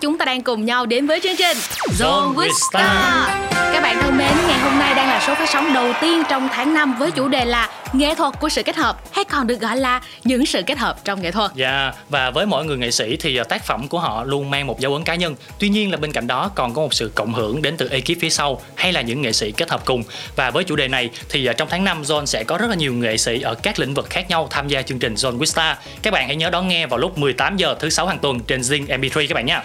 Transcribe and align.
chúng 0.00 0.18
ta 0.18 0.24
đang 0.24 0.42
cùng 0.42 0.64
nhau 0.64 0.86
đến 0.86 1.06
với 1.06 1.20
chương 1.20 1.36
trình 1.36 1.56
Zone 1.98 2.34
with 2.34 2.52
Star. 2.70 3.53
Bạn 3.84 3.98
thân 4.00 4.18
mến, 4.18 4.32
ngày 4.48 4.58
hôm 4.58 4.78
nay 4.78 4.94
đang 4.94 5.08
là 5.08 5.24
số 5.26 5.34
phát 5.34 5.48
sóng 5.48 5.72
đầu 5.74 5.92
tiên 6.00 6.22
trong 6.30 6.48
tháng 6.52 6.74
5 6.74 6.94
với 6.98 7.10
chủ 7.10 7.28
đề 7.28 7.44
là 7.44 7.70
nghệ 7.92 8.14
thuật 8.14 8.34
của 8.40 8.48
sự 8.48 8.62
kết 8.62 8.76
hợp 8.76 9.00
hay 9.12 9.24
còn 9.24 9.46
được 9.46 9.60
gọi 9.60 9.76
là 9.76 10.02
những 10.24 10.46
sự 10.46 10.62
kết 10.66 10.78
hợp 10.78 11.04
trong 11.04 11.22
nghệ 11.22 11.30
thuật. 11.30 11.50
Dạ, 11.54 11.82
yeah. 11.82 11.94
và 12.08 12.30
với 12.30 12.46
mỗi 12.46 12.64
người 12.64 12.76
nghệ 12.76 12.90
sĩ 12.90 13.16
thì 13.16 13.36
à, 13.36 13.44
tác 13.44 13.64
phẩm 13.64 13.88
của 13.88 13.98
họ 13.98 14.24
luôn 14.24 14.50
mang 14.50 14.66
một 14.66 14.80
dấu 14.80 14.92
ấn 14.92 15.04
cá 15.04 15.14
nhân. 15.14 15.36
Tuy 15.58 15.68
nhiên 15.68 15.90
là 15.90 15.96
bên 15.96 16.12
cạnh 16.12 16.26
đó 16.26 16.50
còn 16.54 16.74
có 16.74 16.82
một 16.82 16.94
sự 16.94 17.12
cộng 17.14 17.34
hưởng 17.34 17.62
đến 17.62 17.76
từ 17.76 17.88
ekip 17.88 18.20
phía 18.20 18.30
sau 18.30 18.60
hay 18.74 18.92
là 18.92 19.00
những 19.00 19.22
nghệ 19.22 19.32
sĩ 19.32 19.52
kết 19.52 19.70
hợp 19.70 19.84
cùng. 19.84 20.02
Và 20.36 20.50
với 20.50 20.64
chủ 20.64 20.76
đề 20.76 20.88
này 20.88 21.10
thì 21.28 21.46
à, 21.46 21.52
trong 21.52 21.68
tháng 21.70 21.84
5 21.84 22.02
Zone 22.02 22.24
sẽ 22.24 22.44
có 22.44 22.58
rất 22.58 22.70
là 22.70 22.76
nhiều 22.76 22.92
nghệ 22.92 23.16
sĩ 23.16 23.40
ở 23.40 23.54
các 23.54 23.78
lĩnh 23.78 23.94
vực 23.94 24.10
khác 24.10 24.28
nhau 24.28 24.46
tham 24.50 24.68
gia 24.68 24.82
chương 24.82 24.98
trình 24.98 25.14
Zone 25.14 25.38
with 25.38 25.44
Star. 25.44 25.76
Các 26.02 26.12
bạn 26.12 26.26
hãy 26.26 26.36
nhớ 26.36 26.50
đón 26.50 26.68
nghe 26.68 26.86
vào 26.86 26.98
lúc 26.98 27.18
18 27.18 27.56
giờ 27.56 27.76
thứ 27.80 27.90
sáu 27.90 28.06
hàng 28.06 28.18
tuần 28.18 28.40
trên 28.40 28.60
Zing 28.60 28.86
MP3 28.86 29.26
các 29.28 29.34
bạn 29.34 29.46
nhé. 29.46 29.60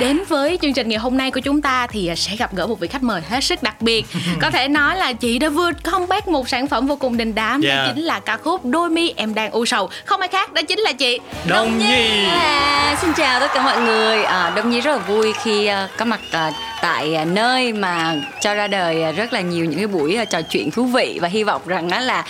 Đến 0.00 0.20
với 0.28 0.58
chương 0.62 0.72
trình 0.72 0.88
ngày 0.88 0.98
hôm 0.98 1.16
nay 1.16 1.30
của 1.30 1.40
chúng 1.40 1.62
ta 1.62 1.86
thì 1.86 2.06
à, 2.06 2.14
sẽ 2.14 2.36
gặp 2.36 2.54
gỡ 2.54 2.66
một 2.66 2.80
vị 2.80 2.88
khách 2.88 3.02
mời 3.02 3.22
hết 3.28 3.44
sức 3.48 3.62
đặc 3.62 3.82
biệt. 3.82 4.06
Có 4.40 4.50
thể 4.50 4.68
nói 4.68 4.96
là 4.96 5.12
chị 5.12 5.38
đã 5.38 5.48
vừa 5.48 5.70
comeback 5.92 6.28
một 6.28 6.48
sản 6.48 6.68
phẩm 6.68 6.86
vô 6.86 6.96
cùng 6.96 7.16
đình 7.16 7.34
đám 7.34 7.60
Yeah. 7.62 7.78
đó 7.78 7.92
chính 7.94 8.04
là 8.04 8.20
ca 8.20 8.36
khúc 8.36 8.64
Đôi 8.64 8.90
mi 8.90 9.12
em 9.16 9.34
đang 9.34 9.50
u 9.50 9.64
sầu. 9.64 9.90
Không 10.04 10.20
ai 10.20 10.28
khác 10.28 10.52
đó 10.52 10.62
chính 10.68 10.78
là 10.78 10.92
chị 10.92 11.18
Đông 11.46 11.78
Nhi. 11.78 12.24
À, 12.24 12.96
xin 13.00 13.12
chào 13.12 13.40
tất 13.40 13.48
cả 13.54 13.62
mọi 13.62 13.80
người. 13.80 14.22
À, 14.24 14.52
Đông 14.56 14.70
Nhi 14.70 14.80
rất 14.80 14.92
là 14.92 14.98
vui 14.98 15.32
khi 15.42 15.66
à, 15.66 15.88
có 15.98 16.04
mặt 16.04 16.20
à, 16.32 16.50
tại 16.82 17.14
à, 17.14 17.24
nơi 17.24 17.72
mà 17.72 18.14
cho 18.40 18.54
ra 18.54 18.68
đời 18.68 19.02
à, 19.02 19.12
rất 19.12 19.32
là 19.32 19.40
nhiều 19.40 19.64
những 19.64 19.78
cái 19.78 19.86
buổi 19.86 20.16
à, 20.16 20.24
trò 20.24 20.42
chuyện 20.42 20.70
thú 20.70 20.84
vị 20.84 21.18
và 21.22 21.28
hy 21.28 21.44
vọng 21.44 21.62
rằng 21.66 21.90
đó 21.90 22.00
là 22.00 22.24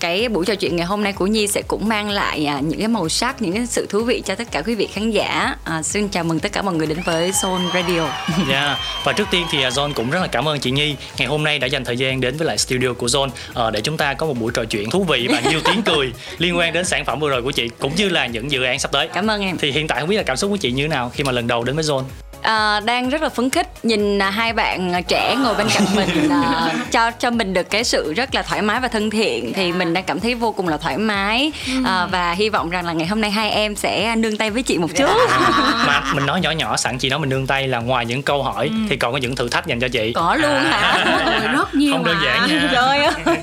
cái 0.00 0.28
buổi 0.28 0.44
trò 0.44 0.54
chuyện 0.54 0.76
ngày 0.76 0.86
hôm 0.86 1.02
nay 1.02 1.12
của 1.12 1.26
Nhi 1.26 1.46
sẽ 1.46 1.62
cũng 1.68 1.88
mang 1.88 2.10
lại 2.10 2.50
những 2.62 2.78
cái 2.78 2.88
màu 2.88 3.08
sắc, 3.08 3.42
những 3.42 3.52
cái 3.52 3.66
sự 3.66 3.86
thú 3.86 4.02
vị 4.02 4.22
cho 4.26 4.34
tất 4.34 4.50
cả 4.50 4.62
quý 4.62 4.74
vị 4.74 4.88
khán 4.92 5.10
giả. 5.10 5.56
Xin 5.82 6.08
chào 6.08 6.24
mừng 6.24 6.40
tất 6.40 6.52
cả 6.52 6.62
mọi 6.62 6.74
người 6.74 6.86
đến 6.86 6.98
với 7.04 7.32
Soul 7.32 7.60
Radio. 7.74 8.08
Dạ, 8.48 8.78
và 9.04 9.12
trước 9.12 9.28
tiên 9.30 9.46
thì 9.50 9.58
John 9.58 9.92
cũng 9.92 10.10
rất 10.10 10.20
là 10.20 10.26
cảm 10.26 10.48
ơn 10.48 10.60
chị 10.60 10.70
Nhi 10.70 10.96
ngày 11.18 11.28
hôm 11.28 11.44
nay 11.44 11.58
đã 11.58 11.66
dành 11.66 11.84
thời 11.84 11.96
gian 11.96 12.20
đến 12.20 12.36
với 12.36 12.46
lại 12.46 12.58
studio 12.58 12.92
của 12.92 13.06
John 13.06 13.28
ờ, 13.54 13.70
để 13.70 13.80
chúng 13.80 13.96
ta 13.96 14.14
có 14.14 14.26
một 14.26 14.34
buổi 14.40 14.52
trò 14.54 14.64
chuyện 14.64 14.90
thú 14.90 15.04
vị 15.04 15.28
và 15.30 15.40
nhiều 15.50 15.60
tiếng 15.64 15.82
cười 15.82 16.12
liên 16.38 16.56
quan 16.58 16.72
đến 16.72 16.84
sản 16.84 17.04
phẩm 17.04 17.20
vừa 17.20 17.28
rồi 17.28 17.42
của 17.42 17.50
chị 17.50 17.68
cũng 17.78 17.94
như 17.96 18.08
là 18.08 18.26
những 18.26 18.50
dự 18.50 18.62
án 18.62 18.78
sắp 18.78 18.92
tới. 18.92 19.08
Cảm 19.08 19.30
ơn 19.30 19.42
em. 19.42 19.56
Thì 19.58 19.70
hiện 19.70 19.88
tại 19.88 20.00
không 20.00 20.08
biết 20.08 20.16
là 20.16 20.22
cảm 20.22 20.36
xúc 20.36 20.50
của 20.50 20.56
chị 20.56 20.72
như 20.72 20.82
thế 20.82 20.88
nào 20.88 21.10
khi 21.14 21.24
mà 21.24 21.32
lần 21.32 21.46
đầu 21.46 21.64
đến 21.64 21.76
với 21.76 21.84
John? 21.84 22.02
À, 22.44 22.80
đang 22.80 23.08
rất 23.08 23.22
là 23.22 23.28
phấn 23.28 23.50
khích 23.50 23.68
nhìn 23.84 24.18
à, 24.18 24.30
hai 24.30 24.52
bạn 24.52 24.92
à, 24.92 25.00
trẻ 25.00 25.36
ngồi 25.36 25.54
bên 25.54 25.66
cạnh 25.74 25.84
mình 25.96 26.28
à, 26.30 26.74
cho 26.90 27.10
cho 27.10 27.30
mình 27.30 27.54
được 27.54 27.70
cái 27.70 27.84
sự 27.84 28.12
rất 28.16 28.34
là 28.34 28.42
thoải 28.42 28.62
mái 28.62 28.80
và 28.80 28.88
thân 28.88 29.10
thiện. 29.10 29.52
Thì 29.52 29.72
mình 29.72 29.94
đang 29.94 30.04
cảm 30.04 30.20
thấy 30.20 30.34
vô 30.34 30.52
cùng 30.52 30.68
là 30.68 30.76
thoải 30.76 30.98
mái. 30.98 31.52
À, 31.84 32.06
và 32.06 32.32
hy 32.32 32.48
vọng 32.48 32.70
rằng 32.70 32.86
là 32.86 32.92
ngày 32.92 33.06
hôm 33.06 33.20
nay 33.20 33.30
hai 33.30 33.50
em 33.50 33.76
sẽ 33.76 34.16
nương 34.16 34.36
tay 34.36 34.50
với 34.50 34.62
chị 34.62 34.78
một 34.78 34.88
chút. 34.96 35.08
Mà 35.86 36.02
mình 36.14 36.26
nói 36.26 36.40
nhỏ 36.40 36.50
nhỏ 36.50 36.76
sẵn 36.76 36.98
chị 36.98 37.08
nói 37.08 37.18
mình 37.18 37.28
nương 37.28 37.46
tay 37.46 37.68
là 37.68 37.78
ngoài 37.78 38.06
những 38.06 38.22
câu 38.22 38.42
hỏi 38.42 38.70
thì 38.90 38.96
còn 38.96 39.12
có 39.12 39.18
những 39.18 39.36
thử 39.36 39.48
thách 39.48 39.66
dành 39.66 39.80
cho 39.80 39.88
chị. 39.88 40.12
có 40.12 40.34
luôn 40.36 40.64
hả? 40.64 41.04
Ôi, 41.26 41.48
rất 41.52 41.74
nhiều 41.74 41.92
Không 41.92 42.04
đơn 42.04 42.16
mà. 42.16 42.24
giản 42.24 42.48
nha. 42.48 42.68
trời 42.72 42.98
ơi. 43.04 43.38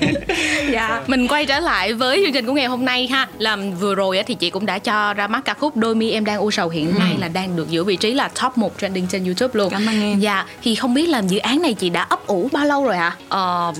Dạ. 0.72 1.00
Mình 1.06 1.28
quay 1.28 1.46
trở 1.46 1.60
lại 1.60 1.92
với 1.92 2.22
chương 2.24 2.32
trình 2.32 2.46
của 2.46 2.52
ngày 2.52 2.66
hôm 2.66 2.84
nay 2.84 3.06
ha. 3.06 3.28
Là 3.38 3.56
vừa 3.80 3.94
rồi 3.94 4.16
á, 4.16 4.24
thì 4.26 4.34
chị 4.34 4.50
cũng 4.50 4.66
đã 4.66 4.78
cho 4.78 5.14
ra 5.14 5.26
mắt 5.26 5.44
ca 5.44 5.54
khúc 5.54 5.76
Đôi 5.76 5.94
mi 5.94 6.10
em 6.10 6.24
đang 6.24 6.38
u 6.38 6.50
sầu 6.50 6.68
hiện 6.68 6.94
nay 6.98 7.14
là 7.18 7.28
đang 7.28 7.56
được 7.56 7.70
giữ 7.70 7.84
vị 7.84 7.96
trí 7.96 8.14
là 8.14 8.28
top 8.42 8.58
1 8.58 8.78
trending 8.92 9.06
trên 9.06 9.24
YouTube 9.24 9.52
luôn. 9.54 9.70
Cảm 9.70 9.86
ơn 9.86 10.02
em. 10.02 10.20
Dạ. 10.20 10.46
Thì 10.62 10.74
không 10.74 10.94
biết 10.94 11.08
làm 11.08 11.28
dự 11.28 11.38
án 11.38 11.62
này 11.62 11.74
chị 11.74 11.90
đã 11.90 12.02
ấp 12.02 12.26
ủ 12.26 12.48
bao 12.52 12.66
lâu 12.66 12.84
rồi 12.84 12.96
ạ? 12.96 13.16
Ờ, 13.28 13.72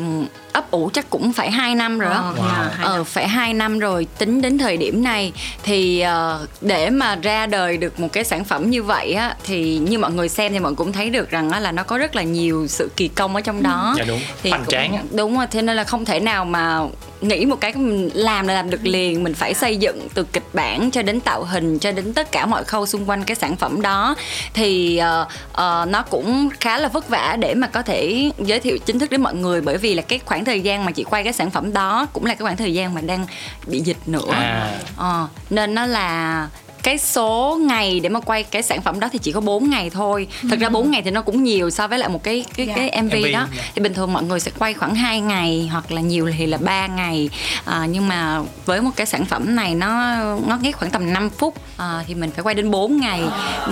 ấp 0.52 0.70
ủ 0.70 0.90
chắc 0.92 1.10
cũng 1.10 1.32
phải 1.32 1.50
2 1.50 1.74
năm 1.74 1.98
rồi 1.98 2.10
đó 2.10 2.16
Ờ, 2.16 2.34
dạ, 2.36 2.70
hai 2.76 2.86
ờ, 2.86 2.96
năm. 2.96 3.04
phải 3.04 3.28
2 3.28 3.54
năm 3.54 3.78
rồi. 3.78 4.06
Tính 4.18 4.42
đến 4.42 4.58
thời 4.58 4.76
điểm 4.76 5.04
này 5.04 5.32
thì 5.62 6.00
ờ, 6.00 6.46
để 6.60 6.90
mà 6.90 7.16
ra 7.16 7.46
đời 7.46 7.76
được 7.76 8.00
một 8.00 8.08
cái 8.12 8.24
sản 8.24 8.44
phẩm 8.44 8.70
như 8.70 8.82
vậy 8.82 9.12
á 9.12 9.34
thì 9.44 9.78
như 9.78 9.98
mọi 9.98 10.12
người 10.12 10.28
xem 10.28 10.52
thì 10.52 10.58
mọi 10.58 10.70
người 10.72 10.76
cũng 10.76 10.92
thấy 10.92 11.10
được 11.10 11.30
rằng 11.30 11.50
á, 11.50 11.60
là 11.60 11.72
nó 11.72 11.82
có 11.82 11.98
rất 11.98 12.16
là 12.16 12.22
nhiều 12.22 12.66
sự 12.68 12.90
kỳ 12.96 13.08
công 13.08 13.34
ở 13.34 13.40
trong 13.40 13.62
đó. 13.62 13.94
Dạ 13.98 14.04
đúng, 14.08 14.20
thì 14.42 14.50
hoành 14.50 14.64
cũng- 14.64 14.72
tráng 14.72 15.06
đúng 15.12 15.36
rồi 15.36 15.46
thế 15.50 15.62
nên 15.62 15.76
là 15.76 15.84
không 15.84 16.04
thể 16.04 16.20
nào 16.20 16.44
mà 16.44 16.80
nghĩ 17.20 17.44
một 17.44 17.56
cái 17.60 17.72
mình 17.74 18.10
làm 18.14 18.46
là 18.48 18.54
làm 18.54 18.70
được 18.70 18.80
liền. 18.82 19.24
Mình 19.24 19.34
phải 19.34 19.54
xây 19.54 19.76
dựng 19.76 20.08
từ 20.14 20.24
kịch 20.24 20.46
bản 20.52 20.90
cho 20.90 21.02
đến 21.02 21.20
tạo 21.20 21.44
hình 21.44 21.78
cho 21.78 21.92
đến 21.92 22.12
tất 22.14 22.32
cả 22.32 22.46
mọi 22.46 22.64
khâu 22.64 22.86
xung 22.86 23.10
quanh 23.10 23.24
cái 23.24 23.34
sản 23.34 23.56
phẩm 23.56 23.82
đó. 23.82 24.14
Thì 24.54 24.96
ờ, 24.96 25.26
ờ, 25.52 25.86
nó 25.88 26.02
cũng 26.02 26.48
khá 26.60 26.78
là 26.78 26.88
vất 26.88 27.08
vả 27.08 27.36
để 27.40 27.54
mà 27.54 27.66
có 27.66 27.82
thể 27.82 28.30
giới 28.38 28.60
thiệu 28.60 28.78
chính 28.78 28.98
thức 28.98 29.10
đến 29.10 29.22
mọi 29.22 29.34
người 29.34 29.60
bởi 29.60 29.76
vì 29.78 29.94
là 29.94 30.02
cái 30.02 30.18
khoảng 30.24 30.41
thời 30.44 30.60
gian 30.60 30.84
mà 30.84 30.92
chị 30.92 31.04
quay 31.04 31.24
cái 31.24 31.32
sản 31.32 31.50
phẩm 31.50 31.72
đó 31.72 32.06
cũng 32.12 32.24
là 32.24 32.34
cái 32.34 32.42
khoảng 32.42 32.56
thời 32.56 32.74
gian 32.74 32.94
mà 32.94 33.00
đang 33.00 33.26
bị 33.66 33.80
dịch 33.80 34.08
nữa 34.08 34.30
À. 34.32 34.78
Ờ, 34.96 35.28
nên 35.50 35.74
nó 35.74 35.86
là 35.86 36.48
cái 36.82 36.98
số 36.98 37.58
ngày 37.60 38.00
để 38.00 38.08
mà 38.08 38.20
quay 38.20 38.42
cái 38.42 38.62
sản 38.62 38.82
phẩm 38.82 39.00
đó 39.00 39.08
thì 39.12 39.18
chỉ 39.18 39.32
có 39.32 39.40
4 39.40 39.70
ngày 39.70 39.90
thôi. 39.90 40.26
Thật 40.50 40.58
ra 40.60 40.68
4 40.68 40.90
ngày 40.90 41.02
thì 41.02 41.10
nó 41.10 41.22
cũng 41.22 41.44
nhiều 41.44 41.70
so 41.70 41.88
với 41.88 41.98
lại 41.98 42.08
một 42.08 42.22
cái 42.22 42.44
cái 42.56 42.66
Dạ. 42.66 42.74
cái 42.76 43.02
MV, 43.02 43.12
MV, 43.14 43.32
đó. 43.32 43.46
dạ. 43.56 43.62
Thì 43.74 43.82
bình 43.82 43.94
thường 43.94 44.12
mọi 44.12 44.22
người 44.22 44.40
sẽ 44.40 44.50
quay 44.58 44.74
khoảng 44.74 44.94
2 44.94 45.20
ngày 45.20 45.68
hoặc 45.72 45.92
là 45.92 46.00
nhiều 46.00 46.30
thì 46.38 46.46
là 46.46 46.58
3 46.58 46.86
ngày. 46.86 47.30
À, 47.64 47.86
nhưng 47.90 48.08
mà 48.08 48.40
với 48.66 48.80
một 48.80 48.90
cái 48.96 49.06
sản 49.06 49.24
phẩm 49.24 49.56
này 49.56 49.74
nó 49.74 50.14
nó 50.46 50.58
ghét 50.62 50.72
khoảng 50.72 50.90
tầm 50.90 51.12
5 51.12 51.30
phút 51.30 51.54
à, 51.76 52.04
thì 52.06 52.14
mình 52.14 52.30
phải 52.30 52.42
quay 52.42 52.54
đến 52.54 52.70
4 52.70 53.00
ngày. 53.00 53.22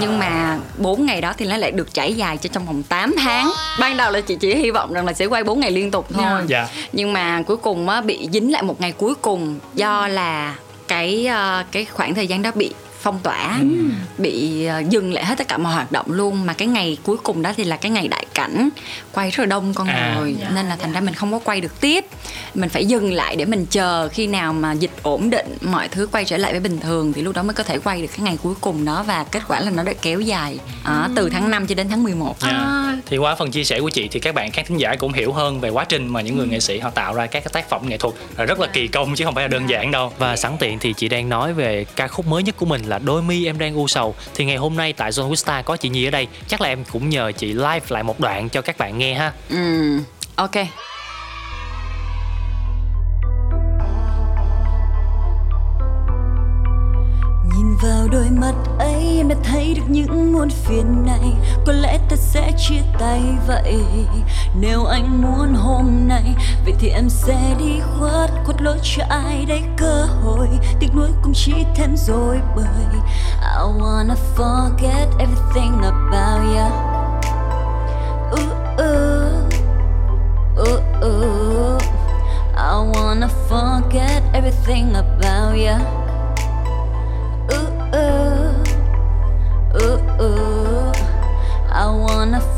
Nhưng 0.00 0.19
mà 0.19 0.59
4 0.78 1.06
ngày 1.06 1.20
đó 1.20 1.32
thì 1.38 1.47
nó 1.47 1.56
lại 1.56 1.70
được 1.70 1.94
trải 1.94 2.15
dài 2.15 2.37
cho 2.37 2.49
trong 2.53 2.66
vòng 2.66 2.82
8 2.82 3.15
tháng. 3.19 3.50
Ban 3.81 3.97
đầu 3.97 4.12
là 4.12 4.20
chị 4.20 4.37
chỉ 4.41 4.54
hy 4.54 4.70
vọng 4.70 4.93
rằng 4.93 5.06
là 5.06 5.12
sẽ 5.12 5.26
quay 5.26 5.44
4 5.44 5.60
ngày 5.60 5.70
liên 5.70 5.91
tục 5.91 6.06
thôi. 6.12 6.43
Dạ. 6.47 6.69
Nhưng 6.93 7.12
mà 7.12 7.43
cuối 7.47 7.56
cùng 7.56 7.88
á 7.88 8.00
bị 8.00 8.28
dính 8.32 8.53
lại 8.53 8.62
một 8.62 8.81
ngày 8.81 8.93
cuối 8.93 9.15
cùng 9.15 9.59
do 9.75 10.09
là 10.09 10.54
cái 10.88 11.26
ờ, 11.26 11.65
cái 11.72 11.84
khoảng 11.84 12.15
thời 12.15 12.26
gian 12.26 12.43
đó 12.43 12.50
bị 12.54 12.70
phong 13.03 13.19
tỏa 13.22 13.59
bị 14.19 14.65
ờ, 14.65 14.83
dừng 14.88 15.12
lại 15.12 15.25
hết 15.25 15.38
tất 15.38 15.49
cả 15.49 15.59
mọi 15.59 15.72
hoạt 15.75 15.93
động 15.93 16.06
luôn 16.12 16.47
mà 16.47 16.53
cái 16.53 16.69
ngày 16.69 16.99
cuối 17.03 17.16
cùng 17.16 17.43
đó 17.43 17.53
thì 17.56 17.65
là 17.65 17.77
cái 17.77 17.91
ngày 17.91 18.09
đại 18.09 18.27
cảnh 18.34 18.69
quay 19.12 19.31
rất 19.31 19.38
là 19.41 19.47
đông 19.47 19.75
con 19.75 19.87
À. 19.88 20.16
người 20.21 20.37
nên 20.55 20.66
là 20.69 20.77
thành 20.77 20.93
ra 20.93 21.00
mình 21.00 21.15
không 21.15 21.33
có 21.33 21.38
quay 21.38 21.61
được 21.61 21.81
tiếp 21.81 22.05
mình 22.55 22.69
phải 22.69 22.87
dừng 22.87 23.12
lại 23.12 23.37
để 23.37 23.44
mình 23.44 23.66
chờ 23.66 24.09
khi 24.09 24.27
nào 24.27 24.53
mà 24.53 24.72
dịch 24.72 24.91
ổn 25.03 25.31
định 25.31 25.56
mọi 25.61 25.88
thứ 25.88 26.06
quay 26.06 26.25
trở 26.25 26.37
lại 26.37 26.53
với 26.53 26.61
bình 26.61 26.81
thường 26.81 27.12
thì 27.12 27.22
lúc 27.22 27.34
đó 27.37 27.43
mới 27.43 27.55
có 27.55 27.62
thể 27.62 27.78
quay 27.78 28.03
được 28.03 28.09
cái 28.16 28.21
ngày 28.21 28.38
cuối 28.43 28.55
cùng 28.61 28.84
đó 28.84 29.03
và 29.06 29.25
kết 29.25 29.43
quả 29.49 29.61
là 29.61 29.71
nó 29.71 29.82
đã 29.82 29.93
kéo 30.03 30.21
dài 30.21 30.59
ờ, 30.84 31.09
từ 31.17 31.28
tháng 31.31 31.50
5 31.50 31.67
cho 31.67 31.75
đến 31.75 31.88
tháng 31.88 32.03
11 32.03 32.37
Dạ. 32.41 32.49
À. 32.49 32.97
Thì 33.06 33.17
qua 33.19 33.34
phần 33.34 33.50
chia 33.50 33.65
sẻ 33.65 33.81
của 33.81 33.91
chị 33.91 34.09
thì 34.12 34.21
các 34.21 34.34
bạn 34.34 34.50
khán 34.50 34.65
thính 34.69 34.77
giả 34.81 34.94
cũng 34.99 35.12
hiểu 35.12 35.32
hơn 35.32 35.61
về 35.61 35.69
quá 35.71 35.84
trình 35.84 36.09
mà 36.09 36.21
những 36.21 36.37
người 36.37 36.47
nghệ 36.47 36.61
sĩ 36.61 36.78
họ 36.78 36.91
tạo 36.91 37.15
ra 37.15 37.27
các 37.27 37.44
cái 37.44 37.50
tác 37.53 37.69
phẩm 37.71 37.81
nghệ 37.88 37.97
thuật 37.97 38.15
là 38.37 38.44
rất 38.44 38.61
là 38.61 38.67
kỳ 38.67 38.88
công 38.88 39.15
chứ 39.15 39.25
không 39.25 39.34
phải 39.34 39.44
là 39.44 39.49
đơn 39.49 39.69
giản 39.69 39.91
đâu. 39.91 40.12
Và 40.19 40.37
sẵn 40.37 40.56
tiện 40.59 40.78
thì 40.78 40.93
chị 40.97 41.09
đang 41.09 41.28
nói 41.28 41.53
về 41.53 41.84
ca 41.97 42.09
khúc 42.09 42.27
mới 42.27 42.43
nhất 42.43 42.56
của 42.59 42.67
mình 42.67 42.82
là 42.91 42.99
Đôi 42.99 43.23
mi 43.23 43.47
em 43.47 43.59
đang 43.59 43.75
u 43.75 43.89
sầu. 43.89 44.15
Thì 44.34 44.45
ngày 44.45 44.56
hôm 44.56 44.77
nay 44.77 44.93
tại 44.93 45.11
Zone 45.11 45.31
Vista 45.31 45.62
có 45.62 45.77
chị 45.77 45.89
Nhi 45.89 46.05
ở 46.05 46.11
đây, 46.11 46.27
chắc 46.49 46.61
là 46.61 46.69
em 46.69 46.84
cũng 46.93 47.09
nhờ 47.09 47.33
chị 47.33 47.53
live 47.53 47.81
lại 47.89 48.03
một 48.03 48.21
đoạn 48.21 48.49
cho 48.49 48.62
các 48.62 48.78
bạn 48.78 48.99
nghe 48.99 49.15
ha. 49.15 49.33
ừ 49.49 49.99
ok 50.37 50.56
vào 57.83 58.09
đôi 58.09 58.31
mắt 58.31 58.55
ấy 58.79 59.17
em 59.17 59.29
đã 59.29 59.37
thấy 59.45 59.75
được 59.75 59.83
những 59.89 60.33
muôn 60.33 60.51
phiền 60.51 61.07
này. 61.07 61.33
Có 61.67 61.73
lẽ 61.73 61.99
ta 62.09 62.17
sẽ 62.17 62.53
chia 62.57 62.83
tay 62.99 63.23
vậy. 63.47 63.85
Nếu 64.61 64.85
anh 64.85 65.23
muốn 65.23 65.55
hôm 65.55 66.09
nay 66.09 66.35
Vậy 66.65 66.75
thì 66.79 66.89
em 66.89 67.09
sẽ 67.11 67.55
đi 67.59 67.81
khuất 67.81 68.31
Khuất 68.45 68.63
lối 68.63 68.79
cho 68.83 69.05
ai 69.09 69.45
đấy 69.49 69.63
cơ 69.77 70.06
hội. 70.23 70.49
Tiếc 70.81 70.94
nuối 70.94 71.09
cũng 71.23 71.32
chỉ 71.35 71.53
thêm 71.75 71.97
rồi 71.97 72.41
bởi 72.56 72.67
I 73.41 73.65
wanna 73.79 74.15
forget 74.37 75.06
everything 75.19 75.83
about 75.83 76.43
you 76.56 76.71
Ooh, 78.31 78.53
ooh, 78.79 79.49
ooh, 80.56 81.03
ooh. 81.03 81.81
I 82.56 82.75
wanna 82.93 83.29
forget 83.49 84.23
everything 84.33 84.94
about 84.94 85.55
you 85.55 86.00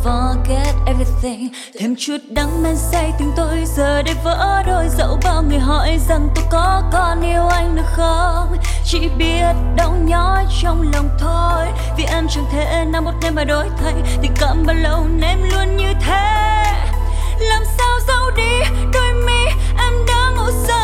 forget 0.05 0.75
everything. 0.87 1.49
Thêm 1.79 1.94
chút 1.99 2.17
đắng 2.29 2.62
men 2.62 2.76
say 2.76 3.12
tình 3.19 3.32
tôi 3.37 3.64
giờ 3.76 4.02
đây 4.02 4.14
vỡ 4.25 4.62
đôi. 4.67 4.88
Dẫu 4.99 5.19
bao 5.25 5.43
người 5.43 5.58
hỏi 5.58 5.99
rằng 6.08 6.29
tôi 6.34 6.44
có 6.50 6.82
còn 6.93 7.23
yêu 7.23 7.46
anh 7.46 7.76
được 7.76 7.87
không? 7.87 8.56
Chỉ 8.84 9.08
biết 9.19 9.52
đau 9.76 9.94
nhói 10.05 10.46
trong 10.62 10.90
lòng 10.94 11.08
thôi. 11.19 11.67
Vì 11.96 12.05
em 12.05 12.26
chẳng 12.31 12.44
thể 12.52 12.84
nào 12.84 13.02
một 13.02 13.12
đêm 13.23 13.34
mà 13.34 13.44
đổi 13.44 13.67
thay. 13.82 13.94
Tình 14.23 14.32
cảm 14.40 14.67
bao 14.67 14.76
lâu 14.76 15.06
nên 15.08 15.23
em 15.23 15.43
luôn 15.52 15.76
như 15.76 15.93
thế? 16.00 16.64
Làm 17.38 17.62
sao 17.79 17.99
giấu 18.08 18.31
đi 18.37 18.82
đôi 18.93 19.12
mi 19.12 19.44
em 19.79 20.06
đã 20.06 20.31
ngủ 20.37 20.50
say? 20.67 20.81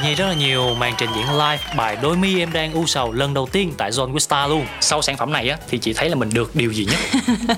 Là 0.00 0.34
nhiều 0.34 0.74
màn 0.74 0.94
trình 0.98 1.10
diễn 1.16 1.30
live 1.32 1.58
bài 1.76 1.96
Đôi 2.02 2.16
mi 2.16 2.38
em 2.38 2.52
đang 2.52 2.72
u 2.72 2.86
sầu 2.86 3.12
lần 3.12 3.34
đầu 3.34 3.48
tiên 3.52 3.72
tại 3.76 3.90
Zone 3.90 4.18
Star 4.18 4.50
luôn. 4.50 4.66
Sau 4.80 5.02
sản 5.02 5.16
phẩm 5.16 5.32
này 5.32 5.48
á 5.48 5.56
thì 5.68 5.78
chị 5.78 5.92
thấy 5.92 6.08
là 6.08 6.14
mình 6.14 6.30
được 6.34 6.56
điều 6.56 6.72
gì 6.72 6.84
nhất? 6.84 7.00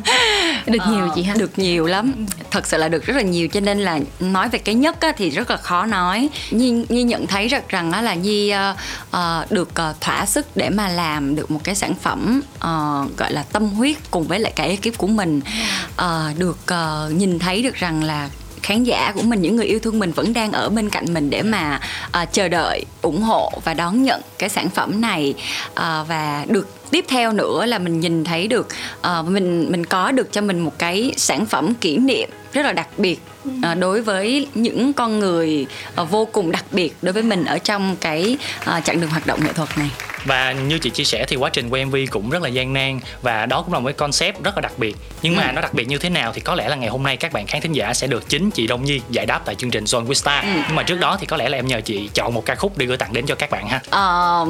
được 0.67 0.79
nhiều 0.91 1.09
chị 1.15 1.23
ha. 1.23 1.35
Được 1.35 1.59
nhiều 1.59 1.87
lắm. 1.87 2.27
Thật 2.51 2.67
sự 2.67 2.77
là 2.77 2.89
được 2.89 3.07
rất 3.07 3.17
là 3.17 3.23
nhiều 3.23 3.49
cho 3.49 3.61
nên 3.61 3.79
là 3.79 3.99
nói 4.21 4.49
về 4.49 4.59
cái 4.59 4.75
nhất 4.75 5.01
á, 5.01 5.13
thì 5.17 5.31
rất 5.31 5.51
là 5.51 5.57
khó 5.57 5.87
nói. 5.87 6.29
Nhi 6.51 6.71
Nhi 6.89 7.03
nhận 7.03 7.27
thấy 7.27 7.49
được 7.49 7.69
rằng 7.69 7.93
á, 7.93 8.03
là 8.03 8.15
Nhi 8.15 8.53
uh, 8.55 8.77
uh, 9.17 9.53
được 9.53 9.69
uh, 9.91 10.01
thỏa 10.01 10.27
sức 10.27 10.47
để 10.57 10.71
mà 10.71 10.89
làm 10.89 11.37
được 11.37 11.51
một 11.51 11.61
cái 11.65 11.75
sản 11.75 11.95
phẩm 11.95 12.41
uh, 12.57 13.17
gọi 13.17 13.33
là 13.33 13.45
tâm 13.53 13.69
huyết 13.69 13.97
cùng 14.11 14.25
với 14.25 14.41
lại 14.41 14.53
cái 14.57 14.69
ekip 14.69 14.99
của 14.99 15.07
mình 15.07 15.41
uh, 16.03 16.39
được 16.39 16.59
uh, 16.73 17.13
nhìn 17.13 17.39
thấy 17.39 17.63
được 17.63 17.75
rằng 17.75 18.05
là 18.05 18.29
khán 18.65 18.85
giả 18.85 19.13
của 19.15 19.23
mình 19.23 19.43
những 19.43 19.57
người 19.57 19.67
yêu 19.67 19.79
thương 19.79 19.99
mình 19.99 20.13
vẫn 20.13 20.33
đang 20.33 20.53
ở 20.53 20.69
bên 20.69 20.91
cạnh 20.91 21.15
mình 21.15 21.31
để 21.31 21.43
mà 21.43 21.81
uh, 22.23 22.33
chờ 22.33 22.49
đợi 22.49 22.85
ủng 23.03 23.23
hộ 23.23 23.53
và 23.65 23.75
đón 23.75 24.03
nhận 24.03 24.21
cái 24.39 24.49
sản 24.49 24.69
phẩm 24.71 25.01
này. 25.01 25.35
Uh, 25.71 25.77
và 26.09 26.45
được 26.49 26.91
tiếp 26.91 27.05
theo 27.09 27.33
nữa 27.33 27.67
là 27.67 27.79
mình 27.79 28.01
nhìn 28.01 28.25
thấy 28.25 28.49
được 28.49 28.69
uh, 29.21 29.27
mình 29.29 29.67
mình 29.73 29.87
có 29.87 30.13
được 30.13 30.33
cho 30.33 30.41
mình 30.41 30.61
một 30.61 30.79
cái 30.79 31.13
sản 31.17 31.47
phẩm 31.47 31.75
kỷ 31.75 31.97
niệm 31.97 32.31
rất 32.53 32.63
là 32.63 32.73
đặc 32.73 32.89
biệt 32.99 33.21
uh, 33.49 33.79
đối 33.79 34.02
với 34.02 34.46
những 34.55 34.93
con 34.93 35.19
người 35.19 35.67
uh, 36.00 36.11
vô 36.11 36.29
cùng 36.32 36.52
đặc 36.52 36.64
biệt 36.70 36.94
đối 37.02 37.12
với 37.12 37.23
mình 37.23 37.44
ở 37.44 37.58
trong 37.58 37.96
cái 38.00 38.37
uh, 38.61 38.85
chặng 38.85 39.00
đường 39.00 39.11
hoạt 39.11 39.26
động 39.26 39.41
nghệ 39.44 39.52
thuật 39.52 39.79
này. 39.79 39.91
Và 40.25 40.52
như 40.52 40.79
chị 40.79 40.91
chia 40.91 41.05
sẻ 41.05 41.25
thì 41.29 41.37
quá 41.37 41.50
trình 41.50 41.69
quay 41.70 41.85
MV 41.85 41.96
cũng 42.11 42.31
rất 42.31 42.43
là 42.43 42.49
gian 42.49 42.73
nan 42.73 43.00
và 43.23 43.46
đó 43.46 43.62
cũng 43.62 43.73
là 43.75 43.81
một 43.81 43.87
cái 43.87 43.93
concept 43.93 44.43
rất 44.44 44.55
là 44.55 44.61
đặc 44.61 44.73
biệt. 44.79 44.96
Nhưng 45.23 45.37
mà 45.37 45.43
ừ. 45.43 45.52
nó 45.52 45.61
đặc 45.61 45.75
biệt 45.75 45.88
như 45.88 45.99
thế 45.99 46.08
nào 46.08 46.32
thì 46.32 46.41
có 46.41 46.55
lẽ 46.55 46.69
là 46.69 46.76
ngày 46.76 46.88
hôm 46.88 47.02
nay 47.02 47.17
các 47.17 47.32
bạn 47.32 47.46
khán 47.46 47.61
thính 47.61 47.73
giả 47.73 47.94
sẽ 47.94 48.06
được 48.06 48.29
chính 48.29 48.50
chị 48.50 48.67
Đông 48.67 48.85
Nhi 48.85 49.00
giải 49.11 49.26
đáp 49.26 49.41
tại 49.44 49.55
chương 49.55 49.70
trình 49.70 49.85
Zone 49.85 50.06
with 50.06 50.14
Star. 50.14 50.44
Ừ. 50.44 50.50
nhưng 50.67 50.76
mà 50.76 50.82
trước 50.82 51.00
đó 51.00 51.17
thì 51.20 51.26
có 51.26 51.37
lẽ 51.37 51.49
là 51.49 51.58
em 51.58 51.67
nhờ 51.67 51.81
chị 51.81 52.08
chọn 52.14 52.35
một 52.35 52.44
ca 52.46 52.55
khúc 52.55 52.79
để 52.79 52.87
gửi 52.87 52.96
tặng 52.96 53.12
đến 53.12 53.26
cho 53.26 53.35
các 53.35 53.50
bạn 53.50 53.69
ha. 53.69 53.81
Uh, 54.43 54.49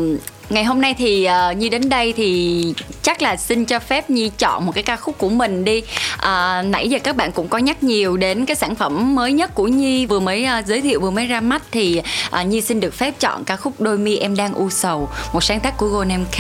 ngày 0.51 0.65
hôm 0.65 0.81
nay 0.81 0.95
thì 0.99 1.29
uh, 1.51 1.57
nhi 1.57 1.69
đến 1.69 1.89
đây 1.89 2.13
thì 2.17 2.75
chắc 3.03 3.23
là 3.23 3.37
xin 3.37 3.65
cho 3.65 3.79
phép 3.79 4.11
nhi 4.11 4.31
chọn 4.39 4.67
một 4.67 4.73
cái 4.75 4.85
ca 4.85 4.97
khúc 4.97 5.19
của 5.19 5.29
mình 5.29 5.65
đi. 5.65 5.83
Uh, 6.15 6.65
nãy 6.65 6.89
giờ 6.89 6.99
các 7.05 7.17
bạn 7.17 7.33
cũng 7.33 7.49
có 7.49 7.59
nhắc 7.59 7.83
nhiều 7.83 8.17
đến 8.17 8.47
cái 8.47 8.57
sản 8.57 8.75
phẩm 8.75 8.84
mới 8.89 9.33
nhất 9.33 9.55
của 9.55 9.69
nhi 9.69 10.07
vừa 10.07 10.21
mới 10.21 10.47
uh, 10.59 10.67
giới 10.67 10.81
thiệu 10.81 11.01
vừa 11.01 11.11
mới 11.11 11.27
ra 11.27 11.41
mắt 11.41 11.63
thì 11.71 12.03
uh, 12.41 12.47
nhi 12.47 12.61
xin 12.61 12.81
được 12.81 12.95
phép 12.95 13.15
chọn 13.21 13.45
ca 13.45 13.57
khúc 13.57 13.81
đôi 13.81 13.99
mi 13.99 14.17
em 14.17 14.37
đang 14.37 14.55
u 14.55 14.71
sầu 14.71 15.09
một 15.33 15.45
sáng 15.45 15.61
tác 15.61 15.77
của 15.77 15.87
Golden 15.87 16.23
MK 16.23 16.39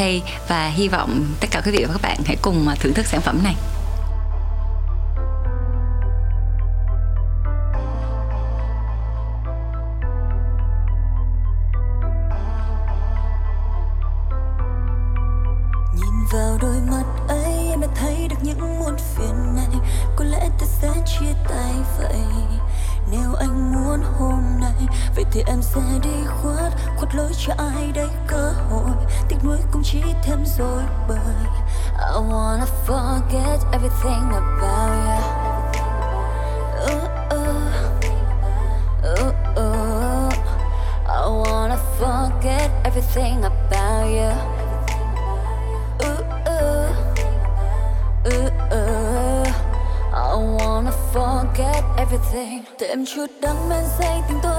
và 0.48 0.68
hy 0.68 0.88
vọng 0.88 1.24
tất 1.40 1.48
cả 1.50 1.62
quý 1.64 1.72
vị 1.72 1.84
và 1.84 1.92
các 1.92 2.02
bạn 2.02 2.18
hãy 2.26 2.36
cùng 2.42 2.66
uh, 2.72 2.80
thưởng 2.80 2.94
thức 2.94 3.06
sản 3.06 3.20
phẩm 3.20 3.38
này. 3.44 3.54
Vào 16.32 16.58
đôi 16.62 16.76
mắt 16.90 17.04
ấy 17.28 17.68
em 17.70 17.80
đã 17.80 17.88
thấy 17.94 18.28
được 18.30 18.36
những 18.42 18.78
muôn 18.78 18.96
phiền 19.16 19.54
này 19.56 19.80
có 20.16 20.24
lẽ 20.24 20.43
sẽ 20.84 21.00
chia 21.04 21.32
tay 21.48 21.72
vậy. 21.98 22.20
Nếu 23.10 23.34
anh 23.34 23.72
muốn 23.72 24.02
hôm 24.18 24.60
nay 24.60 24.86
vậy 25.14 25.24
thì 25.32 25.42
em 25.46 25.62
sẽ 25.62 25.80
đi 26.02 26.24
khuất 26.42 26.72
khuất 26.96 27.14
lối 27.14 27.32
cho 27.46 27.54
ai 27.58 27.92
đây 27.94 28.08
cơ 28.26 28.52
hội. 28.70 28.90
Tiếc 29.28 29.36
nuối 29.44 29.58
cũng 29.72 29.82
chỉ 29.84 30.02
thêm 30.22 30.44
rồi 30.58 30.82
bởi 31.08 31.18
I 31.98 32.20
wanna 32.20 32.66
forget 32.86 33.58
everything 33.72 34.30
about 34.32 34.90
you 35.06 35.20
uh 36.84 37.10
uh, 37.30 37.46
uh, 39.02 39.18
uh, 39.20 39.34
uh. 39.56 40.34
I 41.06 41.26
wanna 41.26 41.76
forget 42.00 42.70
everything 42.84 43.42
about 43.42 44.06
you 44.06 44.23
chút 53.06 53.26
đắng 53.40 53.68
men 53.68 53.84
say 53.98 54.20
tình 54.28 54.38
tôi 54.42 54.53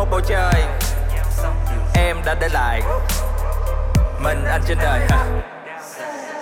một 0.00 0.06
bầu 0.10 0.20
trời. 0.20 0.64
Em 1.94 2.16
đã 2.24 2.34
để 2.40 2.48
lại 2.48 2.82
mình 4.22 4.44
anh 4.44 4.62
trên 4.68 4.78
đời, 4.82 5.00
ha. 5.10 5.24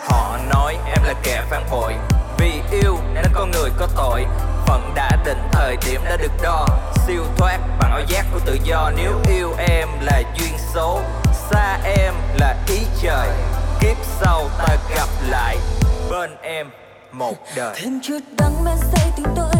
Họ 0.09 0.38
nói 0.55 0.77
em 0.87 1.05
là 1.05 1.15
kẻ 1.23 1.43
phản 1.50 1.65
bội, 1.71 1.95
vì 2.38 2.62
yêu 2.71 2.99
nên 3.15 3.25
con 3.35 3.50
người 3.50 3.71
có 3.79 3.88
tội. 3.97 4.27
Phận 4.67 4.93
đã 4.95 5.11
định 5.25 5.49
thời 5.53 5.77
điểm 5.87 6.00
đã 6.05 6.17
được 6.17 6.33
đo, 6.43 6.67
siêu 7.07 7.25
thoát 7.37 7.59
bằng 7.79 7.91
ảo 7.91 8.00
giác 8.09 8.27
của 8.33 8.41
tự 8.45 8.59
do. 8.65 8.91
Nếu 8.97 9.12
yêu 9.29 9.55
em 9.59 9.88
là 10.00 10.23
duyên 10.35 10.53
số, 10.75 11.00
xa 11.50 11.79
em 11.85 12.15
là 12.37 12.57
ý 12.69 12.87
trời. 13.03 13.29
Kiếp 13.81 13.97
sau 14.21 14.49
ta 14.59 14.77
gặp 14.97 15.09
lại 15.29 15.57
bên 16.11 16.37
em 16.43 16.71
một 17.12 17.35
đời. 17.57 17.75
Thêm 17.83 18.00
chút 18.03 18.19
đắng 18.38 18.65
men 18.65 18.77
say 18.93 19.12
tình 19.17 19.27
tôi. 19.37 19.58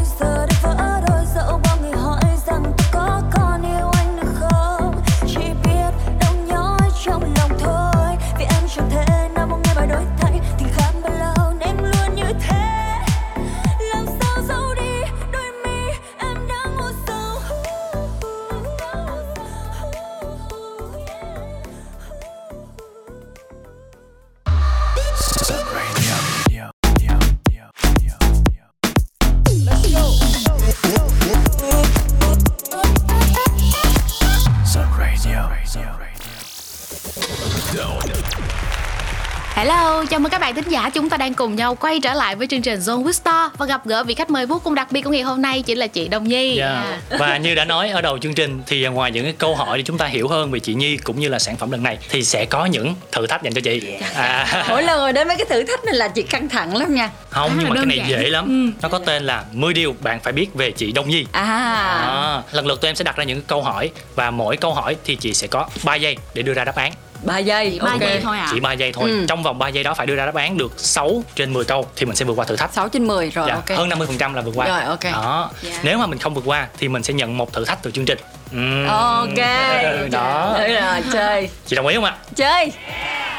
Đang 41.29 41.35
cùng 41.35 41.57
nhau 41.57 41.75
quay 41.75 42.01
trở 42.01 42.15
lại 42.15 42.37
với 42.37 42.47
chương 42.47 42.63
trình 42.63 42.81
Zone 42.81 43.13
Star 43.13 43.51
và 43.59 43.67
gặp 43.67 43.87
gỡ 43.87 44.05
vị 44.05 44.15
khách 44.15 44.31
mời 44.31 44.47
vô 44.47 44.61
cùng 44.65 44.75
đặc 44.75 44.93
biệt 44.93 45.03
của 45.03 45.11
ngày 45.11 45.23
hôm 45.23 45.43
nay 45.43 45.63
chính 45.63 45.79
là 45.79 45.87
chị 45.87 46.09
Đông 46.09 46.29
Nhi. 46.29 46.59
Yeah. 46.59 46.85
Dạ. 47.11 47.17
Và 47.19 47.37
như 47.37 47.55
đã 47.55 47.65
nói 47.65 47.91
ở 47.91 48.01
đầu 48.01 48.19
chương 48.19 48.35
trình 48.35 48.63
thì 48.67 48.87
ngoài 48.87 49.11
những 49.11 49.25
cái 49.25 49.35
câu 49.39 49.55
hỏi 49.55 49.79
để 49.79 49.85
chúng 49.85 49.99
ta 49.99 50.07
hiểu 50.07 50.29
hơn 50.29 50.51
về 50.51 50.61
chị 50.61 50.75
Nhi 50.75 50.97
cũng 50.97 51.21
như 51.21 51.29
là 51.29 51.39
sản 51.39 51.57
phẩm 51.57 51.71
lần 51.71 51.83
này 51.83 51.99
thì 52.09 52.25
sẽ 52.25 52.45
có 52.45 52.67
những 52.67 52.95
thử 53.13 53.27
thách 53.27 53.43
dành 53.43 53.55
cho 53.55 53.61
chị. 53.61 53.83
À. 54.15 54.65
Mỗi 54.69 54.83
lần 54.83 54.99
rồi 54.99 55.13
đến 55.13 55.29
mấy 55.29 55.37
cái 55.37 55.47
thử 55.51 55.65
thách 55.65 55.85
này 55.85 55.95
là 55.95 56.09
chị 56.09 56.23
căng 56.23 56.49
thẳng 56.49 56.77
lắm 56.77 56.95
nha. 56.95 57.11
Không 57.31 57.51
à, 57.51 57.57
nhưng 57.59 57.69
mà 57.69 57.75
cái 57.75 57.87
này 57.87 57.99
giản. 57.99 58.09
dễ 58.09 58.31
lắm. 58.31 58.73
Ừ. 58.75 58.81
Nó 58.83 58.89
có 58.89 58.99
tên 58.99 59.27
là 59.27 59.45
10 59.53 59.75
điều 59.75 59.95
bạn 60.01 60.21
phải 60.21 60.33
biết 60.33 60.55
về 60.55 60.71
chị 60.71 60.93
Đông 60.93 61.09
Nhi. 61.09 61.27
À. 61.33 61.43
à. 61.43 62.43
Lần 62.53 62.67
lượt 62.67 62.81
tụi 62.81 62.89
em 62.89 62.97
sẽ 62.97 63.05
đặt 63.05 63.17
ra 63.17 63.25
những 63.25 63.43
câu 63.43 63.63
hỏi 63.63 63.91
và 64.15 64.31
mỗi 64.31 64.57
câu 64.57 64.75
hỏi 64.75 64.97
thì 65.05 65.17
chị 65.17 65.35
sẽ 65.35 65.47
có 65.47 65.69
3 65.85 65.95
giây 65.95 66.17
để 66.35 66.43
đưa 66.43 66.55
ra 66.55 66.65
đáp 66.65 66.77
án 66.77 66.93
3 67.25 67.39
giây 67.39 67.79
ba 67.83 67.91
okay. 67.91 68.09
giây 68.09 68.21
thôi 68.23 68.39
à 68.39 68.49
chỉ 68.53 68.61
3 68.61 68.73
giây 68.73 68.93
thôi. 68.93 69.11
Ừ. 69.11 69.25
trong 69.29 69.43
vòng 69.43 69.59
3 69.59 69.69
giây 69.69 69.85
đó 69.85 69.95
phải 69.95 70.07
đưa 70.07 70.17
ra 70.17 70.27
đáp 70.27 70.35
án 70.35 70.57
được 70.57 70.73
6 70.77 71.23
trên 71.35 71.53
10 71.53 71.65
câu 71.65 71.87
thì 71.97 72.07
mình 72.07 72.17
sẽ 72.17 72.25
vượt 72.25 72.35
qua 72.37 72.45
thử 72.45 72.57
thách. 72.57 72.75
6 72.75 72.89
trên 72.89 73.07
10 73.07 73.31
rồi 73.31 73.49
dạ, 73.49 73.55
ok. 73.55 73.79
hơn 73.79 73.89
50 73.89 74.07
phần 74.07 74.19
trăm 74.19 74.35
là 74.35 74.43
vượt 74.43 74.53
qua. 74.55 74.67
Rồi 74.67 74.83
ok. 74.83 75.05
Đó. 75.05 75.51
Yeah. 75.63 75.75
Dạ. 75.75 75.81
nếu 75.83 75.99
mà 75.99 76.07
mình 76.07 76.19
không 76.19 76.35
vượt 76.35 76.45
qua 76.47 76.69
thì 76.79 76.89
mình 76.89 77.03
sẽ 77.03 77.15
nhận 77.15 77.37
một 77.37 77.53
thử 77.53 77.65
thách 77.65 77.83
từ 77.83 77.91
chương 77.91 78.05
trình. 78.05 78.19
Ừ. 78.53 78.87
ok. 78.87 79.39
Đó. 80.11 80.55
Đấy 80.59 80.69
là 80.69 81.01
chơi. 81.13 81.49
Chị 81.67 81.77
đồng 81.77 81.87
ý 81.87 81.95
không 81.95 82.05
ạ? 82.05 82.17
Chơi. 82.37 82.73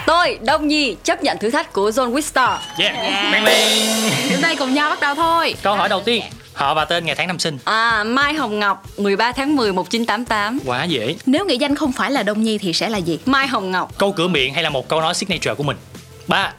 Tôi, 0.05 0.39
Đông 0.41 0.67
Nhi, 0.67 0.95
chấp 1.03 1.23
nhận 1.23 1.37
thử 1.37 1.51
thách 1.51 1.73
của 1.73 1.89
Zone 1.89 2.13
Wistar 2.13 2.57
Yeah, 2.79 2.95
yeah. 2.95 3.31
Bang 3.31 3.43
bang. 3.43 3.67
Chúng 4.29 4.41
ta 4.41 4.55
cùng 4.59 4.73
nhau 4.73 4.89
bắt 4.89 4.99
đầu 4.99 5.15
thôi. 5.15 5.55
Câu 5.63 5.75
hỏi 5.75 5.89
đầu 5.89 6.01
tiên 6.01 6.23
Họ 6.59 6.73
và 6.73 6.85
tên 6.85 7.05
ngày 7.05 7.15
tháng 7.15 7.27
năm 7.27 7.39
sinh. 7.39 7.57
À 7.63 8.03
Mai 8.03 8.33
Hồng 8.33 8.59
Ngọc 8.59 8.83
13 8.97 9.31
tháng 9.31 9.55
10 9.55 9.73
1988 9.73 10.59
Quá 10.65 10.83
dễ. 10.83 11.15
Nếu 11.25 11.45
nghệ 11.45 11.55
danh 11.55 11.75
không 11.75 11.91
phải 11.91 12.11
là 12.11 12.23
Đông 12.23 12.43
Nhi 12.43 12.57
thì 12.57 12.73
sẽ 12.73 12.89
là 12.89 12.97
gì? 12.97 13.19
Mai 13.25 13.47
Hồng 13.47 13.71
Ngọc. 13.71 13.97
Câu 13.97 14.11
cửa 14.11 14.27
miệng 14.27 14.53
hay 14.53 14.63
là 14.63 14.69
một 14.69 14.87
câu 14.87 15.01
nói 15.01 15.13
signature 15.13 15.53
của 15.53 15.63
mình? 15.63 15.77
Ba. 16.27 16.53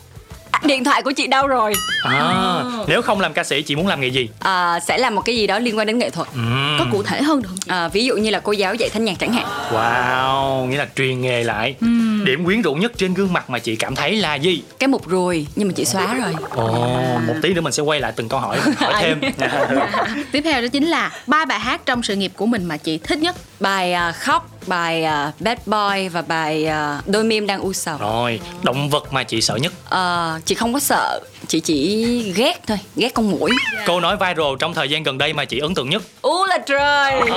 Điện 0.64 0.84
thoại 0.84 1.02
của 1.02 1.12
chị 1.12 1.26
đâu 1.26 1.46
rồi? 1.46 1.72
À, 2.02 2.62
nếu 2.86 3.02
không 3.02 3.20
làm 3.20 3.32
ca 3.32 3.44
sĩ 3.44 3.62
chị 3.62 3.76
muốn 3.76 3.86
làm 3.86 4.00
nghề 4.00 4.08
gì? 4.08 4.28
À, 4.38 4.80
sẽ 4.80 4.98
làm 4.98 5.14
một 5.14 5.22
cái 5.24 5.36
gì 5.36 5.46
đó 5.46 5.58
liên 5.58 5.78
quan 5.78 5.86
đến 5.86 5.98
nghệ 5.98 6.10
thuật. 6.10 6.28
Ừ. 6.34 6.40
có 6.78 6.86
cụ 6.92 7.02
thể 7.02 7.22
hơn 7.22 7.42
được 7.42 7.48
không 7.48 7.58
à, 7.68 7.88
ví 7.88 8.04
dụ 8.04 8.16
như 8.16 8.30
là 8.30 8.40
cô 8.40 8.52
giáo 8.52 8.74
dạy 8.74 8.88
thanh 8.92 9.04
nhạc 9.04 9.18
chẳng 9.18 9.32
hạn. 9.32 9.46
Wow 9.72 10.66
nghĩa 10.66 10.76
là 10.76 10.86
truyền 10.96 11.20
nghề 11.20 11.44
lại. 11.44 11.74
Ừ. 11.80 11.86
điểm 12.24 12.44
quyến 12.44 12.62
rũ 12.62 12.74
nhất 12.74 12.92
trên 12.96 13.14
gương 13.14 13.32
mặt 13.32 13.50
mà 13.50 13.58
chị 13.58 13.76
cảm 13.76 13.94
thấy 13.94 14.16
là 14.16 14.34
gì? 14.34 14.62
Cái 14.78 14.88
mục 14.88 15.08
ruồi 15.08 15.46
nhưng 15.56 15.68
mà 15.68 15.74
chị 15.76 15.84
xóa 15.84 16.14
rồi. 16.14 16.34
Ồ 16.50 16.66
oh, 17.16 17.22
một 17.22 17.34
tí 17.42 17.54
nữa 17.54 17.60
mình 17.60 17.72
sẽ 17.72 17.82
quay 17.82 18.00
lại 18.00 18.12
từng 18.16 18.28
câu 18.28 18.40
hỏi 18.40 18.58
hỏi 18.76 18.94
thêm. 19.00 19.20
Tiếp 20.32 20.40
theo 20.44 20.62
đó 20.62 20.68
chính 20.68 20.86
là 20.86 21.12
ba 21.26 21.44
bài 21.44 21.60
hát 21.60 21.86
trong 21.86 22.02
sự 22.02 22.16
nghiệp 22.16 22.32
của 22.36 22.46
mình 22.46 22.64
mà 22.64 22.76
chị 22.76 22.98
thích 22.98 23.18
nhất. 23.18 23.36
Bài 23.60 23.94
uh, 24.08 24.14
khóc 24.14 24.50
bài 24.66 25.04
uh, 25.04 25.40
Bad 25.40 25.58
Boy 25.66 26.08
và 26.08 26.22
bài 26.22 26.66
uh, 26.68 27.08
Đôi 27.08 27.24
mi 27.24 27.36
em 27.36 27.46
đang 27.46 27.60
u 27.60 27.72
sầu. 27.72 27.98
Rồi, 27.98 28.40
động 28.62 28.90
vật 28.90 29.12
mà 29.12 29.22
chị 29.22 29.40
sợ 29.40 29.56
nhất? 29.56 29.72
Uh, 29.94 30.46
chị 30.46 30.54
không 30.54 30.72
có 30.72 30.80
sợ, 30.80 31.20
chị 31.48 31.60
chỉ 31.60 32.32
ghét 32.36 32.60
thôi, 32.66 32.78
ghét 32.96 33.14
con 33.14 33.30
muỗi. 33.30 33.50
Yeah. 33.74 33.86
Câu 33.86 34.00
nói 34.00 34.16
viral 34.16 34.54
trong 34.58 34.74
thời 34.74 34.88
gian 34.88 35.02
gần 35.02 35.18
đây 35.18 35.32
mà 35.32 35.44
chị 35.44 35.58
ấn 35.58 35.74
tượng 35.74 35.90
nhất? 35.90 36.02
U 36.22 36.44
là 36.44 36.58
trời. 36.58 37.20
Oh, 37.20 37.30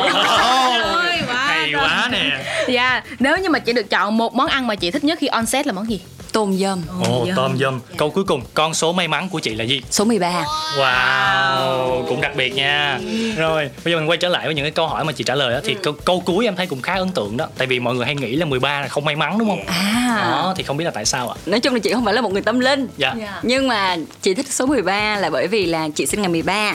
hay 1.27 1.74
quá 1.74 2.10
nè. 2.12 2.43
Dạ, 2.67 2.89
yeah. 2.89 3.03
nếu 3.19 3.38
như 3.38 3.50
mà 3.50 3.60
chị 3.60 3.74
được 3.74 3.89
chọn 3.89 4.17
một 4.17 4.36
món 4.36 4.48
ăn 4.48 4.67
mà 4.67 4.75
chị 4.75 4.91
thích 4.91 5.03
nhất 5.03 5.19
khi 5.19 5.27
on 5.27 5.45
set 5.45 5.67
là 5.67 5.74
món 5.74 5.89
gì? 5.89 6.01
Tôm 6.34 6.58
dâm 6.58 6.82
Ồ, 7.04 7.22
oh, 7.22 7.30
tôm 7.36 7.58
dâm 7.58 7.80
Câu 7.98 8.10
cuối 8.10 8.24
cùng, 8.24 8.42
con 8.54 8.74
số 8.74 8.94
may 8.94 9.08
mắn 9.08 9.30
của 9.30 9.40
chị 9.40 9.56
là 9.56 9.63
gì? 9.63 9.82
Số 9.92 10.06
13 10.06 10.44
Wow, 10.78 12.06
cũng 12.08 12.22
đặc 12.22 12.36
biệt 12.36 12.56
nha. 12.56 13.00
Rồi, 13.38 13.70
bây 13.86 13.94
giờ 13.94 14.00
mình 14.00 14.10
quay 14.10 14.18
trở 14.18 14.30
lại 14.30 14.46
với 14.46 14.56
những 14.56 14.66
cái 14.66 14.72
câu 14.72 14.88
hỏi 14.88 15.04
mà 15.04 15.12
chị 15.12 15.24
trả 15.24 15.36
lời 15.36 15.54
đó 15.54 15.60
Thì 15.63 15.75
câu, 15.84 15.94
câu 16.06 16.20
cuối 16.25 16.46
em 16.46 16.56
thấy 16.56 16.68
cũng 16.68 16.82
khá 16.82 16.94
ấn 16.94 17.12
tượng 17.12 17.38
đó. 17.38 17.48
Tại 17.58 17.68
vì 17.68 17.80
mọi 17.80 17.96
người 17.96 18.06
hay 18.06 18.16
nghĩ 18.16 18.36
là 18.36 18.46
13 18.46 18.82
là 18.82 18.88
không 18.88 19.06
may 19.06 19.16
mắn 19.16 19.38
đúng 19.38 19.50
không? 19.50 19.66
À. 19.66 20.30
Đó, 20.32 20.54
thì 20.58 20.63
không 20.63 20.78
biết 20.78 20.86
là 20.86 20.92
tại 20.92 21.06
sao 21.06 21.30
ạ? 21.30 21.36
Nói 21.46 21.60
chung 21.60 21.74
là 21.74 21.80
chị 21.80 21.94
không 21.94 22.06
phải 22.06 22.13
là 22.13 22.22
một 22.22 22.34
người 22.34 22.42
tâm 22.42 22.60
linh. 22.60 22.88
Dạ. 22.98 23.13
Yeah. 23.20 23.34
Nhưng 23.44 23.68
mà 23.68 23.98
chị 24.22 24.34
thích 24.34 24.54
số 24.54 24.66
13 24.66 25.16
là 25.18 25.30
bởi 25.30 25.48
vì 25.48 25.66
là 25.66 25.90
chị 25.96 26.06
sinh 26.06 26.22
ngày 26.22 26.30
13 26.30 26.74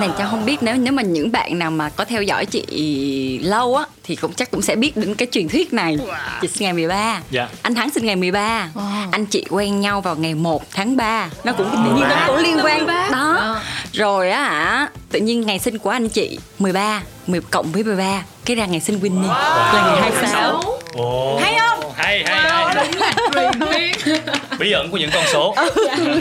Này 0.00 0.08
cho 0.18 0.24
không 0.30 0.44
biết 0.44 0.62
nếu 0.62 0.74
nếu 0.76 0.92
mà 0.92 1.02
những 1.02 1.32
bạn 1.32 1.58
nào 1.58 1.70
mà 1.70 1.88
có 1.88 2.04
theo 2.04 2.22
dõi 2.22 2.46
chị 2.46 3.38
lâu 3.42 3.76
á 3.76 3.84
Thì 4.04 4.16
cũng 4.16 4.32
chắc 4.32 4.50
cũng 4.50 4.62
sẽ 4.62 4.76
biết 4.76 4.96
đến 4.96 5.14
cái 5.14 5.28
truyền 5.32 5.48
thuyết 5.48 5.72
này. 5.72 5.98
Chị 6.40 6.48
sinh 6.48 6.62
ngày 6.64 6.72
13 6.72 7.20
Dạ. 7.30 7.48
Anh 7.62 7.74
Thắng 7.74 7.90
sinh 7.90 8.06
ngày 8.06 8.16
13 8.16 8.70
wow 8.74 8.95
anh 9.12 9.26
chị 9.26 9.44
quen 9.50 9.80
nhau 9.80 10.00
vào 10.00 10.16
ngày 10.16 10.34
1 10.34 10.62
tháng 10.74 10.96
3 10.96 11.28
nó 11.44 11.52
cũng 11.52 11.70
tự 11.72 11.78
nhiên 11.94 12.08
nó 12.08 12.16
cũng 12.26 12.36
liên 12.36 12.56
quan. 12.64 12.86
đó. 13.12 13.56
Rồi 13.92 14.30
á 14.30 14.42
hả 14.42 14.88
tự 15.16 15.22
nhiên 15.22 15.46
ngày 15.46 15.58
sinh 15.58 15.78
của 15.78 15.90
anh 15.90 16.08
chị 16.08 16.38
13 16.58 17.02
10 17.26 17.40
cộng 17.40 17.72
với 17.72 17.84
13 17.84 18.24
cái 18.44 18.56
ra 18.56 18.66
ngày 18.66 18.80
sinh 18.80 18.98
Winnie. 18.98 19.28
Wow. 19.28 19.74
là 19.74 19.86
ngày 19.86 20.00
26 20.00 20.62
oh. 21.02 21.40
hay 21.40 21.58
không? 21.58 21.92
Hay 21.94 22.24
hay 22.24 22.74
hay. 22.74 23.92
bí 24.58 24.72
ẩn 24.72 24.90
của 24.90 24.96
những 24.96 25.10
con 25.14 25.24
số. 25.32 25.54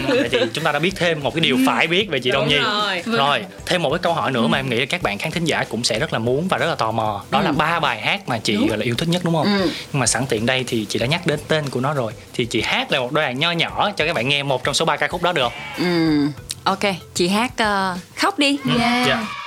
Vậy 0.07 0.29
thì 0.31 0.39
chúng 0.53 0.63
ta 0.63 0.71
đã 0.71 0.79
biết 0.79 0.91
thêm 0.95 1.23
một 1.23 1.33
cái 1.33 1.41
điều 1.41 1.57
phải 1.65 1.87
biết 1.87 2.09
về 2.09 2.19
chị 2.19 2.31
Đông 2.31 2.47
Nhi. 2.47 2.57
rồi. 2.59 3.01
rồi 3.05 3.45
thêm 3.65 3.81
một 3.81 3.89
cái 3.89 3.99
câu 3.99 4.13
hỏi 4.13 4.31
nữa 4.31 4.47
mà 4.47 4.59
em 4.59 4.69
nghĩ 4.69 4.79
là 4.79 4.85
các 4.85 5.03
bạn 5.03 5.17
khán 5.17 5.31
thính 5.31 5.45
giả 5.45 5.63
cũng 5.69 5.83
sẽ 5.83 5.99
rất 5.99 6.13
là 6.13 6.19
muốn 6.19 6.47
và 6.47 6.57
rất 6.57 6.67
là 6.67 6.75
tò 6.75 6.91
mò. 6.91 7.23
Đó 7.31 7.41
là 7.41 7.51
ba 7.51 7.79
bài 7.79 8.01
hát 8.01 8.29
mà 8.29 8.37
chị 8.37 8.67
gọi 8.67 8.77
là 8.77 8.85
yêu 8.85 8.95
thích 8.95 9.09
nhất 9.09 9.21
đúng 9.25 9.33
không? 9.33 9.59
Ừ. 9.59 9.69
nhưng 9.93 9.99
mà 9.99 10.07
sẵn 10.07 10.25
tiện 10.25 10.45
đây 10.45 10.63
thì 10.67 10.85
chị 10.89 10.99
đã 10.99 11.05
nhắc 11.05 11.27
đến 11.27 11.39
tên 11.47 11.69
của 11.69 11.79
nó 11.79 11.93
rồi. 11.93 12.13
Thì 12.33 12.45
chị 12.45 12.61
hát 12.61 12.91
là 12.91 12.99
một 12.99 13.11
đoạn 13.11 13.39
nho 13.39 13.51
nhỏ 13.51 13.91
cho 13.97 14.05
các 14.05 14.15
bạn 14.15 14.29
nghe 14.29 14.43
một 14.43 14.63
trong 14.63 14.73
số 14.73 14.85
ba 14.85 14.97
ca 14.97 15.07
khúc 15.07 15.21
đó 15.21 15.33
được. 15.33 15.51
Không 15.77 15.85
ừ 15.85 16.44
ok 16.65 16.95
chị 17.13 17.27
hát 17.27 17.51
uh, 17.61 18.17
khóc 18.17 18.39
đi 18.39 18.57
yeah. 18.79 19.07
Yeah. 19.07 19.44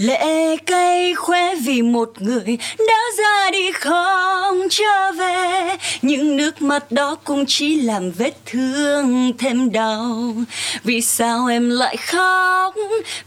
Lệ 0.00 0.56
cây 0.66 1.14
khoe 1.14 1.54
vì 1.54 1.82
một 1.82 2.12
người 2.18 2.58
đã 2.78 3.00
ra 3.18 3.50
đi 3.50 3.72
không 3.72 4.68
trở 4.70 5.12
về. 5.12 5.76
Những 6.02 6.36
nước 6.36 6.62
mắt 6.62 6.92
đó 6.92 7.14
cũng 7.24 7.44
chỉ 7.46 7.80
làm 7.80 8.10
vết 8.10 8.32
thương 8.46 9.32
thêm 9.38 9.72
đau. 9.72 10.34
Vì 10.84 11.00
sao 11.00 11.46
em 11.46 11.70
lại 11.70 11.96
khóc, 11.96 12.74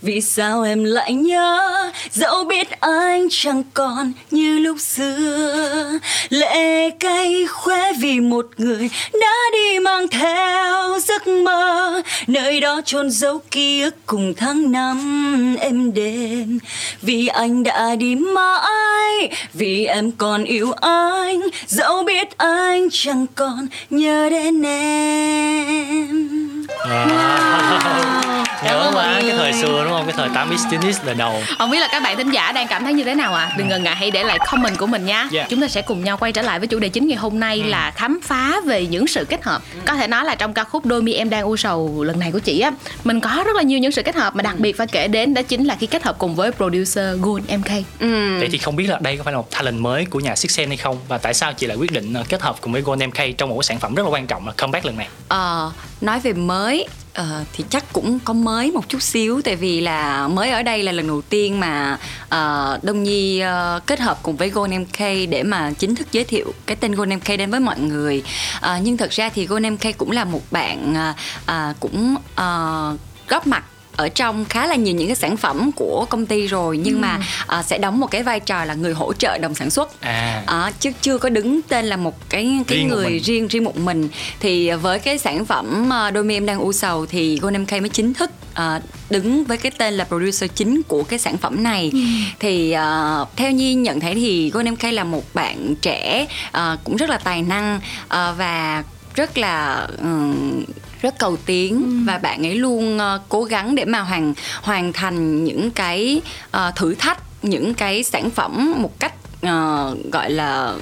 vì 0.02 0.22
sao 0.22 0.64
em 0.64 0.84
lại 0.84 1.14
nhớ? 1.14 1.92
Dẫu 2.12 2.44
biết 2.44 2.80
anh 2.80 3.28
chẳng 3.32 3.64
còn 3.74 4.14
như 4.32 4.60
lúc 4.60 4.80
xưa. 4.80 6.00
Lệ 6.30 6.90
cây 6.90 7.48
khoe 7.48 7.94
vì 7.94 8.20
một 8.20 8.46
người 8.58 8.90
đã 9.22 9.38
đi 9.54 9.80
mang 9.80 10.08
theo 10.08 11.00
giấc 11.00 11.28
mơ. 11.28 12.02
Nơi 12.28 12.62
đó 12.62 12.82
chôn 12.86 13.12
giấu 13.12 13.42
ký 13.52 13.82
ức 13.82 13.96
cùng 14.06 14.34
tháng 14.38 14.72
năm 14.72 15.56
em 15.60 15.94
đêm 15.94 16.60
vì 17.02 17.28
anh 17.28 17.64
đã 17.64 17.96
đi 17.96 18.16
mãi 18.16 19.30
vì 19.54 19.86
em 19.86 20.12
còn 20.12 20.44
yêu 20.44 20.72
anh 20.82 21.42
dẫu 21.68 22.04
biết 22.04 22.38
anh 22.38 22.88
chẳng 22.92 23.26
còn 23.36 23.68
nhớ 23.90 24.30
đến 24.30 24.64
em 24.66 26.34
wow. 26.68 28.44
nhớ 28.64 28.92
quá 28.94 29.20
cái 29.22 29.32
thời 29.38 29.54
xưa 29.54 29.84
đúng 29.84 29.94
không 29.94 30.06
cái 30.06 30.14
thời 30.18 30.30
8 30.36 30.58
x 30.58 30.62
9 30.72 30.94
x 30.94 30.98
là 31.06 31.14
đầu 31.14 31.42
không 31.58 31.72
biết 31.72 31.80
là 31.80 31.88
các 31.92 32.04
bạn 32.04 32.18
thính 32.18 32.32
giả 32.32 32.52
đang 32.52 32.68
cảm 32.68 32.84
thấy 32.84 32.94
như 32.94 33.04
thế 33.04 33.16
nào 33.16 33.34
ạ 33.34 33.46
à? 33.46 33.56
đừng 33.58 33.68
ngần 33.68 33.84
ngại 33.84 33.96
hãy 33.96 34.12
để 34.12 34.24
lại 34.24 34.40
comment 34.52 34.78
của 34.78 34.88
mình 34.88 35.06
nha 35.06 35.20
yeah. 35.20 35.32
Dạ. 35.32 35.46
chúng 35.50 35.62
ta 35.62 35.68
sẽ 35.68 35.82
cùng 35.82 36.04
nhau 36.04 36.18
quay 36.18 36.32
trở 36.32 36.42
lại 36.42 36.60
với 36.60 36.68
chủ 36.68 36.80
đề 36.80 36.90
chính 36.90 37.08
ngày 37.08 37.18
hôm 37.18 37.40
nay 37.40 37.62
ừ. 37.66 37.70
là 37.70 37.92
khám 37.96 38.20
phá 38.24 38.62
về 38.66 38.86
những 38.86 39.08
sự 39.08 39.26
kết 39.26 39.44
hợp 39.44 39.62
ừ. 39.74 39.80
có 39.86 39.94
thể 39.94 40.08
nói 40.08 40.26
là 40.26 40.36
trong 40.36 40.54
ca 40.54 40.64
khúc 40.64 40.86
đôi 40.86 41.02
mi 41.02 41.14
em 41.14 41.30
đang 41.30 41.44
u 41.44 41.58
sầu 41.58 42.04
lần 42.04 42.20
này 42.20 42.32
của 42.32 42.40
chị 42.40 42.60
á 42.60 42.72
mình 43.04 43.20
có 43.20 43.44
rất 43.46 43.56
là 43.56 43.62
nhiều 43.62 43.80
những 43.80 43.92
sự 43.92 44.02
kết 44.04 44.16
hợp 44.16 44.36
mà 44.36 44.42
đặc 44.42 44.60
biệt 44.60 44.78
phải 44.78 44.88
kể 44.88 45.08
đến 45.08 45.34
đó 45.34 45.42
chính 45.42 45.64
là 45.64 45.76
khi 45.80 45.88
kết 45.88 46.04
hợp 46.04 46.16
cùng 46.18 46.36
với 46.36 46.43
producer 46.52 47.22
Gun 47.22 47.42
MK 47.42 47.72
ừ. 48.00 48.40
vậy 48.40 48.50
thì 48.52 48.58
không 48.58 48.76
biết 48.76 48.88
là 48.88 49.00
đây 49.02 49.18
có 49.18 49.24
phải 49.24 49.34
là 49.34 49.38
một 49.38 49.52
talent 49.52 49.80
mới 49.80 50.06
của 50.06 50.20
nhà 50.20 50.36
Sixen 50.36 50.68
hay 50.68 50.78
không? 50.78 50.98
Và 51.08 51.18
tại 51.18 51.34
sao 51.34 51.54
chị 51.54 51.68
lại 51.68 51.78
quyết 51.78 51.92
định 51.92 52.14
ờ, 52.14 52.24
kết 52.30 52.42
hợp 52.42 52.56
cùng 52.62 52.74
với 52.74 52.82
Gun 52.82 53.00
MK 53.00 53.38
trong 53.38 53.50
một 53.50 53.64
sản 53.64 53.80
phẩm 53.80 53.96
rất 53.96 54.04
là 54.04 54.10
quan 54.10 54.28
trọng 54.28 54.48
là 54.48 54.54
comeback 54.58 54.86
lần 54.86 54.98
này? 54.98 55.08
Ờ 55.28 55.72
nói 56.04 56.20
về 56.20 56.34
mới 56.34 56.88
uh, 57.20 57.26
thì 57.54 57.64
chắc 57.70 57.94
cũng 57.94 58.20
có 58.20 58.34
mới 58.34 58.72
một 58.72 58.90
chút 58.90 59.02
xíu. 59.02 59.42
Tại 59.42 59.56
vì 59.56 59.82
là 59.82 60.28
mới 60.28 60.52
ở 60.52 60.64
đây 60.64 60.84
là 60.84 60.92
lần 60.92 61.08
đầu 61.08 61.22
tiên 61.22 61.60
mà 61.60 61.98
uh, 62.26 62.84
Đông 62.84 63.04
Nhi 63.04 63.44
uh, 63.44 63.86
kết 63.86 64.00
hợp 64.00 64.20
cùng 64.24 64.38
với 64.38 64.50
Gold 64.50 64.74
MK 64.74 65.00
để 65.30 65.44
mà 65.44 65.72
chính 65.80 65.96
thức 65.96 66.08
giới 66.12 66.24
thiệu 66.24 66.54
cái 66.66 66.76
tên 66.76 66.92
Gold 66.92 67.14
MK 67.14 67.28
đến 67.38 67.52
với 67.52 67.60
mọi 67.60 67.80
người. 67.80 68.24
Uh, 68.58 68.70
nhưng 68.82 68.98
thật 68.98 69.12
ra 69.12 69.30
thì 69.30 69.46
Gold 69.46 69.66
MK 69.66 69.98
cũng 69.98 70.12
là 70.12 70.26
một 70.26 70.42
bạn 70.52 70.94
uh, 70.94 71.16
uh, 71.52 71.80
cũng 71.80 72.16
uh, 72.16 73.00
góp 73.28 73.48
mặt 73.48 73.64
ở 73.96 74.10
trong 74.10 74.46
khá 74.46 74.68
là 74.68 74.76
nhiều 74.76 74.96
những 74.96 75.08
cái 75.08 75.16
sản 75.16 75.38
phẩm 75.38 75.72
của 75.72 76.06
công 76.10 76.26
ty 76.26 76.48
rồi 76.48 76.78
nhưng 76.78 76.94
ừ. 76.94 77.00
mà 77.00 77.20
uh, 77.60 77.66
sẽ 77.66 77.78
đóng 77.78 78.00
một 78.00 78.08
cái 78.12 78.24
vai 78.24 78.40
trò 78.40 78.66
là 78.66 78.74
người 78.74 78.94
hỗ 78.94 79.14
trợ 79.14 79.38
đồng 79.38 79.56
sản 79.56 79.70
xuất 79.70 80.02
à. 80.02 80.44
uh, 80.68 80.80
chứ 80.80 80.92
chưa 81.02 81.18
có 81.18 81.30
đứng 81.30 81.62
tên 81.62 81.86
là 81.86 81.98
một 81.98 82.30
cái 82.30 82.64
cái 82.68 82.78
riêng 82.78 82.88
người 82.88 83.20
riêng 83.20 83.48
riêng 83.48 83.64
một 83.64 83.78
mình 83.78 84.10
thì 84.40 84.72
với 84.72 85.00
cái 85.00 85.18
sản 85.18 85.46
phẩm 85.46 85.90
uh, 86.08 86.14
đôi 86.14 86.24
mi 86.24 86.34
em 86.34 86.46
đang 86.46 86.60
u 86.60 86.72
sầu 86.72 87.06
thì 87.06 87.40
Golden 87.40 87.66
K 87.66 87.72
mới 87.72 87.90
chính 87.90 88.14
thức 88.14 88.32
uh, 88.52 88.84
đứng 89.10 89.44
với 89.44 89.58
cái 89.58 89.72
tên 89.78 89.94
là 89.94 90.04
producer 90.04 90.52
chính 90.56 90.82
của 90.88 91.04
cái 91.04 91.20
sản 91.20 91.38
phẩm 91.38 91.64
này 91.64 91.90
ừ. 91.94 92.00
thì 92.40 92.76
uh, 93.22 93.28
theo 93.36 93.52
nhi 93.52 93.74
nhận 93.74 94.00
thấy 94.00 94.16
thì 94.16 94.50
Golden 94.50 94.76
K 94.76 94.84
là 94.84 95.04
một 95.04 95.24
bạn 95.34 95.76
trẻ 95.82 96.28
uh, 96.48 96.80
cũng 96.84 96.96
rất 96.96 97.10
là 97.10 97.18
tài 97.18 97.42
năng 97.42 97.76
uh, 98.06 98.38
và 98.38 98.84
rất 99.16 99.38
là 99.38 99.88
um, 100.00 100.64
rất 101.04 101.20
cầu 101.20 101.38
tiến 101.46 101.84
ừ. 101.84 102.12
và 102.12 102.18
bạn 102.18 102.46
ấy 102.46 102.56
luôn 102.56 102.98
uh, 102.98 103.22
cố 103.30 103.44
gắng 103.44 103.76
để 103.76 103.86
mà 103.86 104.00
hoàn 104.00 104.34
hoàn 104.62 104.94
thành 104.94 105.44
những 105.44 105.72
cái 105.72 106.22
uh, 106.58 106.76
thử 106.76 106.96
thách 106.96 107.20
những 107.42 107.74
cái 107.74 108.04
sản 108.04 108.30
phẩm 108.30 108.74
một 108.78 109.00
cách 109.00 109.14
uh, 109.46 110.12
gọi 110.12 110.32
là 110.32 110.74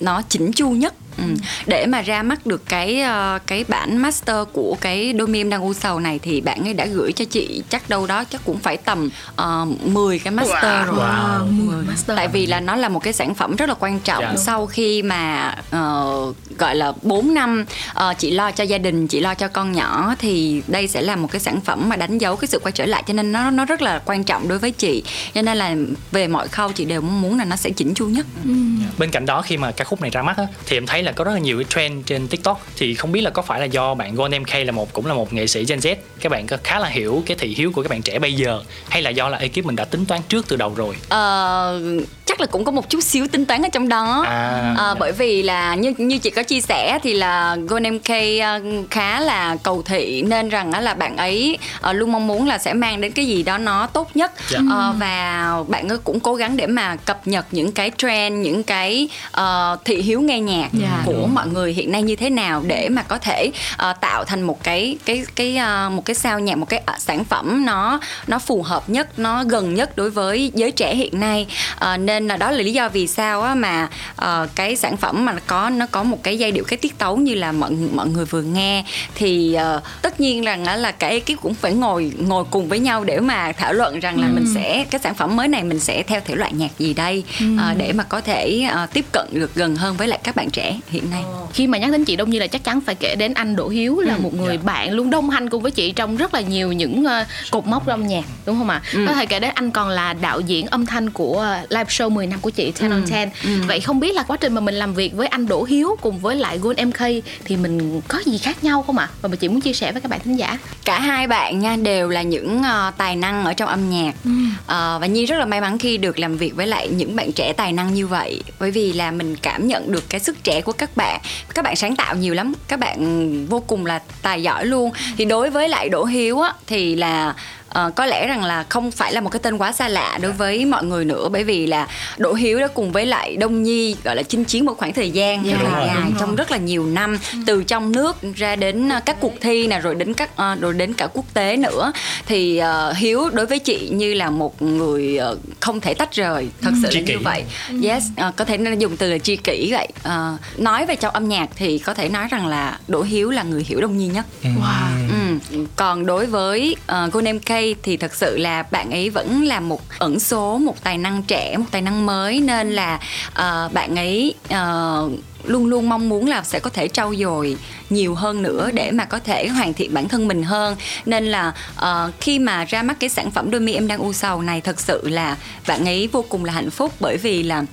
nó 0.00 0.22
chỉnh 0.28 0.52
chu 0.52 0.70
nhất 0.70 0.94
ừ. 1.16 1.24
để 1.66 1.86
mà 1.86 2.02
ra 2.02 2.22
mắt 2.22 2.46
được 2.46 2.62
cái 2.68 3.02
uh, 3.02 3.46
cái 3.46 3.64
bản 3.68 3.96
master 3.96 4.36
của 4.52 4.76
cái 4.80 5.12
đôi 5.12 5.28
em 5.34 5.50
đang 5.50 5.62
u 5.62 5.74
sầu 5.74 6.00
này 6.00 6.18
thì 6.18 6.40
bạn 6.40 6.64
ấy 6.64 6.74
đã 6.74 6.86
gửi 6.86 7.12
cho 7.12 7.24
chị 7.24 7.62
chắc 7.68 7.88
đâu 7.88 8.06
đó 8.06 8.24
chắc 8.24 8.40
cũng 8.44 8.58
phải 8.58 8.76
tầm 8.76 9.06
uh, 9.06 9.32
ờ, 9.36 9.66
10 9.84 10.18
cái 10.18 10.30
master 10.30 10.64
wow. 10.64 10.86
rồi 10.86 10.98
wow. 10.98 11.66
10 11.66 11.84
master 11.84 12.16
tại 12.16 12.28
vì 12.28 12.46
là 12.46 12.60
nó 12.60 12.76
là 12.76 12.88
một 12.88 13.02
cái 13.02 13.12
sản 13.12 13.34
phẩm 13.34 13.56
rất 13.56 13.68
là 13.68 13.74
quan 13.80 14.00
trọng 14.00 14.22
yeah. 14.22 14.36
Dạ. 14.36 14.42
sau 14.44 14.66
khi 14.66 15.02
mà 15.02 15.54
uh, 15.68 16.36
gọi 16.58 16.74
là 16.74 16.92
4 17.02 17.34
năm 17.34 17.64
uh, 17.90 18.18
chị 18.18 18.30
lo 18.30 18.50
cho 18.50 18.64
gia 18.64 18.78
đình 18.78 19.06
chị 19.06 19.20
lo 19.20 19.34
cho 19.34 19.48
con 19.48 19.72
nhỏ 19.72 20.14
thì 20.18 20.62
đây 20.66 20.88
sẽ 20.88 21.02
là 21.02 21.16
một 21.16 21.28
cái 21.32 21.40
sản 21.40 21.60
phẩm 21.60 21.88
mà 21.88 21.96
đánh 21.96 22.18
dấu 22.18 22.36
cái 22.36 22.48
sự 22.48 22.58
quay 22.58 22.72
trở 22.72 22.86
lại 22.86 23.02
cho 23.06 23.14
nên 23.14 23.32
nó 23.32 23.50
nó 23.50 23.64
rất 23.64 23.82
là 23.82 24.02
quan 24.04 24.24
trọng 24.24 24.48
đối 24.48 24.58
với 24.58 24.70
chị 24.70 25.02
cho 25.34 25.42
nên 25.42 25.56
là 25.56 25.74
về 26.12 26.28
mọi 26.28 26.48
khâu 26.48 26.72
chị 26.72 26.84
đều 26.84 27.00
muốn 27.00 27.38
là 27.38 27.44
nó 27.44 27.56
sẽ 27.56 27.70
chỉnh 27.70 27.94
chu 27.94 28.06
nhất 28.06 28.26
ừ. 28.44 28.50
bên 28.98 29.10
cạnh 29.10 29.26
đó 29.26 29.42
khi 29.42 29.56
mà 29.56 29.70
ca 29.70 29.84
khúc 29.84 30.00
này 30.00 30.10
ra 30.10 30.22
mắt 30.22 30.36
á, 30.36 30.46
thì 30.66 30.76
em 30.76 30.86
thấy 30.86 31.02
là 31.02 31.09
có 31.12 31.24
rất 31.24 31.32
là 31.32 31.38
nhiều 31.38 31.58
cái 31.58 31.64
trend 31.68 32.06
trên 32.06 32.28
tiktok 32.28 32.66
thì 32.76 32.94
không 32.94 33.12
biết 33.12 33.20
là 33.20 33.30
có 33.30 33.42
phải 33.42 33.60
là 33.60 33.66
do 33.66 33.94
bạn 33.94 34.14
Golden 34.14 34.42
MK 34.42 34.54
là 34.54 34.72
một 34.72 34.92
cũng 34.92 35.06
là 35.06 35.14
một 35.14 35.32
nghệ 35.32 35.46
sĩ 35.46 35.64
Gen 35.64 35.78
Z 35.78 35.96
các 36.20 36.32
bạn 36.32 36.46
có 36.46 36.56
khá 36.64 36.78
là 36.78 36.88
hiểu 36.88 37.22
cái 37.26 37.36
thị 37.40 37.54
hiếu 37.56 37.72
của 37.72 37.82
các 37.82 37.90
bạn 37.90 38.02
trẻ 38.02 38.18
bây 38.18 38.34
giờ 38.34 38.62
hay 38.88 39.02
là 39.02 39.10
do 39.10 39.28
là 39.28 39.38
ekip 39.38 39.64
mình 39.64 39.76
đã 39.76 39.84
tính 39.84 40.06
toán 40.06 40.20
trước 40.28 40.48
từ 40.48 40.56
đầu 40.56 40.74
rồi 40.76 40.96
ờ, 41.08 41.80
chắc 42.26 42.40
là 42.40 42.46
cũng 42.46 42.64
có 42.64 42.72
một 42.72 42.90
chút 42.90 43.02
xíu 43.02 43.26
tính 43.28 43.46
toán 43.46 43.62
ở 43.62 43.68
trong 43.72 43.88
đó 43.88 44.24
à, 44.26 44.74
à, 44.78 44.94
bởi 44.98 45.12
vì 45.12 45.42
là 45.42 45.74
như 45.74 45.94
như 45.98 46.18
chị 46.18 46.30
có 46.30 46.42
chia 46.42 46.60
sẻ 46.60 46.98
thì 47.02 47.12
là 47.12 47.56
Golden 47.68 47.94
MK 47.94 48.08
ờ, 48.42 48.60
khá 48.90 49.20
là 49.20 49.56
cầu 49.62 49.82
thị 49.82 50.22
nên 50.22 50.48
rằng 50.48 50.82
là 50.82 50.94
bạn 50.94 51.16
ấy 51.16 51.58
uh, 51.90 51.96
luôn 51.96 52.12
mong 52.12 52.26
muốn 52.26 52.48
là 52.48 52.58
sẽ 52.58 52.74
mang 52.74 53.00
đến 53.00 53.12
cái 53.12 53.26
gì 53.26 53.42
đó 53.42 53.58
nó 53.58 53.86
tốt 53.86 54.10
nhất 54.14 54.32
yeah. 54.52 54.64
Dạ. 54.70 54.90
uh, 54.90 54.96
và 54.98 55.54
bạn 55.68 55.88
ấy 55.88 55.98
cũng 55.98 56.20
cố 56.20 56.34
gắng 56.34 56.56
để 56.56 56.66
mà 56.66 56.96
cập 56.96 57.26
nhật 57.26 57.46
những 57.50 57.72
cái 57.72 57.90
trend 57.98 58.44
những 58.44 58.62
cái 58.62 59.08
uh, 59.40 59.84
thị 59.84 60.02
hiếu 60.02 60.20
nghe 60.20 60.40
nhạc 60.40 60.68
yeah. 60.80 60.89
Dạ. 60.90 61.02
của 61.06 61.26
mọi 61.26 61.48
người 61.48 61.72
hiện 61.72 61.92
nay 61.92 62.02
như 62.02 62.16
thế 62.16 62.30
nào 62.30 62.62
để 62.66 62.88
mà 62.88 63.02
có 63.02 63.18
thể 63.18 63.50
uh, 63.72 64.00
tạo 64.00 64.24
thành 64.24 64.42
một 64.42 64.64
cái 64.64 64.98
cái 65.04 65.24
cái 65.36 65.58
uh, 65.86 65.92
một 65.92 66.04
cái 66.04 66.14
sao 66.14 66.40
nhạc 66.40 66.58
một 66.58 66.68
cái 66.68 66.82
uh, 66.94 67.00
sản 67.00 67.24
phẩm 67.24 67.66
nó 67.66 68.00
nó 68.26 68.38
phù 68.38 68.62
hợp 68.62 68.90
nhất 68.90 69.18
nó 69.18 69.44
gần 69.44 69.74
nhất 69.74 69.96
đối 69.96 70.10
với 70.10 70.52
giới 70.54 70.70
trẻ 70.70 70.94
hiện 70.94 71.20
nay 71.20 71.46
uh, 71.76 72.00
nên 72.00 72.28
là 72.28 72.36
đó 72.36 72.50
là 72.50 72.62
lý 72.62 72.72
do 72.72 72.88
vì 72.88 73.06
sao 73.06 73.42
á 73.42 73.54
mà 73.54 73.88
uh, 74.22 74.48
cái 74.54 74.76
sản 74.76 74.96
phẩm 74.96 75.24
mà 75.24 75.32
nó 75.32 75.40
có 75.46 75.70
nó 75.70 75.86
có 75.90 76.02
một 76.02 76.22
cái 76.22 76.38
giai 76.38 76.52
điệu 76.52 76.64
cái 76.64 76.76
tiết 76.76 76.98
tấu 76.98 77.16
như 77.16 77.34
là 77.34 77.52
mọi 77.52 77.70
mọi 77.70 78.08
người 78.08 78.24
vừa 78.24 78.42
nghe 78.42 78.84
thì 79.14 79.56
uh, 79.76 79.82
tất 80.02 80.20
nhiên 80.20 80.44
rằng 80.44 80.64
là, 80.64 80.76
là 80.76 80.92
cả 80.92 81.08
ekip 81.08 81.40
cũng 81.42 81.54
phải 81.54 81.72
ngồi 81.72 82.12
ngồi 82.18 82.44
cùng 82.50 82.68
với 82.68 82.78
nhau 82.78 83.04
để 83.04 83.20
mà 83.20 83.52
thảo 83.52 83.72
luận 83.72 84.00
rằng 84.00 84.20
là 84.20 84.26
ừ. 84.26 84.32
mình 84.34 84.46
sẽ 84.54 84.84
cái 84.90 85.00
sản 85.04 85.14
phẩm 85.14 85.36
mới 85.36 85.48
này 85.48 85.64
mình 85.64 85.80
sẽ 85.80 86.02
theo 86.02 86.20
thể 86.24 86.34
loại 86.34 86.52
nhạc 86.52 86.78
gì 86.78 86.94
đây 86.94 87.24
ừ. 87.40 87.46
uh, 87.54 87.78
để 87.78 87.92
mà 87.92 88.04
có 88.04 88.20
thể 88.20 88.68
uh, 88.84 88.92
tiếp 88.92 89.04
cận 89.12 89.26
được 89.32 89.54
gần 89.54 89.76
hơn 89.76 89.96
với 89.96 90.08
lại 90.08 90.20
các 90.22 90.36
bạn 90.36 90.50
trẻ 90.50 90.79
hiện 90.88 91.10
nay 91.10 91.22
khi 91.52 91.66
mà 91.66 91.78
nhắc 91.78 91.90
đến 91.92 92.04
chị 92.04 92.16
đông 92.16 92.30
như 92.30 92.38
là 92.38 92.46
chắc 92.46 92.64
chắn 92.64 92.80
phải 92.80 92.94
kể 92.94 93.16
đến 93.16 93.34
anh 93.34 93.56
Đỗ 93.56 93.68
Hiếu 93.68 94.00
là 94.00 94.14
ừ. 94.14 94.20
một 94.20 94.34
người. 94.34 94.56
Dạ. 94.56 94.62
bạn 94.62 94.92
luôn 94.92 95.10
đồng 95.10 95.30
hành 95.30 95.50
cùng 95.50 95.62
với 95.62 95.70
chị 95.70 95.92
trong 95.92 96.16
rất 96.16 96.34
là 96.34 96.40
nhiều 96.40 96.72
những 96.72 97.04
uh, 97.04 97.26
cột 97.50 97.66
mốc 97.66 97.86
âm 97.86 98.06
nhạc 98.06 98.24
đúng 98.46 98.58
không 98.58 98.70
ạ 98.70 98.82
ừ. 98.92 99.04
có 99.08 99.14
thể 99.14 99.26
kể 99.26 99.40
đến 99.40 99.50
anh 99.54 99.70
còn 99.70 99.88
là 99.88 100.12
đạo 100.12 100.40
diễn 100.40 100.66
âm 100.66 100.86
thanh 100.86 101.10
của 101.10 101.56
live 101.68 101.84
show 101.84 102.10
10 102.10 102.26
năm 102.26 102.40
của 102.40 102.50
chị 102.50 102.72
Ten 102.80 102.90
on 102.90 103.02
Ten 103.10 103.30
ừ. 103.44 103.50
vậy 103.66 103.80
không 103.80 104.00
biết 104.00 104.14
là 104.14 104.22
quá 104.22 104.36
trình 104.36 104.54
mà 104.54 104.60
mình 104.60 104.74
làm 104.74 104.94
việc 104.94 105.14
với 105.14 105.26
anh 105.26 105.46
Đỗ 105.46 105.64
Hiếu 105.64 105.96
cùng 106.00 106.18
với 106.18 106.36
lại 106.36 106.58
Gold 106.58 106.80
MK 106.80 107.00
thì 107.44 107.56
mình 107.56 108.00
có 108.08 108.18
gì 108.26 108.38
khác 108.38 108.64
nhau 108.64 108.82
không 108.86 108.98
ạ 108.98 109.08
và 109.22 109.28
mà 109.28 109.36
chị 109.36 109.48
muốn 109.48 109.60
chia 109.60 109.72
sẻ 109.72 109.92
với 109.92 110.00
các 110.00 110.10
bạn 110.10 110.20
thính 110.24 110.36
giả 110.36 110.58
cả 110.84 111.00
hai 111.00 111.26
bạn 111.26 111.58
nha 111.58 111.76
đều 111.76 112.08
là 112.08 112.22
những 112.22 112.58
uh, 112.58 112.96
tài 112.96 113.16
năng 113.16 113.44
ở 113.44 113.54
trong 113.54 113.68
âm 113.68 113.90
nhạc 113.90 114.12
ừ. 114.24 114.30
uh, 114.30 115.00
và 115.00 115.06
nhi 115.06 115.26
rất 115.26 115.36
là 115.38 115.44
may 115.44 115.60
mắn 115.60 115.78
khi 115.78 115.96
được 115.96 116.18
làm 116.18 116.36
việc 116.36 116.56
với 116.56 116.66
lại 116.66 116.88
những 116.88 117.16
bạn 117.16 117.32
trẻ 117.32 117.52
tài 117.52 117.72
năng 117.72 117.94
như 117.94 118.06
vậy 118.06 118.42
bởi 118.58 118.70
vì 118.70 118.92
là 118.92 119.10
mình 119.10 119.36
cảm 119.36 119.68
nhận 119.68 119.92
được 119.92 120.04
cái 120.08 120.20
sức 120.20 120.44
trẻ 120.44 120.60
của 120.70 120.76
các 120.78 120.96
bạn. 120.96 121.20
Các 121.54 121.64
bạn 121.64 121.76
sáng 121.76 121.96
tạo 121.96 122.14
nhiều 122.16 122.34
lắm, 122.34 122.52
các 122.68 122.80
bạn 122.80 123.46
vô 123.46 123.62
cùng 123.66 123.86
là 123.86 124.00
tài 124.22 124.42
giỏi 124.42 124.66
luôn. 124.66 124.90
Thì 125.18 125.24
đối 125.24 125.50
với 125.50 125.68
lại 125.68 125.88
đỗ 125.88 126.04
hiếu 126.04 126.40
á, 126.40 126.52
thì 126.66 126.96
là 126.96 127.34
uh, 127.78 127.94
có 127.94 128.06
lẽ 128.06 128.26
rằng 128.26 128.44
là 128.44 128.64
không 128.68 128.90
phải 128.90 129.12
là 129.12 129.20
một 129.20 129.30
cái 129.30 129.40
tên 129.42 129.58
quá 129.58 129.72
xa 129.72 129.88
lạ 129.88 130.18
đối 130.22 130.32
với 130.32 130.64
mọi 130.64 130.84
người 130.84 131.04
nữa 131.04 131.28
bởi 131.28 131.44
vì 131.44 131.66
là 131.66 131.88
Đỗ 132.18 132.34
Hiếu 132.34 132.60
đã 132.60 132.66
cùng 132.66 132.92
với 132.92 133.06
lại 133.06 133.36
Đông 133.36 133.62
Nhi 133.62 133.96
gọi 134.04 134.16
là 134.16 134.22
chinh 134.22 134.44
chiến 134.44 134.64
một 134.64 134.78
khoảng 134.78 134.92
thời 134.92 135.10
gian 135.10 135.44
yeah, 135.44 135.60
rất 135.60 135.68
là 135.72 135.84
dài 135.86 136.12
trong 136.20 136.36
rất 136.36 136.50
là 136.50 136.56
nhiều 136.56 136.86
năm 136.86 137.18
ừ. 137.32 137.38
từ 137.46 137.64
trong 137.64 137.92
nước 137.92 138.16
ra 138.36 138.56
đến 138.56 138.88
ờ, 138.88 139.00
các 139.06 139.16
cuộc 139.20 139.34
thi 139.40 139.66
nè 139.66 139.80
rồi 139.80 139.94
đến 139.94 140.14
các 140.14 140.30
uh, 140.32 140.60
rồi 140.60 140.74
đến 140.74 140.94
cả 140.94 141.08
quốc 141.12 141.24
tế 141.34 141.56
nữa. 141.56 141.92
Thì 142.26 142.62
uh, 142.62 142.96
Hiếu 142.96 143.30
đối 143.32 143.46
với 143.46 143.58
chị 143.58 143.88
như 143.92 144.14
là 144.14 144.30
một 144.30 144.62
người 144.62 145.18
uh, 145.32 145.38
không 145.60 145.80
thể 145.80 145.94
tách 145.94 146.12
rời 146.12 146.48
thật 146.62 146.70
sự 146.82 146.88
là 146.92 147.00
như 147.00 147.18
vậy. 147.24 147.44
Yes 147.82 148.04
uh, 148.28 148.36
có 148.36 148.44
thể 148.44 148.58
dùng 148.78 148.96
từ 148.96 149.10
là 149.10 149.18
chi 149.18 149.36
kỷ 149.36 149.72
vậy. 149.72 149.88
Uh, 150.04 150.60
nói 150.60 150.86
về 150.86 150.96
trong 150.96 151.14
âm 151.14 151.28
nhạc 151.28 151.48
thì 151.56 151.78
có 151.78 151.94
thể 151.94 152.08
nói 152.08 152.26
rằng 152.30 152.46
là 152.46 152.78
Đỗ 152.88 153.02
Hiếu 153.02 153.30
là 153.30 153.42
người 153.42 153.64
hiểu 153.68 153.80
Đông 153.80 153.98
Nhi 153.98 154.06
nhất. 154.06 154.26
Wow. 154.42 155.08
ừ. 155.52 155.66
còn 155.76 156.06
đối 156.06 156.26
với 156.26 156.76
uh, 156.92 157.12
Golden 157.12 157.38
K 157.38 157.59
thì 157.82 157.96
thật 157.96 158.14
sự 158.14 158.36
là 158.38 158.62
bạn 158.62 158.90
ấy 158.90 159.10
vẫn 159.10 159.44
là 159.44 159.60
một 159.60 159.80
ẩn 159.98 160.20
số 160.20 160.58
một 160.58 160.84
tài 160.84 160.98
năng 160.98 161.22
trẻ 161.22 161.56
một 161.56 161.66
tài 161.70 161.82
năng 161.82 162.06
mới. 162.06 162.40
Nên 162.40 162.70
là 162.70 163.00
uh, 163.28 163.72
bạn 163.72 163.96
ấy 163.96 164.34
uh, 164.44 165.12
luôn 165.44 165.66
luôn 165.66 165.88
mong 165.88 166.08
muốn 166.08 166.28
là 166.28 166.42
sẽ 166.42 166.58
có 166.58 166.70
thể 166.70 166.88
trau 166.88 167.14
dồi 167.14 167.56
nhiều 167.90 168.14
hơn 168.14 168.42
nữa 168.42 168.70
để 168.74 168.90
mà 168.90 169.04
có 169.04 169.18
thể 169.18 169.48
hoàn 169.48 169.74
thiện 169.74 169.94
bản 169.94 170.08
thân 170.08 170.28
mình 170.28 170.42
hơn. 170.42 170.76
Nên 171.06 171.24
là 171.24 171.52
uh, 171.78 172.14
khi 172.20 172.38
mà 172.38 172.64
ra 172.64 172.82
mắt 172.82 172.96
cái 173.00 173.10
sản 173.10 173.30
phẩm 173.30 173.50
đôi 173.50 173.60
mi 173.60 173.72
em 173.72 173.88
đang 173.88 173.98
u 173.98 174.12
sầu 174.12 174.42
này 174.42 174.60
thật 174.60 174.80
sự 174.80 175.08
là 175.08 175.36
bạn 175.66 175.84
ấy 175.84 176.08
vô 176.12 176.24
cùng 176.28 176.44
là 176.44 176.52
hạnh 176.52 176.70
phúc 176.70 176.92
bởi 177.00 177.16
vì 177.16 177.42
là 177.42 177.64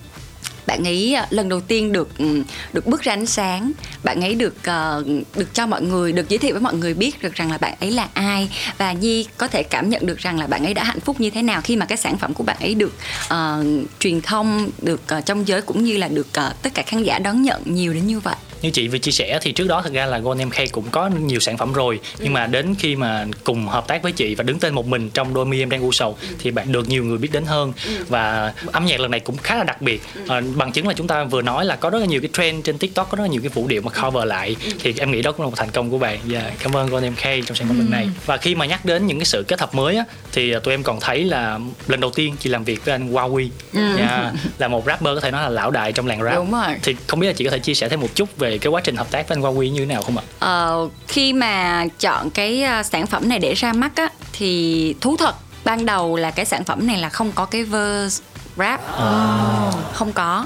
bạn 0.68 0.88
ấy 0.88 1.14
à, 1.14 1.28
lần 1.30 1.50
đầu 1.50 1.62
tiên 1.62 1.92
được 1.92 2.18
ừ, 2.18 2.44
được 2.74 2.88
bước 2.88 3.02
ra 3.02 3.14
ánh 3.14 3.26
sáng. 3.26 3.72
Bạn 4.04 4.22
ấy 4.22 4.36
được 4.36 4.56
ờ, 4.64 5.04
được 5.36 5.54
cho 5.54 5.68
mọi 5.68 5.82
người 5.82 6.12
được 6.12 6.30
giới 6.30 6.38
thiệu 6.38 6.54
với 6.54 6.62
mọi 6.62 6.74
người 6.74 6.94
biết 6.94 7.22
được 7.22 7.34
rằng 7.34 7.52
là 7.52 7.58
bạn 7.58 7.74
ấy 7.80 7.92
là 7.92 8.08
ai. 8.14 8.50
Và 8.78 8.92
nhi 8.92 9.28
có 9.38 9.48
thể 9.48 9.64
cảm 9.64 9.90
nhận 9.90 10.06
được 10.06 10.18
rằng 10.18 10.40
là 10.40 10.48
bạn 10.48 10.64
ấy 10.64 10.74
đã 10.74 10.84
hạnh 10.84 11.00
phúc 11.00 11.22
như 11.22 11.30
thế 11.30 11.42
nào 11.42 11.62
khi 11.62 11.76
mà 11.76 11.86
cái 11.86 11.98
sản 11.98 12.18
phẩm 12.18 12.34
của 12.34 12.44
bạn 12.44 12.58
ấy 12.60 12.76
được 12.76 12.94
uh, 13.26 13.66
truyền 14.00 14.22
thông 14.22 14.70
được 14.82 15.02
uh, 15.18 15.26
trong 15.26 15.48
giới 15.48 15.62
cũng 15.62 15.84
như 15.84 15.98
là 15.98 16.08
được 16.08 16.28
uh, 16.28 16.62
tất 16.62 16.74
cả 16.74 16.84
khán 16.86 17.04
giả 17.04 17.20
đón 17.20 17.42
nhận 17.42 17.62
nhiều 17.66 17.94
đến 17.94 18.08
như 18.08 18.20
vậy 18.20 18.36
như 18.62 18.70
chị 18.70 18.88
vừa 18.88 18.98
chia 18.98 19.12
sẻ 19.12 19.40
thì 19.42 19.52
trước 19.52 19.68
đó 19.68 19.82
thật 19.82 19.94
ra 19.94 20.06
là 20.06 20.20
Golden 20.20 20.48
MK 20.48 20.72
cũng 20.72 20.86
có 20.92 21.08
nhiều 21.08 21.40
sản 21.40 21.58
phẩm 21.58 21.74
rồi. 21.74 22.00
Nhưng 22.20 22.34
mà 22.34 22.48
đến 22.48 22.76
khi 22.80 22.96
mà 22.96 23.26
cùng 23.44 23.68
hợp 23.68 23.88
tác 23.88 24.04
với 24.04 24.12
chị 24.12 24.36
và 24.36 24.44
đứng 24.44 24.60
tên 24.60 24.74
một 24.74 24.88
mình 24.88 25.10
trong 25.10 25.34
đôi 25.34 25.46
mi 25.46 25.60
em 25.60 25.70
đang 25.70 25.82
u 25.82 25.92
sầu 25.92 26.18
thì 26.40 26.52
bạn 26.52 26.72
được 26.72 26.90
nhiều 26.90 27.04
người 27.04 27.18
biết 27.18 27.32
đến 27.32 27.46
hơn. 27.46 27.74
Và 28.08 28.54
âm 28.72 28.86
nhạc 28.86 29.00
lần 29.00 29.12
này 29.12 29.20
cũng 29.20 29.38
khá 29.38 29.56
là 29.56 29.64
đặc 29.64 29.82
biệt. 29.82 30.02
À, 30.28 30.42
bằng 30.56 30.72
chứng 30.72 30.88
là 30.88 30.94
chúng 30.94 31.08
ta 31.08 31.24
vừa 31.24 31.42
nói 31.42 31.66
là 31.66 31.76
có 31.76 31.90
rất 31.90 32.00
là 32.00 32.06
nhiều 32.06 32.22
cái 32.22 32.30
trend 32.34 32.66
trên 32.66 32.78
tiktok 32.78 33.10
có 33.10 33.16
rất 33.16 33.24
là 33.24 33.30
nhiều 33.30 33.42
cái 33.42 33.50
vũ 33.50 33.68
điệu 33.68 33.82
mà 33.82 33.92
cover 34.02 34.28
lại. 34.28 34.56
Thì 34.80 34.94
em 34.98 35.12
nghĩ 35.12 35.22
đó 35.22 35.32
cũng 35.32 35.42
là 35.42 35.50
một 35.50 35.56
thành 35.58 35.72
công 35.72 35.90
của 35.90 35.98
bạn. 35.98 36.20
Yeah, 36.32 36.44
dạ, 36.44 36.52
cảm 36.64 36.76
ơn 36.76 36.90
Golden 36.90 37.12
MK 37.12 37.46
trong 37.46 37.56
sản 37.56 37.68
phẩm 37.68 37.80
lần 37.80 37.92
này. 37.92 38.10
Và 38.26 38.38
khi 38.38 38.56
mà 38.56 38.66
nhắc 38.66 38.86
đến 38.86 39.08
những 39.08 39.20
cái 39.20 39.26
sự 39.26 39.44
kết 39.48 39.60
hợp 39.60 39.76
mới 39.76 39.96
á, 39.96 40.04
thì 40.32 40.54
tụi 40.64 40.74
em 40.74 40.84
còn 40.84 41.00
thấy 41.00 41.24
là 41.24 41.60
lần 41.88 42.00
đầu 42.00 42.12
tiên 42.12 42.36
chị 42.40 42.50
làm 42.50 42.64
việc 42.64 42.86
với 42.86 42.92
anh 42.92 43.14
Huawei. 43.14 43.50
Yeah, 43.74 43.98
dạ, 43.98 44.32
là 44.58 44.68
một 44.68 44.86
rapper 44.86 45.16
có 45.16 45.20
thể 45.20 45.32
nói 45.32 45.44
là 45.44 45.50
lão 45.50 45.72
đại 45.72 45.92
trong 45.92 46.08
làng 46.08 46.24
rap. 46.24 46.36
Đúng 46.36 46.52
rồi. 46.52 46.76
thì 46.84 46.96
không 47.08 47.20
biết 47.20 47.28
là 47.28 47.34
chị 47.34 47.46
có 47.46 47.52
thể 47.52 47.60
chia 47.60 47.74
sẻ 47.74 47.90
thêm 47.90 48.02
một 48.02 48.16
chút 48.16 48.38
về 48.38 48.47
về 48.50 48.58
cái 48.58 48.72
quá 48.72 48.82
trình 48.84 48.96
hợp 48.96 49.12
tác 49.12 49.28
với 49.28 49.38
anh 49.38 49.42
Huawei 49.42 49.72
như 49.72 49.80
thế 49.80 49.86
nào 49.86 50.02
không 50.02 50.18
ạ? 50.18 50.24
Ờ, 50.40 50.90
khi 51.08 51.34
mà 51.34 51.86
chọn 52.00 52.30
cái 52.30 52.66
uh, 52.80 52.86
sản 52.86 53.08
phẩm 53.08 53.30
này 53.30 53.40
để 53.40 53.54
ra 53.54 53.74
mắt 53.74 53.92
á 53.96 54.10
thì 54.34 54.96
thú 55.02 55.18
thật 55.18 55.36
ban 55.64 55.86
đầu 55.86 56.16
là 56.16 56.32
cái 56.32 56.46
sản 56.46 56.64
phẩm 56.64 56.88
này 56.88 56.98
là 56.98 57.10
không 57.10 57.32
có 57.32 57.46
cái 57.46 57.64
verse 57.64 58.24
rap 58.58 58.82
oh. 58.82 59.94
không 59.94 60.14
có 60.14 60.46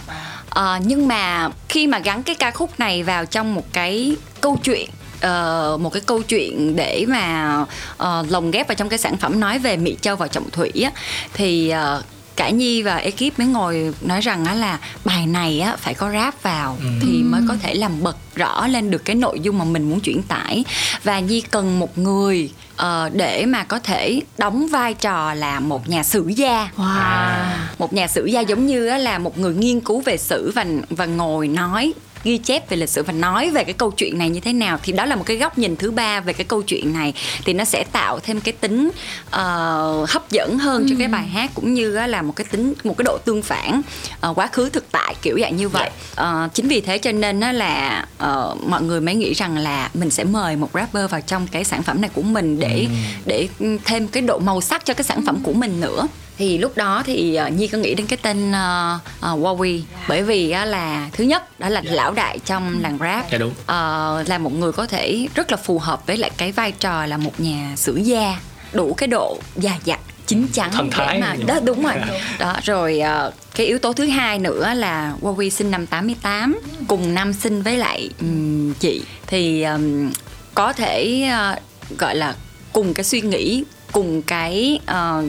à, 0.49 0.79
nhưng 0.85 1.07
mà 1.07 1.49
khi 1.69 1.87
mà 1.87 1.99
gắn 1.99 2.23
cái 2.23 2.35
ca 2.35 2.51
khúc 2.51 2.79
này 2.79 3.03
vào 3.03 3.25
trong 3.25 3.55
một 3.55 3.65
cái 3.73 4.15
câu 4.41 4.57
chuyện 4.63 4.89
uh, 5.15 5.81
một 5.81 5.89
cái 5.93 6.01
câu 6.05 6.21
chuyện 6.21 6.75
để 6.75 7.05
mà 7.07 7.59
uh, 8.03 8.31
lồng 8.31 8.51
ghép 8.51 8.67
vào 8.67 8.75
trong 8.75 8.89
cái 8.89 8.99
sản 8.99 9.17
phẩm 9.17 9.39
nói 9.39 9.59
về 9.59 9.77
mỹ 9.77 9.97
châu 10.01 10.15
và 10.15 10.27
trọng 10.27 10.49
thủy 10.49 10.71
á 10.83 10.91
thì 11.33 11.73
uh, 11.97 12.03
cả 12.41 12.49
nhi 12.49 12.81
và 12.81 12.97
ekip 12.97 13.39
mới 13.39 13.47
ngồi 13.47 13.93
nói 14.01 14.21
rằng 14.21 14.45
á 14.45 14.53
là 14.53 14.79
bài 15.05 15.27
này 15.27 15.59
á 15.59 15.75
phải 15.75 15.93
có 15.93 16.11
rap 16.11 16.43
vào 16.43 16.77
ừ. 16.81 16.87
thì 17.01 17.23
mới 17.23 17.41
có 17.47 17.55
thể 17.61 17.73
làm 17.73 18.03
bật 18.03 18.17
rõ 18.35 18.67
lên 18.67 18.91
được 18.91 19.05
cái 19.05 19.15
nội 19.15 19.39
dung 19.39 19.57
mà 19.57 19.65
mình 19.65 19.89
muốn 19.89 19.99
chuyển 19.99 20.23
tải 20.23 20.63
và 21.03 21.19
nhi 21.19 21.41
cần 21.41 21.79
một 21.79 21.97
người 21.97 22.49
uh, 22.81 23.13
để 23.13 23.45
mà 23.45 23.63
có 23.63 23.79
thể 23.79 24.21
đóng 24.37 24.67
vai 24.67 24.93
trò 24.93 25.33
là 25.33 25.59
một 25.59 25.89
nhà 25.89 26.03
sử 26.03 26.27
gia 26.27 26.69
wow. 26.77 27.43
một 27.79 27.93
nhà 27.93 28.07
sử 28.07 28.25
gia 28.25 28.41
giống 28.41 28.65
như 28.65 28.97
là 28.97 29.17
một 29.17 29.37
người 29.37 29.53
nghiên 29.53 29.79
cứu 29.79 30.01
về 30.01 30.17
sử 30.17 30.51
và 30.55 30.65
và 30.89 31.05
ngồi 31.05 31.47
nói 31.47 31.93
ghi 32.23 32.37
chép 32.37 32.69
về 32.69 32.77
lịch 32.77 32.89
sử 32.89 33.03
và 33.03 33.13
nói 33.13 33.49
về 33.49 33.63
cái 33.63 33.73
câu 33.73 33.91
chuyện 33.91 34.17
này 34.17 34.29
như 34.29 34.39
thế 34.39 34.53
nào 34.53 34.79
thì 34.83 34.93
đó 34.93 35.05
là 35.05 35.15
một 35.15 35.23
cái 35.25 35.37
góc 35.37 35.57
nhìn 35.57 35.75
thứ 35.75 35.91
ba 35.91 36.19
về 36.19 36.33
cái 36.33 36.45
câu 36.45 36.61
chuyện 36.61 36.93
này. 36.93 37.13
Thì 37.45 37.53
nó 37.53 37.63
sẽ 37.63 37.83
tạo 37.91 38.19
thêm 38.19 38.41
cái 38.41 38.51
tính 38.51 38.87
uh, 39.27 40.09
hấp 40.09 40.31
dẫn 40.31 40.57
hơn 40.59 40.83
ừ. 40.83 40.87
cho 40.89 40.95
cái 40.99 41.07
bài 41.07 41.27
hát 41.27 41.51
cũng 41.53 41.73
như 41.73 41.91
là 42.07 42.21
một 42.21 42.35
cái 42.35 42.45
tính 42.51 42.73
một 42.83 42.97
cái 42.97 43.03
độ 43.03 43.17
tương 43.25 43.41
phản 43.41 43.81
uh, 44.29 44.37
quá 44.37 44.47
khứ 44.47 44.69
thực 44.69 44.91
tại 44.91 45.15
kiểu 45.21 45.39
dạng 45.41 45.57
như 45.57 45.69
vậy. 45.69 45.89
Uh, 46.21 46.53
chính 46.53 46.67
vì 46.67 46.81
thế 46.81 46.97
cho 46.97 47.11
nên 47.11 47.39
nó 47.39 47.51
là 47.51 48.05
uh, 48.23 48.63
mọi 48.67 48.81
người 48.81 49.01
mới 49.01 49.15
nghĩ 49.15 49.33
rằng 49.33 49.57
là 49.57 49.89
mình 49.93 50.09
sẽ 50.09 50.23
mời 50.23 50.55
một 50.55 50.69
rapper 50.73 51.11
vào 51.11 51.21
trong 51.21 51.47
cái 51.47 51.63
sản 51.63 51.83
phẩm 51.83 52.01
này 52.01 52.09
của 52.13 52.21
mình 52.21 52.59
để 52.59 52.87
ừ. 52.89 52.95
để 53.25 53.47
thêm 53.85 54.07
cái 54.07 54.23
độ 54.23 54.39
màu 54.39 54.61
sắc 54.61 54.85
cho 54.85 54.93
cái 54.93 55.03
sản 55.03 55.25
phẩm 55.25 55.39
của 55.43 55.53
mình 55.53 55.81
nữa 55.81 56.07
thì 56.41 56.57
lúc 56.57 56.77
đó 56.77 57.03
thì 57.05 57.39
uh, 57.47 57.53
nhi 57.53 57.67
có 57.67 57.77
nghĩ 57.77 57.95
đến 57.95 58.07
cái 58.07 58.17
tên 58.21 58.51
uh, 58.51 59.01
uh, 59.33 59.39
Wowie 59.39 59.81
bởi 60.07 60.23
vì 60.23 60.55
uh, 60.61 60.67
là 60.67 61.09
thứ 61.13 61.23
nhất 61.23 61.59
đó 61.59 61.69
là 61.69 61.81
lão 61.85 62.13
đại 62.13 62.39
trong 62.45 62.81
làng 62.81 62.97
rap. 62.99 63.31
Dạ 63.31 63.37
đúng. 63.37 63.49
Uh, 63.49 64.29
là 64.29 64.37
một 64.37 64.53
người 64.53 64.71
có 64.71 64.85
thể 64.85 65.27
rất 65.35 65.51
là 65.51 65.57
phù 65.57 65.79
hợp 65.79 66.07
với 66.07 66.17
lại 66.17 66.31
cái 66.37 66.51
vai 66.51 66.71
trò 66.71 67.05
là 67.05 67.17
một 67.17 67.39
nhà 67.39 67.73
sử 67.75 67.95
gia 67.95 68.39
đủ 68.73 68.93
cái 68.93 69.07
độ 69.07 69.37
già 69.55 69.77
dặn 69.83 69.99
chín 70.27 70.47
chắn 70.53 70.71
Thần 70.71 70.89
thái. 70.91 71.19
mà 71.19 71.35
đó 71.47 71.59
đúng 71.63 71.83
rồi. 71.83 71.93
Đó 72.39 72.55
rồi 72.63 73.01
uh, 73.27 73.33
cái 73.55 73.65
yếu 73.67 73.79
tố 73.79 73.93
thứ 73.93 74.05
hai 74.05 74.39
nữa 74.39 74.73
là 74.73 75.13
Wowie 75.21 75.49
sinh 75.49 75.71
năm 75.71 75.87
88 75.87 76.59
cùng 76.87 77.13
năm 77.13 77.33
sinh 77.33 77.61
với 77.61 77.77
lại 77.77 78.09
um, 78.21 78.73
chị. 78.73 79.01
Thì 79.27 79.63
um, 79.63 80.11
có 80.53 80.73
thể 80.73 81.29
uh, 81.53 81.97
gọi 81.99 82.15
là 82.15 82.35
cùng 82.73 82.93
cái 82.93 83.03
suy 83.03 83.21
nghĩ 83.21 83.63
cùng 83.91 84.21
cái 84.21 84.79
uh, 84.83 85.25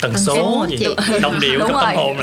tần 0.00 0.14
số 0.16 0.66
gì? 0.68 0.86
đồng 1.20 1.40
điệu 1.40 1.58
đúng 1.58 1.72
rồi. 1.72 1.84
tâm 1.84 1.96
hồn. 1.96 2.16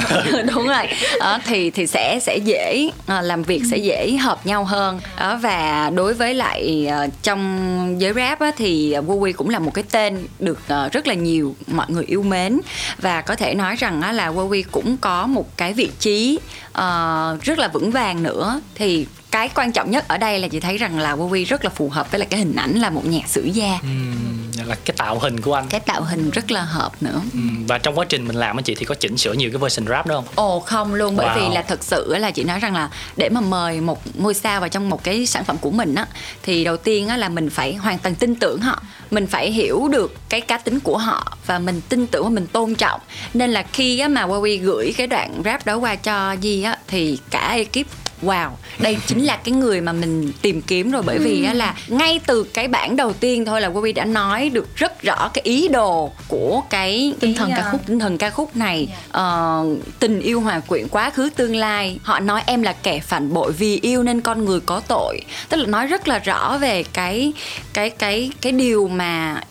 Đúng 0.55 0.67
rồi. 0.67 0.87
Đó, 1.19 1.39
thì 1.45 1.69
thì 1.69 1.87
sẽ 1.87 2.19
sẽ 2.21 2.37
dễ 2.37 2.89
uh, 2.89 3.23
làm 3.23 3.43
việc 3.43 3.61
sẽ 3.71 3.77
dễ 3.77 4.17
hợp 4.21 4.45
nhau 4.45 4.65
hơn. 4.65 4.99
Đó, 5.19 5.39
và 5.41 5.89
đối 5.95 6.13
với 6.13 6.33
lại 6.33 6.87
uh, 7.05 7.13
trong 7.23 7.95
giới 8.01 8.13
rap 8.13 8.39
á, 8.39 8.51
thì 8.57 8.95
Wowie 8.95 9.33
cũng 9.33 9.49
là 9.49 9.59
một 9.59 9.73
cái 9.73 9.83
tên 9.91 10.27
được 10.39 10.59
uh, 10.85 10.91
rất 10.91 11.07
là 11.07 11.13
nhiều 11.13 11.55
mọi 11.67 11.85
người 11.89 12.03
yêu 12.07 12.23
mến. 12.23 12.59
Và 13.01 13.21
có 13.21 13.35
thể 13.35 13.55
nói 13.55 13.75
rằng 13.75 14.01
á, 14.01 14.11
là 14.11 14.31
Wowie 14.31 14.63
cũng 14.71 14.97
có 14.97 15.27
một 15.27 15.57
cái 15.57 15.73
vị 15.73 15.89
trí 15.99 16.39
uh, 16.67 17.41
rất 17.41 17.59
là 17.59 17.67
vững 17.73 17.91
vàng 17.91 18.23
nữa. 18.23 18.61
Thì 18.75 19.07
cái 19.31 19.49
quan 19.55 19.71
trọng 19.71 19.91
nhất 19.91 20.07
ở 20.07 20.17
đây 20.17 20.39
là 20.39 20.47
chị 20.47 20.59
thấy 20.59 20.77
rằng 20.77 20.99
là 20.99 21.15
Wowie 21.15 21.45
rất 21.45 21.63
là 21.63 21.69
phù 21.69 21.89
hợp 21.89 22.11
với 22.11 22.19
lại 22.19 22.27
cái 22.31 22.39
hình 22.39 22.55
ảnh 22.55 22.73
là 22.73 22.89
một 22.89 23.05
nhạc 23.05 23.27
sử 23.27 23.43
gia. 23.43 23.73
Uhm, 23.73 24.42
là 24.65 24.75
cái 24.85 24.95
tạo 24.97 25.19
hình 25.19 25.41
của 25.41 25.53
anh. 25.53 25.65
Cái 25.69 25.79
tạo 25.79 26.03
hình 26.03 26.29
rất 26.29 26.51
là 26.51 26.61
hợp 26.61 26.91
nữa. 27.01 27.21
Uhm, 27.37 27.65
và 27.67 27.77
trong 27.77 27.97
quá 27.99 28.05
trình 28.09 28.27
mình 28.27 28.35
làm 28.35 28.55
á 28.57 28.61
chị 28.65 28.75
thì 28.75 28.85
có 28.85 28.95
chỉnh 28.95 29.17
sửa 29.17 29.33
nhiều 29.33 29.49
cái 29.51 29.57
version 29.57 29.87
rap 29.87 30.07
đó 30.07 30.15
không? 30.15 30.25
Ồ 30.35 30.59
không 30.59 30.93
luôn 30.93 31.15
bởi 31.15 31.27
Wow. 31.27 31.35
vì 31.49 31.55
là 31.55 31.61
thực 31.61 31.83
sự 31.83 32.15
là 32.17 32.31
chị 32.31 32.43
nói 32.43 32.59
rằng 32.59 32.73
là 32.75 32.89
để 33.17 33.29
mà 33.29 33.41
mời 33.41 33.81
một 33.81 34.01
ngôi 34.17 34.33
sao 34.33 34.59
vào 34.59 34.69
trong 34.69 34.89
một 34.89 35.03
cái 35.03 35.25
sản 35.25 35.43
phẩm 35.45 35.57
của 35.57 35.71
mình 35.71 35.95
á 35.95 36.05
thì 36.43 36.63
đầu 36.63 36.77
tiên 36.77 37.07
á 37.07 37.17
là 37.17 37.29
mình 37.29 37.49
phải 37.49 37.73
hoàn 37.75 37.99
toàn 37.99 38.15
tin 38.15 38.35
tưởng 38.35 38.61
họ. 38.61 38.81
Mình 39.11 39.27
phải 39.27 39.51
hiểu 39.51 39.87
được 39.91 40.15
cái 40.29 40.41
cá 40.41 40.57
tính 40.57 40.79
của 40.79 40.97
họ 40.97 41.37
và 41.45 41.59
mình 41.59 41.81
tin 41.89 42.07
tưởng 42.07 42.23
và 42.23 42.29
mình 42.29 42.47
tôn 42.47 42.75
trọng. 42.75 43.01
Nên 43.33 43.51
là 43.51 43.63
khi 43.73 43.99
á 43.99 44.07
mà 44.07 44.25
Wowie 44.27 44.61
gửi 44.63 44.93
cái 44.97 45.07
đoạn 45.07 45.41
rap 45.45 45.65
đó 45.65 45.75
qua 45.77 45.95
cho 45.95 46.35
Di 46.41 46.63
á 46.63 46.77
thì 46.87 47.17
cả 47.29 47.47
ekip 47.49 47.87
Wow, 48.25 48.49
đây 48.79 48.97
chính 49.07 49.25
là 49.25 49.37
cái 49.37 49.51
người 49.51 49.81
mà 49.81 49.93
mình 49.93 50.31
tìm 50.41 50.61
kiếm 50.61 50.91
rồi. 50.91 51.01
Bởi 51.05 51.17
vì 51.17 51.43
á 51.43 51.53
là 51.53 51.75
ngay 51.87 52.19
từ 52.27 52.43
cái 52.43 52.67
bản 52.67 52.95
đầu 52.95 53.13
tiên 53.13 53.45
thôi 53.45 53.61
là 53.61 53.69
Wowie 53.69 53.93
đã 53.93 54.05
nói 54.05 54.49
được 54.49 54.75
rất 54.75 55.01
rõ 55.01 55.29
cái 55.33 55.41
ý 55.43 55.67
đồ 55.67 56.11
của 56.27 56.61
cái 56.69 57.13
Tinh 57.19 57.35
thần 57.35 57.49
ca 57.49 57.61
à, 57.61 57.69
khúc. 57.71 57.81
tinh 57.87 57.99
thần 57.99 58.17
ca 58.17 58.29
khúc 58.29 58.55
này. 58.55 58.87
Ờ, 59.11 59.63
tình 59.99 60.21
yêu 60.21 60.41
hòa 60.41 60.59
quyện 60.59 60.87
quá 60.87 61.09
khứ 61.09 61.29
tương 61.35 61.55
lai. 61.55 61.99
Họ 62.03 62.19
nói 62.19 62.41
em 62.45 62.61
là 62.61 62.73
kẻ 62.73 62.99
phản 62.99 63.33
bội 63.33 63.51
vì 63.51 63.79
yêu 63.81 64.03
nên 64.03 64.21
con 64.21 64.45
người 64.45 64.59
có 64.59 64.79
tội. 64.87 65.19
Tức 65.49 65.57
là 65.57 65.65
nói 65.65 65.87
rất 65.87 66.07
là 66.07 66.19
rõ 66.19 66.57
về 66.57 66.83
cái 66.83 67.33
cái 67.73 67.89
cái 67.89 68.31
cái 68.41 68.51
điều 68.51 68.87
mà 68.87 69.41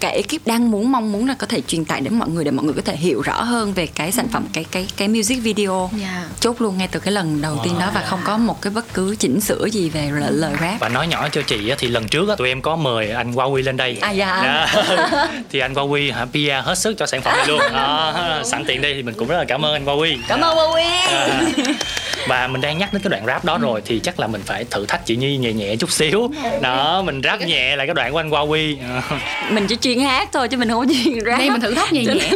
cả 0.00 0.08
ekip 0.08 0.46
đang 0.46 0.70
muốn 0.70 0.92
mong 0.92 1.12
muốn 1.12 1.28
là 1.28 1.34
có 1.34 1.46
thể 1.46 1.60
truyền 1.60 1.84
tải 1.84 2.00
đến 2.00 2.14
mọi 2.14 2.28
người 2.28 2.44
để 2.44 2.50
mọi 2.50 2.64
người 2.64 2.74
có 2.74 2.82
thể 2.82 2.96
hiểu 2.96 3.22
rõ 3.22 3.42
hơn 3.42 3.72
về 3.72 3.86
cái 3.86 4.12
sản 4.12 4.28
phẩm 4.28 4.46
cái 4.52 4.64
cái 4.70 4.86
cái 4.96 5.08
music 5.08 5.42
video. 5.42 5.90
Dạ. 6.00 6.24
chốt 6.40 6.60
luôn 6.60 6.78
ngay 6.78 6.88
từ 6.88 7.00
cái 7.00 7.12
lần 7.12 7.42
đầu 7.42 7.60
tiên 7.64 7.74
đó 7.80 7.90
và 7.94 8.00
không 8.00 8.20
có 8.24 8.36
một 8.36 8.62
cái 8.62 8.70
bất 8.70 8.94
cứ 8.94 9.16
chỉnh 9.18 9.40
sửa 9.40 9.66
gì 9.66 9.90
về 9.90 10.10
lời, 10.10 10.32
lời 10.32 10.52
rap. 10.60 10.80
Và 10.80 10.88
nói 10.88 11.06
nhỏ 11.06 11.28
cho 11.28 11.42
chị 11.42 11.68
á, 11.68 11.76
thì 11.78 11.88
lần 11.88 12.08
trước 12.08 12.28
tụi 12.38 12.48
em 12.48 12.62
có 12.62 12.76
mời 12.76 13.10
anh 13.10 13.32
Huawei 13.32 13.64
lên 13.64 13.76
đây. 13.76 13.98
À, 14.00 14.10
dạ. 14.10 14.42
Đó. 14.44 14.82
thì 15.50 15.58
anh 15.58 15.74
Huawei 15.74 16.14
hả 16.14 16.24
PR 16.24 16.66
hết 16.66 16.78
sức 16.78 16.94
cho 16.98 17.06
sản 17.06 17.22
phẩm 17.22 17.36
này 17.36 17.46
luôn. 17.46 17.60
Đó. 17.72 18.40
sẵn 18.44 18.64
tiện 18.64 18.80
đây 18.80 18.94
thì 18.94 19.02
mình 19.02 19.14
cũng 19.18 19.28
rất 19.28 19.38
là 19.38 19.44
cảm 19.44 19.64
ơn 19.64 19.72
anh 19.72 19.84
Huawei 19.84 20.16
cảm 20.28 20.40
ơn 20.40 20.56
Wowie 20.56 20.84
À, 21.08 21.42
và 22.28 22.46
mình 22.46 22.60
đang 22.60 22.78
nhắc 22.78 22.92
đến 22.92 23.02
cái 23.02 23.10
đoạn 23.10 23.26
rap 23.26 23.44
đó 23.44 23.58
rồi 23.58 23.82
thì 23.84 24.00
chắc 24.00 24.20
là 24.20 24.26
mình 24.26 24.42
phải 24.44 24.64
thử 24.64 24.86
thách 24.86 25.06
chị 25.06 25.16
Nhi 25.16 25.36
nhẹ 25.36 25.52
nhẹ 25.52 25.76
chút 25.76 25.90
xíu. 25.90 26.30
Đó 26.60 27.02
mình 27.02 27.20
rap 27.24 27.40
nhẹ 27.40 27.76
lại 27.76 27.86
cái 27.86 27.94
đoạn 27.94 28.12
của 28.12 28.18
anh 28.18 28.30
Huawei 28.30 28.76
mình 29.54 29.66
chỉ 29.66 29.76
chuyên 29.76 30.00
hát 30.00 30.28
thôi 30.32 30.48
chứ 30.48 30.56
mình 30.56 30.68
không 30.70 30.86
có 30.86 30.92
chuyên 31.04 31.20
rap. 31.26 31.38
Đây 31.38 31.50
mình 31.50 31.60
thử 31.60 31.74
thách 31.74 31.92
nhẹ 31.92 32.04
nhẹ. 32.04 32.30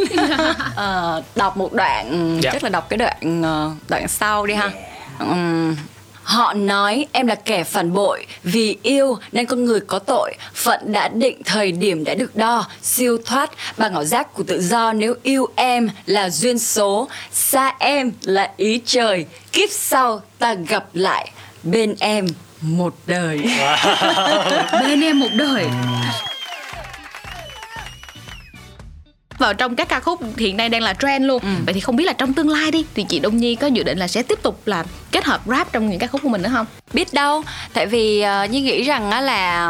Ờ, 0.76 1.22
đọc 1.36 1.56
một 1.56 1.72
đoạn 1.72 2.38
Dạ. 2.42 2.50
chắc 2.52 2.62
là 2.64 2.68
đọc 2.70 2.86
cái 2.88 2.96
đoạn 2.96 3.42
ờ, 3.42 3.70
đoạn 3.88 4.08
sau 4.08 4.46
đi 4.46 4.54
ha. 4.54 4.70
Ừm, 5.18 5.76
Họ 6.22 6.52
nói 6.52 7.06
em 7.12 7.26
là 7.26 7.34
kẻ 7.34 7.64
phản 7.64 7.92
bội 7.92 8.26
Vì 8.42 8.76
yêu 8.82 9.18
nên 9.32 9.46
con 9.46 9.64
người 9.64 9.80
có 9.80 9.98
tội. 9.98 10.34
Phận 10.54 10.92
đã 10.92 11.08
định 11.08 11.42
thời 11.44 11.72
điểm 11.72 12.04
đã 12.04 12.14
được 12.14 12.36
đo 12.36 12.66
Siêu 12.82 13.18
thoát 13.24 13.50
bằng 13.76 13.94
ảo 13.94 14.04
giác 14.04 14.34
của 14.34 14.42
tự 14.42 14.62
do. 14.62 14.92
Nếu 14.92 15.14
yêu 15.22 15.46
em 15.56 15.88
là 16.06 16.30
duyên 16.30 16.58
số 16.58 17.08
Xa 17.32 17.74
em 17.78 18.12
là 18.22 18.50
ý 18.56 18.80
trời. 18.86 19.26
Kiếp 19.52 19.68
sau 19.72 20.22
ta 20.38 20.54
gặp 20.54 20.84
lại 20.94 21.30
Bên 21.62 21.94
em 22.00 22.26
một 22.60 22.94
đời. 23.06 23.40
Bên 24.80 25.00
em 25.00 25.20
một 25.20 25.28
đời 25.32 25.66
vào 29.38 29.54
trong 29.54 29.76
các 29.76 29.88
ca 29.88 30.00
khúc 30.00 30.20
hiện 30.36 30.56
nay 30.56 30.68
đang 30.68 30.82
là 30.82 30.94
trend 30.94 31.24
luôn. 31.24 31.42
Vậy 31.66 31.74
thì 31.74 31.80
không 31.80 31.96
biết 31.96 32.04
là 32.04 32.12
trong 32.12 32.34
tương 32.34 32.48
lai 32.48 32.70
đi 32.70 32.84
thì 32.94 33.04
chị 33.08 33.18
Đông 33.18 33.36
Nhi 33.36 33.54
có 33.54 33.66
dự 33.66 33.82
định 33.82 33.98
là 33.98 34.08
sẽ 34.08 34.22
tiếp 34.22 34.38
tục 34.42 34.62
là 34.66 34.84
kết 35.12 35.24
hợp 35.24 35.40
rap 35.46 35.72
trong 35.72 35.90
những 35.90 35.98
ca 35.98 36.06
khúc 36.06 36.22
của 36.22 36.28
mình 36.28 36.42
nữa 36.42 36.50
không? 36.52 36.66
Biết 36.92 37.12
đâu 37.12 37.42
tại 37.72 37.86
vì 37.86 38.24
uh, 38.44 38.50
như 38.50 38.62
nghĩ 38.62 38.82
rằng 38.82 39.10
á 39.10 39.20
là 39.20 39.68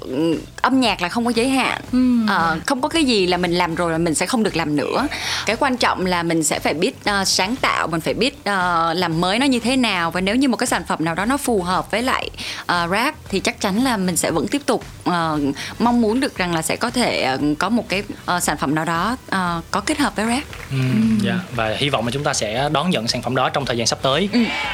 ừ, 0.00 0.40
âm 0.62 0.80
nhạc 0.80 1.02
là 1.02 1.08
không 1.08 1.24
có 1.24 1.32
giới 1.34 1.48
hạn. 1.48 1.80
Ờ, 2.28 2.58
không 2.66 2.80
có 2.80 2.88
cái 2.88 3.04
gì 3.04 3.26
là 3.26 3.36
mình 3.36 3.52
làm 3.52 3.74
rồi 3.74 3.92
là 3.92 3.98
mình 3.98 4.14
sẽ 4.14 4.26
không 4.26 4.42
được 4.42 4.56
làm 4.56 4.76
nữa. 4.76 5.06
Cái 5.46 5.56
quan 5.56 5.76
trọng 5.76 6.06
là 6.06 6.22
mình 6.22 6.44
sẽ 6.44 6.58
phải 6.58 6.74
biết 6.74 7.04
ờ, 7.04 7.24
sáng 7.24 7.56
tạo 7.56 7.86
mình 7.86 8.00
phải 8.00 8.14
biết 8.14 8.44
ờ, 8.44 8.94
làm 8.94 9.20
mới 9.20 9.38
nó 9.38 9.46
như 9.46 9.60
thế 9.60 9.76
nào. 9.76 10.10
Và 10.10 10.20
nếu 10.20 10.36
như 10.36 10.48
một 10.48 10.56
cái 10.56 10.66
sản 10.66 10.82
phẩm 10.88 11.04
nào 11.04 11.14
đó 11.14 11.24
nó 11.24 11.36
phù 11.36 11.62
hợp 11.62 11.90
với 11.90 12.02
lại 12.02 12.30
ờ, 12.66 12.88
rap 12.90 13.14
thì 13.28 13.40
chắc 13.40 13.60
chắn 13.60 13.84
là 13.84 13.96
mình 13.96 14.16
sẽ 14.16 14.30
vẫn 14.30 14.48
tiếp 14.48 14.62
tục 14.66 14.84
ờ, 15.04 15.40
mong 15.78 16.00
muốn 16.00 16.20
được 16.20 16.36
rằng 16.36 16.54
là 16.54 16.62
sẽ 16.62 16.76
có 16.76 16.90
thể 16.90 17.22
ờ, 17.22 17.38
có 17.58 17.68
một 17.68 17.88
cái 17.88 18.02
ờ, 18.26 18.40
sản 18.40 18.56
phẩm 18.56 18.74
nào 18.74 18.84
đó 18.84 19.16
ờ, 19.30 19.60
có 19.70 19.80
kết 19.80 19.98
hợp 19.98 20.16
với 20.16 20.26
rap. 20.26 20.42
Ừm, 20.70 21.18
dạ. 21.22 21.34
và 21.54 21.74
hy 21.78 21.88
vọng 21.88 22.06
là 22.06 22.10
chúng 22.10 22.24
ta 22.24 22.34
sẽ 22.34 22.68
đón 22.72 22.90
nhận 22.90 23.08
sản 23.08 23.22
phẩm 23.22 23.34
đó 23.34 23.48
trong 23.48 23.66
thời 23.66 23.76
gian 23.76 23.86
sắp 23.86 23.98
tới 24.02 24.28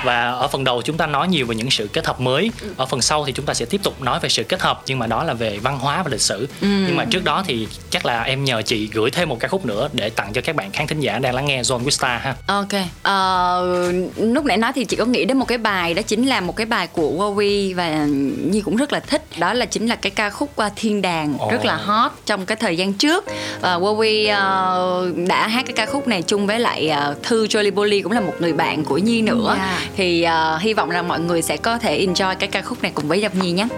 và 0.05 0.31
ở 0.31 0.49
phần 0.49 0.65
đầu 0.65 0.83
chúng 0.83 0.97
ta 0.97 1.07
nói 1.07 1.29
nhiều 1.29 1.47
về 1.47 1.55
những 1.55 1.71
sự 1.71 1.89
kết 1.93 2.07
hợp 2.07 2.21
mới. 2.21 2.51
Ở 2.77 2.87
phần 2.87 3.03
sau 3.03 3.25
thì 3.25 3.33
chúng 3.33 3.47
ta 3.47 3.55
sẽ 3.55 3.65
tiếp 3.65 3.81
tục 3.83 4.03
nói 4.03 4.21
về 4.21 4.29
sự 4.29 4.43
kết 4.43 4.61
hợp 4.61 4.83
nhưng 4.87 4.99
mà 4.99 5.07
đó 5.07 5.25
là 5.25 5.35
về 5.35 5.59
văn 5.59 5.79
hóa 5.79 6.03
và 6.03 6.11
lịch 6.11 6.21
sử. 6.21 6.49
Nhưng 6.61 6.97
mà 6.97 7.05
trước 7.05 7.25
đó 7.25 7.45
thì 7.47 7.69
chắc 7.91 8.07
là 8.07 8.23
em 8.23 8.45
nhờ 8.45 8.63
chị 8.63 8.89
gửi 8.93 9.11
thêm 9.11 9.29
một 9.29 9.37
ca 9.41 9.49
khúc 9.49 9.67
nữa 9.67 9.89
để 9.93 10.11
tặng 10.11 10.33
cho 10.33 10.41
các 10.41 10.57
bạn 10.57 10.71
khán 10.73 10.87
thính 10.87 11.01
giả 11.01 11.19
đang 11.19 11.35
lắng 11.35 11.47
nghe 11.47 11.63
Zone 11.63 11.85
Wista 11.85 12.19
ha. 12.19 12.35
Ok, 12.47 12.69
Ờ, 13.03 13.93
lúc 14.17 14.45
nãy 14.45 14.57
nói 14.57 14.73
thì 14.75 14.85
chị 14.85 14.97
có 14.97 15.05
nghĩ 15.05 15.25
đến 15.25 15.37
một 15.37 15.49
cái 15.49 15.59
bài 15.59 15.95
đó 15.95 16.03
chính 16.03 16.27
là 16.27 16.41
một 16.41 16.57
cái 16.57 16.67
bài 16.67 16.87
của 16.87 17.11
Wowie 17.11 17.75
và 17.75 18.07
Nhi 18.51 18.61
cũng 18.61 18.77
rất 18.77 18.93
là 18.93 19.01
thích. 19.01 19.23
Đó 19.39 19.53
là 19.53 19.67
chính 19.67 19.87
là 19.87 19.97
cái 19.97 20.11
ca 20.11 20.31
khúc 20.31 20.51
uh, 20.67 20.73
Thiên 20.77 21.03
Đàng 21.03 21.35
Ồ. 21.39 21.51
rất 21.51 21.65
là 21.65 21.77
hot 21.77 22.13
trong 22.27 22.47
cái 22.47 22.57
thời 22.57 22.77
gian 22.77 22.93
trước. 22.93 23.25
Và 23.61 23.79
Wowie 23.79 24.37
ờ, 24.37 25.13
đã 25.27 25.49
hát 25.49 25.65
cái 25.67 25.73
ca 25.77 25.87
khúc 25.87 26.09
này 26.09 26.23
chung 26.23 26.47
với 26.47 26.59
lại 26.59 26.89
ờ, 26.89 27.15
Thư 27.23 27.47
Jolly 27.47 27.75
Bolly 27.75 28.01
cũng 28.03 28.13
là 28.13 28.21
một 28.21 28.35
người 28.41 28.53
bạn 28.53 28.85
của 28.85 28.99
Nhi 28.99 29.23
nữa. 29.23 29.57
Dạ 29.59 29.81
thì 29.97 30.27
uh, 30.27 30.63
hy 30.63 30.75
vọng 30.75 30.91
rằng 30.91 31.09
mọi 31.09 31.21
người 31.21 31.43
sẽ 31.43 31.57
có 31.57 31.79
thể 31.79 32.07
enjoy 32.07 32.35
cái 32.39 32.49
ca 32.49 32.63
khúc 32.63 32.83
này 32.83 32.93
cùng 32.95 33.09
với 33.09 33.21
Dập 33.21 33.35
Nhi 33.35 33.53
nhé. 33.53 33.69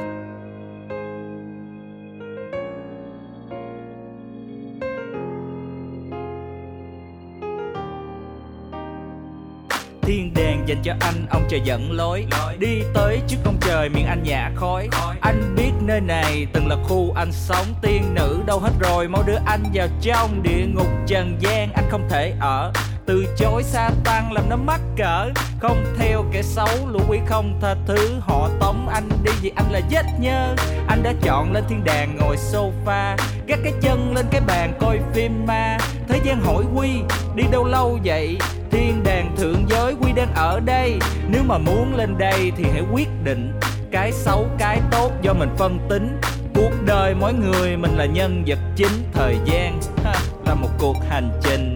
thiên 10.07 10.35
đàng 10.35 10.65
dành 10.67 10.83
cho 10.83 10.93
anh 11.01 11.27
ông 11.31 11.43
trời 11.49 11.61
dẫn 11.65 11.93
lối. 11.93 12.27
Đi 12.59 12.83
tới 12.95 13.21
trước 13.29 13.37
ông 13.45 13.57
trời 13.61 13.89
miệng 13.89 14.07
anh 14.07 14.23
nhả 14.23 14.51
khói. 14.57 14.89
Anh 15.21 15.55
biết 15.57 15.71
nơi 15.81 16.01
này 16.01 16.47
từng 16.53 16.69
là 16.69 16.77
khu 16.85 17.13
anh 17.17 17.33
sống. 17.33 17.67
Tiên 17.83 18.15
nữ 18.15 18.39
đâu 18.47 18.59
hết 18.59 18.71
rồi 18.81 19.09
mau 19.09 19.23
đưa 19.27 19.39
anh 19.47 19.63
vào 19.75 19.89
trong 20.03 20.43
địa 20.43 20.67
ngục 20.75 20.89
trần 21.07 21.37
gian. 21.41 21.73
Anh 21.73 21.85
không 21.91 22.07
thể 22.11 22.35
ở 22.41 22.73
từ 23.07 23.27
chối 23.39 23.63
sa 23.63 23.91
tăng 24.05 24.33
làm 24.33 24.49
nó 24.49 24.57
mắc 24.57 24.81
cỡ 24.97 25.31
không 25.61 25.85
theo 25.99 26.25
kẻ 26.33 26.43
xấu 26.43 26.69
lũ 26.89 27.01
quỷ 27.09 27.19
không 27.27 27.59
tha 27.61 27.75
thứ. 27.87 28.15
Họ 28.21 28.49
tống 28.61 28.89
anh 28.89 29.09
đi 29.25 29.33
vì 29.43 29.53
anh 29.57 29.73
là 29.73 29.81
vết 29.91 30.05
nhơ. 30.21 30.55
Anh 30.89 31.03
đã 31.03 31.13
chọn 31.23 31.53
lên 31.53 31.65
thiên 31.69 31.85
đàng 31.85 32.17
ngồi 32.17 32.37
sofa. 32.37 33.17
Gác 33.47 33.59
cái 33.65 33.73
chân 33.81 34.15
lên 34.15 34.27
cái 34.31 34.41
bàn 34.47 34.73
coi 34.81 34.99
phim 35.15 35.47
ma. 35.47 35.79
Thế 36.09 36.21
gian 36.25 36.41
hỏi 36.41 36.65
quy 36.75 36.89
đi 37.35 37.45
đâu 37.51 37.65
lâu 37.65 37.99
vậy? 38.05 38.39
Thiên 38.71 39.03
đàng 39.05 39.37
thượng 39.37 39.67
giới 39.69 39.95
quy 40.01 40.13
đang 40.13 40.35
ở 40.35 40.61
đây. 40.65 40.99
Nếu 41.29 41.43
mà 41.47 41.59
muốn 41.59 41.95
lên 41.97 42.19
đây 42.19 42.53
thì 42.57 42.65
hãy 42.73 42.83
quyết 42.93 43.09
định 43.25 43.53
cái 43.91 44.13
xấu 44.13 44.47
cái 44.59 44.81
tốt 44.91 45.13
do 45.23 45.33
mình 45.33 45.51
phân 45.59 45.79
tính. 45.89 46.21
Cuộc 46.55 46.73
đời 46.87 47.15
mỗi 47.15 47.33
người 47.33 47.77
mình 47.77 47.97
là 47.97 48.07
nhân 48.07 48.45
vật 48.47 48.59
chính. 48.77 48.93
Thời 49.13 49.37
gian 49.45 49.81
ha, 50.05 50.15
là 50.47 50.55
một 50.55 50.69
cuộc 50.79 50.97
hành 51.11 51.31
trình. 51.43 51.75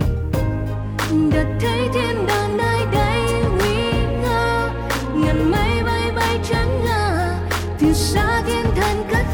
Đợt 1.33 1.47
thấy 1.61 1.89
thiên 1.95 2.20
ngà 7.81 7.87
từ 7.87 7.93
xa 7.95 8.43
thiên 8.47 8.65
thần 8.77 9.05
cất 9.11 9.27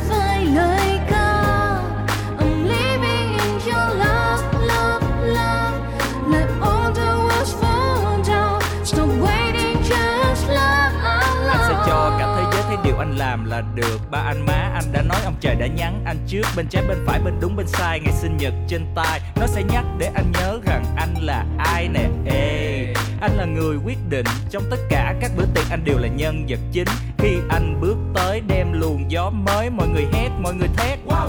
là 13.04 13.62
được. 13.74 14.00
Ba 14.10 14.18
anh 14.18 14.46
má 14.46 14.70
anh 14.74 14.84
đã 14.92 15.02
nói 15.02 15.18
ông 15.24 15.34
trời 15.40 15.54
đã 15.54 15.66
nhắn. 15.66 16.02
Anh 16.06 16.16
trước 16.26 16.46
bên 16.56 16.66
trái 16.68 16.82
bên 16.88 16.98
phải 17.06 17.20
bên 17.20 17.34
đúng 17.40 17.56
bên 17.56 17.66
sai. 17.66 18.00
Ngày 18.00 18.12
sinh 18.12 18.36
nhật 18.36 18.54
trên 18.68 18.86
tay. 18.94 19.20
Nó 19.36 19.46
sẽ 19.46 19.62
nhắc 19.62 19.84
để 19.98 20.10
anh 20.14 20.32
nhớ 20.32 20.58
rằng 20.66 20.84
anh 20.96 21.14
là 21.20 21.44
ai 21.58 21.88
nè. 21.88 22.04
Ê 22.26 22.94
anh 23.20 23.36
là 23.36 23.44
người 23.44 23.76
quyết 23.84 23.98
định. 24.08 24.26
Trong 24.50 24.62
tất 24.70 24.76
cả 24.88 25.14
các 25.20 25.30
bữa 25.36 25.44
tiệc 25.54 25.64
anh 25.70 25.84
đều 25.84 25.98
là 25.98 26.08
nhân 26.08 26.46
vật 26.48 26.58
chính. 26.72 26.88
Khi 27.18 27.36
anh 27.48 27.80
bước 27.80 27.96
tới 28.14 28.42
đem 28.48 28.72
luồng 28.72 29.10
gió 29.10 29.30
mới 29.30 29.70
mọi 29.70 29.88
người 29.88 30.06
hét 30.12 30.28
mọi 30.40 30.54
người 30.54 30.68
thét. 30.76 30.98
Wow, 31.06 31.28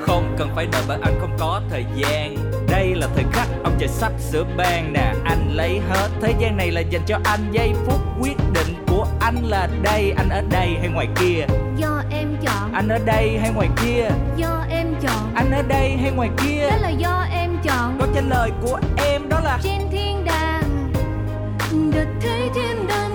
không 0.00 0.34
cần 0.38 0.50
phải 0.54 0.66
đợi 0.66 0.82
bởi 0.88 0.98
anh 1.02 1.14
không 1.20 1.36
có 1.38 1.62
thời 1.70 1.84
gian. 1.96 2.36
Đây 2.70 2.94
là 2.94 3.08
thời 3.14 3.24
khắc 3.32 3.48
ông 3.64 3.76
trời 3.78 3.88
sắp 3.88 4.12
sửa 4.18 4.44
ban 4.56 4.92
nè. 4.92 5.14
Anh 5.24 5.48
lấy 5.50 5.80
hết. 5.88 6.08
Thế 6.22 6.34
gian 6.38 6.56
này 6.56 6.70
là 6.70 6.80
dành 6.80 7.02
cho 7.06 7.18
anh. 7.24 7.40
Giây 7.52 7.72
phút 7.86 8.00
quyết 8.20 8.36
định 8.54 8.79
anh 9.30 9.44
là 9.44 9.68
đây 9.82 10.12
anh 10.16 10.28
ở 10.28 10.42
đây 10.50 10.76
hay 10.80 10.88
ngoài 10.88 11.08
kia? 11.20 11.46
Do 11.76 12.02
em 12.10 12.36
chọn. 12.42 12.72
Anh 12.72 12.88
ở 12.88 12.98
đây 13.04 13.38
hay 13.38 13.52
ngoài 13.52 13.68
kia? 13.82 14.08
Do 14.36 14.64
em 14.70 14.94
chọn. 15.02 15.34
Anh 15.34 15.50
ở 15.50 15.62
đây 15.62 15.96
hay 16.02 16.10
ngoài 16.10 16.30
kia? 16.44 16.68
Đó 16.70 16.76
là 16.80 16.88
do 16.88 17.24
em 17.32 17.56
chọn. 17.62 17.96
Câu 17.98 18.08
trả 18.14 18.20
lời 18.20 18.50
của 18.62 18.80
em 18.96 19.28
đó 19.28 19.40
là 19.44 19.58
trên 19.62 19.80
thiên 19.90 20.24
đàng 20.24 20.92
được 21.92 22.06
thấy 22.20 22.50
thiên 22.54 22.86
đàng 22.88 23.09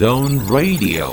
Zone 0.00 0.38
Radio. 0.50 1.04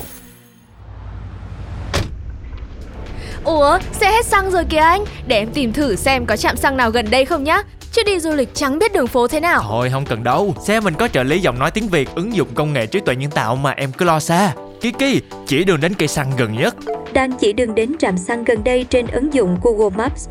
Ủa, 3.44 3.80
xe 3.92 4.12
hết 4.12 4.26
xăng 4.26 4.52
rồi 4.52 4.66
kìa 4.70 4.78
anh 4.78 5.06
Để 5.28 5.38
em 5.38 5.50
tìm 5.54 5.74
thử 5.74 5.96
xem 5.96 6.26
có 6.26 6.38
trạm 6.38 6.58
xăng 6.58 6.78
nào 6.78 6.92
gần 6.92 7.10
đây 7.10 7.26
không 7.26 7.44
nhá 7.44 7.64
Chứ 7.92 8.02
đi 8.06 8.20
du 8.20 8.32
lịch 8.32 8.50
chẳng 8.54 8.80
biết 8.80 8.94
đường 8.94 9.08
phố 9.08 9.28
thế 9.28 9.40
nào 9.40 9.64
Thôi 9.68 9.90
không 9.92 10.06
cần 10.06 10.24
đâu, 10.24 10.56
xe 10.64 10.80
mình 10.80 10.94
có 10.94 11.08
trợ 11.08 11.24
lý 11.24 11.40
giọng 11.40 11.60
nói 11.60 11.72
tiếng 11.72 11.88
Việt 11.88 12.10
ứng 12.16 12.36
dụng 12.36 12.48
công 12.54 12.74
nghệ 12.74 12.86
trí 12.86 13.00
tuệ 13.00 13.16
nhân 13.16 13.32
tạo 13.32 13.56
mà 13.56 13.72
em 13.72 13.92
cứ 13.92 14.06
lo 14.06 14.20
xa. 14.20 14.54
Kiki, 14.82 15.24
chỉ 15.48 15.64
đường 15.64 15.82
đến 15.82 15.94
cây 15.94 16.08
xăng 16.08 16.32
gần 16.38 16.54
nhất. 16.54 16.76
đang 17.14 17.32
chỉ 17.32 17.54
đường 17.54 17.76
đến 17.76 17.98
trạm 18.00 18.18
xăng 18.18 18.44
gần 18.44 18.64
đây 18.64 18.86
trên 18.90 19.08
ứng 19.08 19.34
dụng 19.34 19.58
Google 19.64 19.98
Maps. 19.98 20.28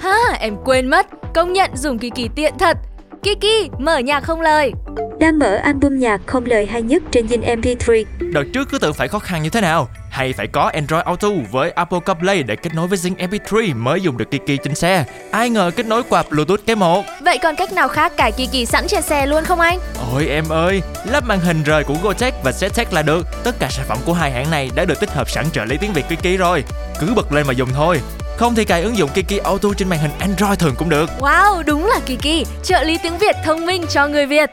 Ha, 0.00 0.16
em 0.40 0.56
quên 0.64 0.86
mất 0.86 1.06
Công 1.34 1.52
nhận 1.52 1.76
dùng 1.76 1.98
kỳ 1.98 2.28
tiện 2.34 2.54
thật 2.58 2.78
Kiki, 3.24 3.70
mở 3.78 3.98
nhạc 3.98 4.20
không 4.20 4.40
lời 4.40 4.72
Đang 5.20 5.38
mở 5.38 5.56
album 5.56 5.98
nhạc 5.98 6.20
không 6.26 6.44
lời 6.44 6.66
hay 6.66 6.82
nhất 6.82 7.02
trên 7.10 7.26
Zing 7.26 7.60
MP3. 7.60 8.04
Đợt 8.32 8.44
trước 8.54 8.68
cứ 8.70 8.78
tưởng 8.78 8.94
phải 8.94 9.08
khó 9.08 9.18
khăn 9.18 9.42
như 9.42 9.50
thế 9.50 9.60
nào. 9.60 9.88
Hay 10.10 10.32
phải 10.32 10.46
có 10.46 10.70
Android 10.74 11.04
Auto 11.04 11.28
với 11.50 11.70
Apple 11.70 11.98
CarPlay 12.06 12.42
để 12.42 12.56
kết 12.56 12.74
nối 12.74 12.88
với 12.88 12.98
Zing 12.98 13.16
MP3 13.16 13.76
mới 13.76 14.00
dùng 14.00 14.16
được 14.16 14.30
Kiki 14.30 14.62
trên 14.64 14.74
xe. 14.74 15.04
Ai 15.30 15.50
ngờ 15.50 15.70
kết 15.76 15.86
nối 15.86 16.02
qua 16.08 16.22
Bluetooth 16.30 16.60
cái 16.66 16.76
một. 16.76 17.04
Vậy 17.24 17.38
còn 17.42 17.56
cách 17.56 17.72
nào 17.72 17.88
khác 17.88 18.16
cài 18.16 18.32
kỳ 18.52 18.66
sẵn 18.66 18.86
trên 18.88 19.02
xe 19.02 19.26
luôn 19.26 19.44
không 19.44 19.60
anh? 19.60 19.78
Ôi 20.12 20.26
em 20.26 20.44
ơi, 20.48 20.82
lắp 21.10 21.24
màn 21.26 21.40
hình 21.40 21.62
rời 21.62 21.84
của 21.84 21.96
Gotech 22.02 22.34
và 22.44 22.50
Zetech 22.50 22.84
là 22.90 23.02
được. 23.02 23.26
Tất 23.44 23.54
cả 23.58 23.68
sản 23.70 23.86
phẩm 23.88 23.98
của 24.06 24.12
hai 24.12 24.30
hãng 24.30 24.50
này 24.50 24.70
đã 24.74 24.84
được 24.84 25.00
tích 25.00 25.10
hợp 25.10 25.30
sẵn 25.30 25.44
trợ 25.52 25.64
lý 25.64 25.76
tiếng 25.76 25.92
Việt 25.92 26.04
Kiki 26.08 26.38
rồi. 26.38 26.64
Cứ 27.00 27.06
bật 27.16 27.32
lên 27.32 27.46
mà 27.46 27.52
dùng 27.52 27.68
thôi. 27.74 28.00
Không 28.36 28.54
thì 28.54 28.64
cài 28.64 28.82
ứng 28.82 28.98
dụng 28.98 29.10
Kiki 29.14 29.42
Auto 29.44 29.68
trên 29.76 29.88
màn 29.88 29.98
hình 29.98 30.10
Android 30.18 30.58
thường 30.58 30.74
cũng 30.78 30.88
được. 30.88 31.10
Wow, 31.18 31.62
đúng 31.62 31.86
là 31.86 32.00
Kiki 32.06 32.48
Trợ 32.62 32.82
lý 32.82 32.98
tiếng 33.02 33.18
Việt 33.18 33.36
thông 33.44 33.66
minh 33.66 33.84
cho 33.90 34.08
người 34.08 34.26
Việt 34.26 34.50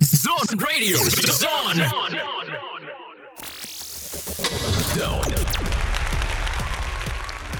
Zone 0.00 0.56
Radio. 0.60 0.96
Zone. 4.96 5.37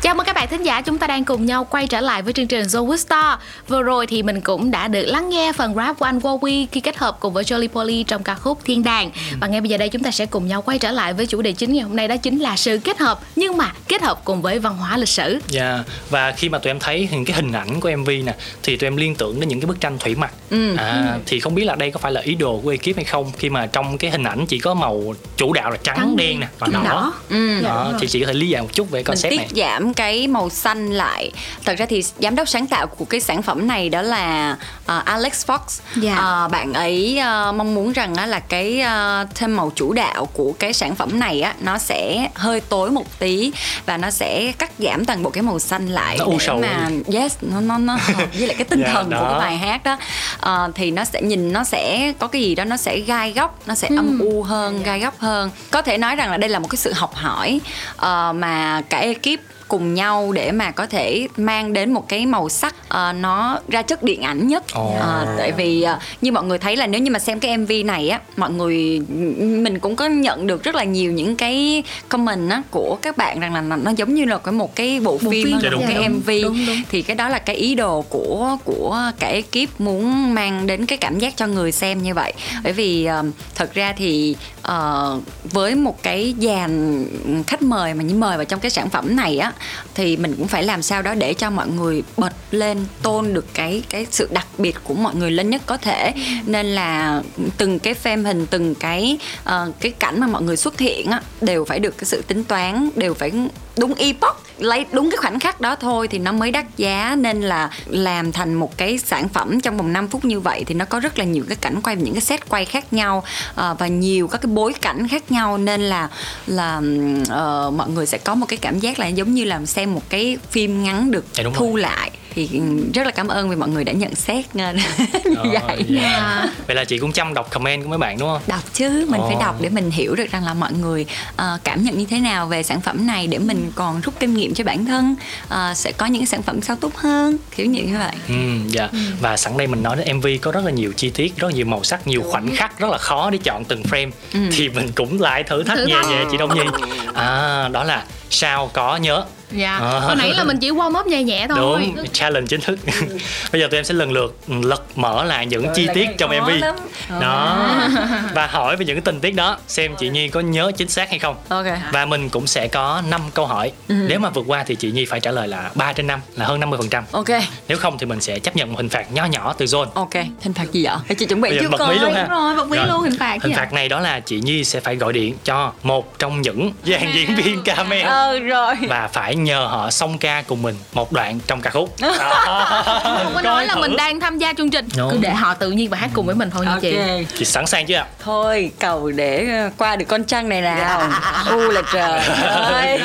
Chào 0.09 0.15
mừng 0.15 0.27
các 0.27 0.33
bạn 0.33 0.49
thính 0.49 0.63
giả, 0.63 0.81
chúng 0.81 0.99
ta 0.99 1.07
đang 1.07 1.25
cùng 1.25 1.47
nhau 1.47 1.65
quay 1.71 1.87
trở 1.87 2.01
lại 2.01 2.23
với 2.23 2.33
chương 2.33 2.47
trình 2.47 2.65
Zoe 2.65 2.97
Star. 2.97 3.39
Vừa 3.69 3.83
rồi 3.83 4.07
thì 4.07 4.23
mình 4.23 4.41
cũng 4.41 4.71
đã 4.71 4.89
được 4.89 5.05
lắng 5.05 5.31
nghe 5.31 5.53
phần 5.53 5.75
rap 5.75 5.99
của 5.99 6.05
anh 6.05 6.19
Wowy 6.19 6.67
khi 6.73 6.81
kết 6.81 6.97
hợp 6.97 7.17
cùng 7.21 7.33
với 7.33 7.45
Jolly 7.45 7.69
Polly 7.69 8.03
trong 8.03 8.23
ca 8.23 8.35
khúc 8.35 8.59
Thiên 8.65 8.83
Đàng. 8.83 9.11
Và 9.41 9.47
ngay 9.47 9.61
bây 9.61 9.71
giờ 9.71 9.77
đây 9.77 9.89
chúng 9.89 10.03
ta 10.03 10.11
sẽ 10.11 10.27
cùng 10.27 10.47
nhau 10.47 10.63
quay 10.63 10.79
trở 10.79 10.91
lại 10.91 11.13
với 11.13 11.27
chủ 11.27 11.43
đề 11.43 11.53
chính 11.53 11.73
ngày 11.73 11.83
hôm 11.83 11.97
nay 11.97 12.09
đó 12.09 12.17
chính 12.17 12.39
là 12.39 12.57
sự 12.57 12.79
kết 12.85 12.99
hợp 12.99 13.21
nhưng 13.37 13.57
mà 13.57 13.73
kết 13.89 14.03
hợp 14.03 14.21
cùng 14.25 14.43
với 14.43 14.59
văn 14.59 14.77
hóa 14.77 14.97
lịch 14.97 15.09
sử. 15.09 15.39
Dạ 15.49 15.85
và 16.11 16.33
khi 16.33 16.49
mà 16.49 16.59
tụi 16.59 16.71
em 16.71 16.79
thấy 16.79 17.09
những 17.13 17.25
cái 17.25 17.37
hình 17.37 17.53
ảnh 17.53 17.81
của 17.81 17.91
MV 17.97 18.09
nè 18.09 18.35
thì 18.63 18.77
tụi 18.77 18.87
em 18.87 18.97
liên 18.97 19.15
tưởng 19.15 19.41
đến 19.41 19.49
những 19.49 19.61
cái 19.61 19.67
bức 19.67 19.81
tranh 19.81 19.99
thủy 19.99 20.15
mặc. 20.15 20.33
À, 20.77 21.19
thì 21.27 21.41
không 21.41 21.55
biết 21.55 21.65
là 21.65 21.75
đây 21.75 21.91
có 21.91 21.99
phải 21.99 22.13
là 22.13 22.21
ý 22.21 22.35
đồ 22.35 22.61
của 22.65 22.71
ekip 22.71 22.97
hay 22.97 23.05
không 23.05 23.33
khi 23.39 23.51
mà 23.51 23.67
trong 23.67 23.99
cái 23.99 24.11
hình 24.11 24.25
ảnh 24.25 24.47
chỉ 24.47 24.59
có 24.59 24.75
màu 24.75 25.15
chủ 25.37 25.53
đạo 25.53 25.71
là 25.71 25.77
trắng, 25.83 25.97
Trắng 25.97 26.17
đen 26.17 26.41
nè 26.41 26.49
và 26.59 26.67
đỏ. 26.67 26.83
đỏ. 26.85 27.13
Ừ. 27.29 27.61
Đó, 27.63 27.93
thì 28.01 28.07
chị 28.07 28.21
có 28.21 28.27
thể 28.27 28.33
lý 28.33 28.49
giải 28.49 28.63
một 28.63 28.69
chút 28.73 28.91
về 28.91 29.03
concept 29.03 29.31
tiết 29.31 29.37
này. 29.37 29.49
giảm 29.55 29.95
cái 29.99 30.27
màu 30.29 30.51
xanh 30.51 30.91
lại. 30.93 31.31
Thật 31.65 31.75
ra 31.79 31.87
thì 31.87 32.03
giám 32.19 32.35
đốc 32.35 32.49
sáng 32.49 32.67
tạo 32.67 32.87
của 32.87 33.05
cái 33.05 33.21
sản 33.21 33.43
phẩm 33.43 33.67
này 33.69 33.89
đó 33.89 34.03
là 34.03 34.57
ờ, 34.87 35.03
Alex 35.05 35.47
Fox. 35.47 35.59
Dạ. 35.97 36.17
Ờ, 36.17 36.49
bạn 36.49 36.73
ấy 36.73 37.19
ờ, 37.19 37.53
mong 37.53 37.75
muốn 37.75 37.93
rằng 37.93 38.15
á 38.15 38.27
là 38.27 38.41
cái 38.41 38.81
ờ, 38.81 39.27
thêm 39.35 39.57
màu 39.57 39.73
chủ 39.75 39.93
đạo 39.93 40.27
của 40.27 40.53
cái 40.59 40.73
sản 40.73 40.95
phẩm 40.95 41.21
này 41.21 41.41
á 41.41 41.55
nó 41.61 41.79
sẽ 41.79 42.29
hơi 42.35 42.61
tối 42.61 42.91
một 42.91 43.19
tí 43.19 43.53
và 43.87 43.97
nó 43.97 44.11
sẽ 44.11 44.53
cắt 44.59 44.71
giảm 44.79 45.05
toàn 45.05 45.23
bộ 45.23 45.31
cái 45.31 45.43
màu 45.43 45.59
xanh 45.59 45.89
lại 45.89 46.17
Nó 46.19 46.25
u 46.25 46.31
để 46.33 46.39
sầu 46.47 46.59
mà 46.61 46.91
yes 47.13 47.37
nó 47.41 47.61
nó 47.61 47.79
nó 47.79 47.99
với 48.39 48.47
lại 48.47 48.57
cái 48.59 48.65
tinh 48.65 48.83
Dạ, 48.87 48.93
thần 48.93 49.05
của 49.07 49.11
đó. 49.15 49.29
cái 49.31 49.39
bài 49.39 49.57
hát 49.59 49.85
đó. 49.85 49.99
Ờ, 50.41 50.71
thì 50.75 50.91
nó 50.91 51.05
sẽ 51.05 51.23
nhìn 51.23 51.53
nó 51.53 51.65
sẽ 51.65 52.13
có 52.19 52.27
cái 52.27 52.43
gì 52.43 52.55
đó 52.55 52.65
nó 52.65 52.77
sẽ 52.77 52.99
gai 52.99 53.33
góc 53.33 53.59
nó 53.67 53.75
sẽ 53.75 53.89
âm 53.97 54.19
u 54.21 54.43
hơn 54.43 54.83
gai 54.83 55.01
góc 55.01 55.19
hơn. 55.19 55.51
Có 55.71 55.83
thể 55.83 55.99
nói 55.99 56.17
rằng 56.17 56.31
là 56.31 56.37
đây 56.37 56.51
là 56.51 56.59
một 56.59 56.69
cái 56.71 56.77
sự 56.77 56.93
học 56.93 57.15
hỏi 57.15 57.61
ờ, 57.97 58.33
mà 58.33 58.83
cả 58.89 58.99
ekip 58.99 59.41
cùng 59.69 59.95
nhau 59.95 60.33
để 60.33 60.53
mà 60.53 60.71
có 60.71 60.87
thể 60.87 61.29
mang 61.37 61.73
đến 61.73 61.93
một 61.93 62.09
cái 62.09 62.27
màu 62.27 62.49
sắc 62.49 62.75
ờ, 62.89 63.13
nó 63.13 63.59
ra 63.69 63.83
chất 63.83 64.03
điện 64.03 64.23
ảnh 64.23 64.49
nhất 64.49 64.65
Ồ. 64.73 64.95
Ờ, 65.01 65.35
tại 65.39 65.53
vì 65.53 65.83
ờ, 65.83 65.99
như 66.21 66.33
mọi 66.33 66.45
người 66.45 66.59
thấy 66.59 66.77
là 66.77 66.87
nếu 66.87 67.01
như 67.01 67.11
mà 67.11 67.19
xem 67.19 67.41
cái 67.41 67.59
mv 67.59 67.73
này 67.85 68.09
á 68.09 68.21
mọi 68.37 68.51
người 68.51 69.01
mình 69.39 69.79
cũng 69.79 69.97
có 69.97 70.07
nhận 70.07 70.47
được 70.47 70.63
rất 70.63 70.75
là 70.75 70.85
nhiều 70.85 71.13
những 71.13 71.37
cái 71.37 71.83
comment 72.09 72.51
á 72.51 72.63
của 72.71 72.99
các 73.03 73.17
bạn 73.17 73.41
rằng 73.41 73.55
là 73.55 73.61
nó 73.61 73.91
giống 73.97 74.15
như 74.15 74.25
là 74.25 74.39
cái 74.39 74.53
một 74.53 74.77
cái 74.77 75.01
bộ, 75.01 75.19
Bộ 75.23 75.31
phim, 75.31 75.47
phim. 75.47 75.59
Dạ, 75.63 75.69
đúng, 75.71 75.83
cái 75.89 75.95
đúng, 76.09 76.19
mv 76.19 76.29
đúng, 76.43 76.67
đúng. 76.67 76.83
thì 76.91 77.03
cái 77.03 77.17
đó 77.17 77.29
là 77.29 77.39
cái 77.39 77.57
ý 77.57 77.75
đồ 77.75 78.03
của 78.03 78.57
của 78.65 79.03
cả 79.19 79.29
ekip 79.29 79.81
muốn 79.81 80.35
mang 80.35 80.67
đến 80.67 80.87
cái 80.87 80.99
cảm 80.99 81.19
giác 81.19 81.37
cho 81.37 81.47
người 81.47 81.73
xem 81.73 82.03
như 82.03 82.15
vậy 82.15 82.33
bởi 82.65 82.73
vì 82.73 83.05
ờ, 83.05 83.25
thật 83.55 83.75
ra 83.75 83.93
thì 83.97 84.37
ờ, 84.63 85.21
với 85.45 85.75
một 85.75 86.03
cái 86.03 86.35
dàn 86.41 87.05
khách 87.47 87.63
mời 87.63 87.95
mà 87.95 88.03
như 88.03 88.15
mời 88.15 88.37
vào 88.37 88.45
trong 88.45 88.61
cái 88.61 88.71
sản 88.71 88.91
phẩm 88.91 89.17
này 89.17 89.39
á 89.39 89.53
thì 89.95 90.17
mình 90.17 90.35
cũng 90.37 90.49
phải 90.49 90.63
làm 90.63 90.83
sao 90.83 91.03
đó 91.03 91.15
để 91.15 91.35
cho 91.35 91.51
mọi 91.51 91.69
người 91.69 92.03
bật 92.17 92.33
lên 92.51 92.87
tôn 93.03 93.35
được 93.35 93.47
cái 93.55 93.83
cái 93.89 94.07
sự 94.11 94.29
đặc 94.33 94.47
biệt 94.59 94.77
của 94.85 94.95
mọi 94.95 95.15
người 95.15 95.31
lên 95.31 95.51
nhất 95.51 95.63
có 95.67 95.77
thể. 95.77 96.13
Nên 96.47 96.67
là 96.67 97.23
từng 97.59 97.79
cái 97.79 97.95
phim 97.95 98.25
hình 98.25 98.47
từng 98.47 98.75
cái 98.75 99.19
uh, 99.49 99.75
cái 99.81 99.93
cảnh 99.93 100.21
mà 100.21 100.27
mọi 100.27 100.43
người 100.43 100.57
xuất 100.57 100.79
hiện 100.79 101.11
á 101.11 101.23
đều 101.41 101.65
phải 101.65 101.79
được 101.79 101.99
cái 101.99 102.05
sự 102.05 102.23
tính 102.27 102.45
toán 102.45 102.91
đều 102.97 103.15
phải 103.15 103.33
đúng 103.79 103.95
epoch 103.95 104.37
lấy 104.59 104.87
đúng 104.93 105.11
cái 105.11 105.17
khoảnh 105.17 105.39
khắc 105.41 105.61
đó 105.61 105.77
thôi 105.77 106.09
thì 106.09 106.19
nó 106.19 106.33
mới 106.33 106.51
đắt 106.51 106.67
giá. 106.77 107.17
Nên 107.19 107.41
là 107.43 107.71
làm 107.87 108.33
thành 108.33 108.55
một 108.55 108.77
cái 108.77 108.99
sản 108.99 109.29
phẩm 109.29 109.61
trong 109.61 109.77
vòng 109.77 109.93
5 109.93 110.09
phút 110.09 110.25
như 110.25 110.41
vậy 110.41 110.65
thì 110.67 110.75
nó 110.75 110.85
có 110.85 111.01
rất 111.01 111.19
là 111.19 111.25
nhiều 111.25 111.45
cái 111.49 111.57
cảnh 111.61 111.83
quay 111.83 111.97
những 111.97 112.15
cái 112.15 112.21
set 112.21 112.49
quay 112.49 112.65
khác 112.65 112.93
nhau 112.93 113.25
ờ, 113.55 113.77
và 113.79 113.87
nhiều 113.87 114.29
các 114.29 114.41
cái 114.41 114.53
bối 114.53 114.73
cảnh 114.73 115.09
khác 115.09 115.31
nhau. 115.33 115.59
Nên 115.59 115.81
là 115.81 116.09
là 116.47 116.81
ờ, 117.29 117.71
mọi 117.77 117.91
người 117.91 118.07
sẽ 118.07 118.19
có 118.19 118.35
một 118.35 118.47
cái 118.49 118.57
cảm 118.57 118.79
giác 118.79 118.99
là 118.99 119.07
giống 119.07 119.35
như 119.35 119.45
là 119.45 119.67
xem 119.67 119.95
một 119.95 120.03
cái 120.09 120.39
phim 120.51 120.85
ngắn 120.85 121.11
được 121.11 121.25
Dạ, 121.35 121.45
thu 121.55 121.77
lại 121.77 122.11
thì 122.47 122.61
rất 122.95 123.07
là 123.07 123.11
cảm 123.13 123.29
ơn 123.29 123.51
vì 123.51 123.57
mọi 123.57 123.69
người 123.69 123.85
đã 123.85 123.93
nhận 123.93 124.15
xét 124.15 124.45
ờ, 124.59 124.73
như 125.25 125.35
Ờ, 125.37 125.45
vậy 125.67 125.85
dạ. 125.89 126.47
Vậy 126.67 126.77
là 126.77 126.85
chị 126.85 126.99
cũng 126.99 127.13
chăm 127.13 127.35
đọc 127.35 127.51
comment 127.51 127.83
của 127.83 127.89
mấy 127.89 127.99
bạn 127.99 128.19
đúng 128.19 128.29
không? 128.29 128.43
đọc 128.47 128.61
chứ 128.75 129.07
mình 129.11 129.21
phải 129.27 129.35
Ồ. 129.35 129.41
đọc 129.41 129.57
để 129.61 129.69
mình 129.69 129.91
hiểu 129.91 130.15
được 130.15 130.31
rằng 130.31 130.45
là 130.45 130.55
mọi 130.55 130.73
người 130.73 131.07
ờ, 131.37 131.59
cảm 131.65 131.83
nhận 131.83 131.99
như 131.99 132.07
thế 132.11 132.19
nào 132.21 132.47
về 132.47 132.63
sản 132.63 132.81
phẩm 132.81 133.07
này 133.07 133.27
để 133.27 133.39
mình 133.39 133.73
còn 133.75 134.01
rút 134.01 134.15
kinh 134.21 134.35
nghiệm 134.35 134.55
cho 134.55 134.65
bản 134.65 134.85
thân 134.87 135.15
Ờ, 135.49 135.75
sẽ 135.75 135.93
có 135.93 136.07
những 136.07 136.27
sản 136.27 136.43
phẩm 136.43 136.63
sau 136.63 136.77
tốt 136.77 136.97
hơn 136.97 137.39
kiểu 137.57 137.67
như 137.67 137.83
vậy 137.99 138.13
Ừ, 138.29 138.35
dạ. 138.69 138.89
Và 139.21 139.37
sẵn 139.37 139.57
đây 139.57 139.67
mình 139.67 139.83
nói 139.83 139.97
đến 139.97 140.17
MV 140.17 140.27
có 140.43 140.53
rất 140.53 140.65
là 140.65 140.71
nhiều 140.71 140.93
chi 140.97 141.11
tiết, 141.11 141.37
rất 141.37 141.55
nhiều 141.55 141.67
màu 141.67 141.85
sắc, 141.85 142.07
nhiều 142.07 142.23
khoảnh 142.23 142.57
khắc 142.57 142.79
rất 142.79 142.91
là 142.91 142.99
khó 142.99 143.31
để 143.31 143.39
chọn 143.39 143.65
từng 143.65 143.83
frame. 143.83 144.11
Thì 144.53 144.69
mình 144.69 144.89
cũng 144.95 145.21
lại 145.21 145.43
thử 145.43 145.63
thách 145.65 145.79
Thử 145.79 145.87
nhẹ 145.87 146.01
nhẹ 146.09 146.25
chị 146.31 146.37
Đông 146.37 146.55
Nhi. 146.55 146.61
À, 147.15 147.69
đó 147.69 147.85
là 147.85 148.05
sao 148.31 148.71
có 148.75 148.97
nhớ 148.97 149.25
dạ. 149.51 149.79
Ờ. 149.79 149.99
hồi 149.99 150.17
nãy 150.17 150.35
là 150.35 150.45
mình 150.45 150.59
chỉ 150.59 150.71
warm 150.71 151.01
up 151.01 151.07
nhẹ 151.07 151.23
nhẹ 151.23 151.47
thôi. 151.49 151.93
Đúng 151.97 152.07
challenge 152.13 152.47
chính 152.47 152.61
thức. 152.61 152.79
Bây 153.53 153.61
giờ 153.61 153.69
tụi 153.71 153.79
em 153.79 153.85
sẽ 153.85 153.95
lần 153.95 154.13
lượt 154.13 154.37
lật 154.49 154.83
mở 154.95 155.25
lại 155.25 155.47
những 155.47 155.67
chi 155.75 155.87
là 155.87 155.95
tiết 155.95 156.09
trong 156.19 156.31
mv 156.31 156.49
lắm. 156.49 156.75
đó. 157.21 157.69
Và 158.35 158.47
hỏi 158.47 158.77
về 158.77 158.85
những 158.85 159.03
tình 159.03 159.21
tiết 159.21 159.35
đó 159.35 159.59
xem 159.69 159.95
chị 159.99 160.09
nhi 160.09 160.29
có 160.29 160.41
nhớ 160.41 160.73
chính 160.77 160.89
xác 160.89 161.11
hay 161.11 161.19
không. 161.19 161.37
Ok. 161.49 161.67
Và 161.93 162.05
mình 162.05 162.29
cũng 162.29 162.47
sẽ 162.47 162.69
có 162.69 163.03
5 163.09 163.21
câu 163.35 163.47
hỏi. 163.47 163.73
Nếu 163.89 164.19
mà 164.19 164.31
vượt 164.31 164.45
qua 164.47 164.65
thì 164.67 164.75
chị 164.75 164.91
nhi 164.91 165.05
phải 165.05 165.21
trả 165.21 165.31
lời 165.31 165.49
là 165.49 165.71
3 165.75 165.93
trên 165.93 166.07
5 166.07 166.21
là 166.37 166.47
hơn 166.47 166.61
50 166.61 166.79
phần 166.79 166.89
trăm. 166.89 167.05
Ok. 167.13 167.29
Nếu 167.69 167.79
không 167.79 167.99
thì 167.99 168.07
mình 168.07 168.21
sẽ 168.21 168.39
chấp 168.39 168.57
nhận 168.57 168.69
một 168.73 168.77
hình 168.77 168.89
phạt 168.89 169.13
nho 169.13 169.25
nhỏ 169.25 169.55
từ 169.59 169.67
zone. 169.67 169.87
Ok. 169.95 170.15
Hình 170.15 170.53
phạt 170.55 170.73
gì 170.73 170.85
vậy? 170.85 170.97
Để 171.09 171.15
chị 171.15 171.27
chuẩn 171.27 171.41
bị 171.41 171.51
trước 171.61 171.69
bật 171.71 171.79
coi. 171.79 171.95
mí 171.95 172.01
luôn 172.01 172.13
ha. 172.15 172.27
rồi 172.27 172.55
bật 172.55 172.69
mí 172.69 172.77
Rồi. 172.79 172.87
luôn 172.87 173.01
hình 173.01 173.19
phạt 173.19 173.43
hình 173.43 173.55
phạt 173.57 173.73
này 173.73 173.89
đó 173.89 174.01
là 174.01 174.21
chị 174.21 174.41
nhi 174.41 174.65
sẽ 174.65 174.81
phải 174.81 174.97
gọi 174.97 175.13
điện 175.13 175.35
cho 175.45 175.73
một 175.83 176.19
trong 176.19 176.43
những 176.43 176.73
dàn 176.85 177.13
diễn 177.15 177.35
viên 177.37 177.63
cameo. 177.63 178.09
Ờ 178.09 178.39
rồi. 178.39 178.75
Và 178.89 179.09
phải 179.13 179.37
nhờ 179.45 179.67
họ 179.67 179.91
song 179.91 180.19
ca 180.19 180.43
cùng 180.43 180.63
mình 180.63 180.77
một 180.93 181.13
đoạn 181.13 181.39
trong 181.47 181.61
ca 181.61 181.71
khúc. 181.71 181.95
Không 182.01 183.33
có 183.35 183.41
nói 183.43 183.67
là 183.67 183.75
mình 183.77 183.97
đang 183.97 184.21
tham 184.21 184.39
gia 184.39 184.53
chương 184.53 184.71
trình. 184.71 184.89
Đúng. 184.97 185.11
cứ 185.11 185.19
để 185.21 185.31
họ 185.31 185.55
tự 185.55 185.71
nhiên 185.71 185.91
và 185.91 185.99
hát 185.99 186.11
cùng 186.15 186.27
với 186.27 186.35
mình 186.35 186.51
thôi 186.51 186.67
nha 186.67 186.73
ok. 186.73 186.83
chị. 186.83 186.97
Chị 187.39 187.45
sẵn 187.45 187.67
sàng 187.67 187.87
chưa 187.87 187.97
ạ? 187.97 188.07
Thôi 188.25 188.71
cầu 188.79 189.11
để 189.11 189.47
ờ, 189.51 189.71
qua 189.79 189.97
được 189.97 190.05
con 190.09 190.25
trăng 190.25 190.49
này 190.49 190.63
nào. 190.63 191.11
U 191.51 191.59
là 191.59 191.83
trời 191.93 192.21
ơi 192.55 192.99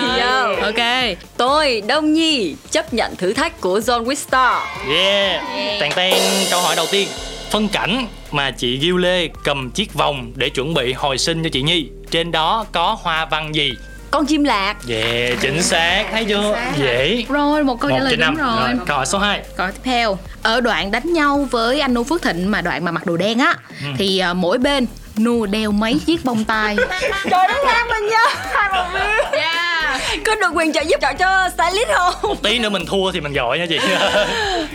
ok. 0.61 1.17
Tôi 1.37 1.81
đông 1.87 2.13
nhi 2.13 2.55
chấp 2.71 2.93
nhận 2.93 3.15
thử 3.15 3.33
thách 3.33 3.61
của 3.61 3.79
john 3.79 4.05
Wistar 4.05 4.59
Yeah. 4.89 5.43
Tèn 5.81 5.91
ten 5.95 6.21
câu 6.51 6.61
hỏi 6.61 6.75
đầu 6.75 6.85
tiên. 6.91 7.07
Phân 7.51 7.67
cảnh 7.69 8.07
mà 8.31 8.51
chị 8.51 8.77
Ghiu 8.77 8.97
Lê 8.97 9.27
cầm 9.43 9.71
chiếc 9.71 9.93
vòng 9.93 10.31
để 10.35 10.49
chuẩn 10.49 10.73
bị 10.73 10.93
hồi 10.93 11.17
sinh 11.17 11.43
cho 11.43 11.49
chị 11.53 11.61
Nhi. 11.61 11.87
Trên 12.11 12.31
đó 12.31 12.65
có 12.71 12.97
hoa 13.01 13.25
văn 13.25 13.55
gì? 13.55 13.73
Con 14.13 14.25
chim 14.25 14.43
lạc. 14.43 14.75
Yeah, 14.89 15.39
chính 15.41 15.61
xác, 15.61 16.05
thấy 16.11 16.25
chưa? 16.25 16.57
Dễ. 16.77 17.25
rồi 17.29 17.63
một 17.63 17.79
câu 17.79 17.89
trả 17.91 17.95
Một 17.97 18.03
lời 18.03 18.15
đúng 18.15 18.19
năm. 18.19 18.35
rồi 18.37 18.85
Câu 18.85 18.97
hỏi 18.97 19.05
số 19.05 19.17
2. 19.17 19.41
Câu 19.57 19.67
tiếp 19.71 19.79
theo. 19.83 20.17
Ở 20.43 20.61
đoạn 20.61 20.91
đánh 20.91 21.13
nhau 21.13 21.47
với 21.51 21.79
anh 21.79 21.93
Nu 21.93 22.03
Phước 22.03 22.21
Thịnh 22.21 22.51
Mà 22.51 22.61
đoạn 22.61 22.85
mà 22.85 22.91
mặc 22.91 23.05
đồ 23.05 23.17
đen 23.17 23.39
á 23.39 23.55
Ừ. 23.81 23.87
Thì 23.97 24.19
à, 24.19 24.33
mỗi 24.33 24.57
bên 24.57 24.85
Nu 25.17 25.45
đeo 25.45 25.71
mấy 25.71 25.99
chiếc 26.05 26.25
bông 26.25 26.43
tai. 26.45 26.75
Trời 27.29 27.47
đất 27.47 27.65
ơi 27.65 27.83
mình 27.89 28.09
nhớ. 28.09 28.25
Hai 28.53 28.69
một 28.73 28.89
viên 28.93 29.41
Yeah 29.41 30.01
có 30.25 30.35
được 30.35 30.49
quyền 30.55 30.73
trợ 30.73 30.81
giúp 30.81 30.97
trợ 31.01 31.13
cho 31.13 31.49
stylist 31.49 31.87
không? 31.95 32.35
Tí 32.43 32.59
nữa 32.59 32.69
mình 32.69 32.85
thua 32.85 33.11
thì 33.11 33.21
mình 33.21 33.33
gọi 33.33 33.59
nha 33.59 33.65
chị. 33.69 33.79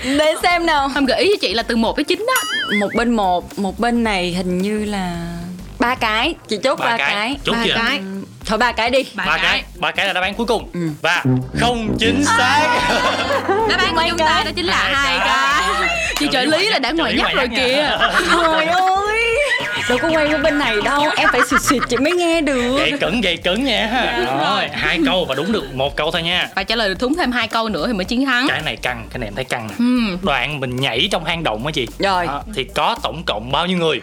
để 0.18 0.34
xem 0.42 0.66
nào. 0.66 0.90
Không 0.94 1.06
gợi 1.06 1.22
ý 1.22 1.30
cho 1.36 1.38
chị 1.40 1.54
là 1.54 1.62
từ 1.62 1.76
1 1.76 1.96
tới 1.96 2.04
9 2.04 2.26
đó 2.26 2.42
một 2.80 2.88
bên 2.94 3.16
một 3.16 3.58
một 3.58 3.78
bên 3.78 4.04
này 4.04 4.32
hình 4.32 4.58
như 4.58 4.84
là 4.84 5.16
ba 5.78 5.94
cái. 5.94 6.34
Chị 6.48 6.58
chốt 6.64 6.78
ba, 6.78 6.96
cái, 6.96 7.36
Chốt 7.44 7.52
Ba 7.52 7.64
chưa? 7.66 7.74
cái 7.74 8.00
thôi 8.48 8.58
ba 8.58 8.72
cái 8.72 8.90
đi 8.90 9.04
Ba 9.14 9.24
Ba 9.26 9.38
cái. 9.42 9.62
Ba 9.76 9.90
cái 9.90 10.06
là 10.06 10.12
đáp 10.12 10.20
án 10.20 10.34
cuối 10.34 10.46
cùng. 10.46 10.68
Ừ. 10.74 10.80
Và 11.02 11.22
không 11.60 11.96
chính 11.98 12.24
xác. 12.24 12.78
Đáp 13.68 13.78
án 13.78 13.94
của 13.94 14.02
chúng 14.08 14.18
ta 14.18 14.42
đó 14.44 14.50
chính 14.56 14.66
là 14.66 14.90
Hai 14.92 15.18
cái. 15.18 15.88
Chị 16.18 16.28
trợ 16.32 16.40
lý 16.44 16.68
là 16.68 16.78
đã 16.78 16.90
ngoài 16.90 17.14
nhắc 17.14 17.30
rồi 17.34 17.48
kìa 17.56 17.98
trời 18.30 18.66
ơi 18.66 19.06
đâu 19.88 19.98
có 20.02 20.08
quay 20.08 20.28
qua 20.28 20.38
bên 20.38 20.58
này 20.58 20.76
đâu 20.84 21.04
em 21.16 21.28
phải 21.32 21.40
xịt 21.50 21.62
xịt 21.62 21.82
chị 21.88 21.96
mới 21.96 22.12
nghe 22.12 22.40
được 22.40 22.76
Gậy 22.78 22.92
cứng, 23.00 23.20
gậy 23.20 23.36
cứng 23.36 23.64
nha. 23.64 23.88
Rồi, 24.40 24.68
hai 24.72 24.98
câu 25.06 25.24
và 25.24 25.34
đúng 25.34 25.52
được 25.52 25.74
một 25.74 25.96
câu 25.96 26.10
thôi 26.10 26.22
nha. 26.22 26.48
Phải 26.54 26.64
trả 26.64 26.76
lời 26.76 26.88
được 26.88 26.98
thúng 26.98 27.14
thêm 27.14 27.32
hai 27.32 27.48
câu 27.48 27.68
nữa 27.68 27.86
thì 27.86 27.92
mới 27.92 28.04
chiến 28.04 28.26
thắng 28.26 28.46
Cái 28.48 28.62
này 28.64 28.76
căng, 28.76 29.06
cái 29.10 29.18
này 29.18 29.26
em 29.28 29.34
thấy 29.34 29.44
căng 29.44 29.66
nè. 29.66 29.74
Ừm. 29.78 30.18
Đoạn 30.22 30.60
mình 30.60 30.76
nhảy 30.76 31.08
trong 31.12 31.24
hang 31.24 31.44
động 31.44 31.66
á 31.66 31.72
chị. 31.74 31.86
Rồi. 31.98 32.26
Thì 32.54 32.64
có 32.74 32.96
tổng 33.02 33.22
cộng 33.26 33.52
bao 33.52 33.66
nhiêu 33.66 33.78
người? 33.78 34.00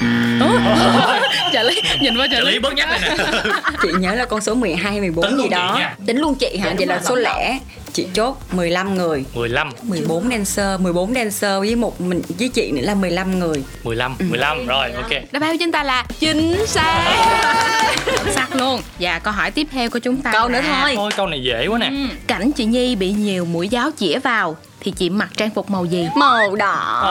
Trợ 1.52 1.62
lý 1.62 1.80
nhìn 2.00 2.16
qua 2.18 2.26
trợ 2.30 2.36
Trợ 2.38 2.44
lý 2.50 2.58
bớt 2.58 2.72
nhắc 2.74 2.88
này 2.90 3.00
nè. 3.00 3.16
chị 3.82 3.88
nhớ 3.98 4.14
là 4.14 4.24
con 4.24 4.40
số 4.40 4.54
12 4.54 4.92
hay 4.92 5.00
14 5.00 5.24
Tính 5.24 5.38
gì 5.38 5.48
đó. 5.48 5.80
tính 6.06 6.18
luôn 6.18 6.34
chị 6.34 6.56
hả? 6.56 6.74
Vậy 6.78 6.86
là 6.86 7.00
số 7.04 7.14
lẻ. 7.14 7.58
Chị 7.92 8.06
chốt 8.14 8.36
15 8.52 8.94
người. 8.96 9.24
15 9.34 9.70
14 9.82 10.28
dancer 10.30 10.80
14 10.80 11.14
dancer 11.14 11.58
với 11.60 11.76
một 11.76 12.00
mình 12.00 12.22
với 12.38 12.48
chị 12.48 12.72
nữa 12.72 12.82
là 12.84 12.94
15 12.94 13.38
người. 13.38 13.62
15 13.84 14.14
15 14.18 14.66
rồi 14.66 14.92
ok. 14.92 15.10
Đáp 15.32 15.42
án 15.42 15.52
của 15.52 15.56
chúng 15.60 15.72
ta 15.72 15.82
là 15.82 16.04
chính 16.20 16.66
xác. 16.66 17.16
Chính 18.06 18.32
xác 18.34 18.56
luôn. 18.56 18.80
Và 19.00 19.18
câu 19.18 19.32
hỏi 19.32 19.50
tiếp 19.50 19.66
theo 19.72 19.90
của 19.90 19.98
chúng 19.98 20.22
ta 20.22 20.32
câu 20.32 20.48
nữa 20.48 20.60
thôi. 20.68 20.92
Thôi 20.96 21.10
câu 21.16 21.26
này 21.26 21.42
dễ 21.42 21.66
quá 21.66 21.78
nè. 21.78 21.86
Ừ. 21.86 22.14
Cảnh 22.26 22.52
chị 22.52 22.64
Nhi 22.64 22.96
bị 22.96 23.10
nhiều 23.12 23.44
mũi 23.44 23.68
giáo 23.68 23.90
chĩa 23.98 24.18
vào 24.18 24.56
Thì 24.80 24.90
chị 24.90 25.10
mặc 25.10 25.28
trang 25.36 25.50
phục 25.54 25.70
màu 25.70 25.84
gì? 25.84 26.06
màu 26.16 26.56
đỏ. 26.56 27.04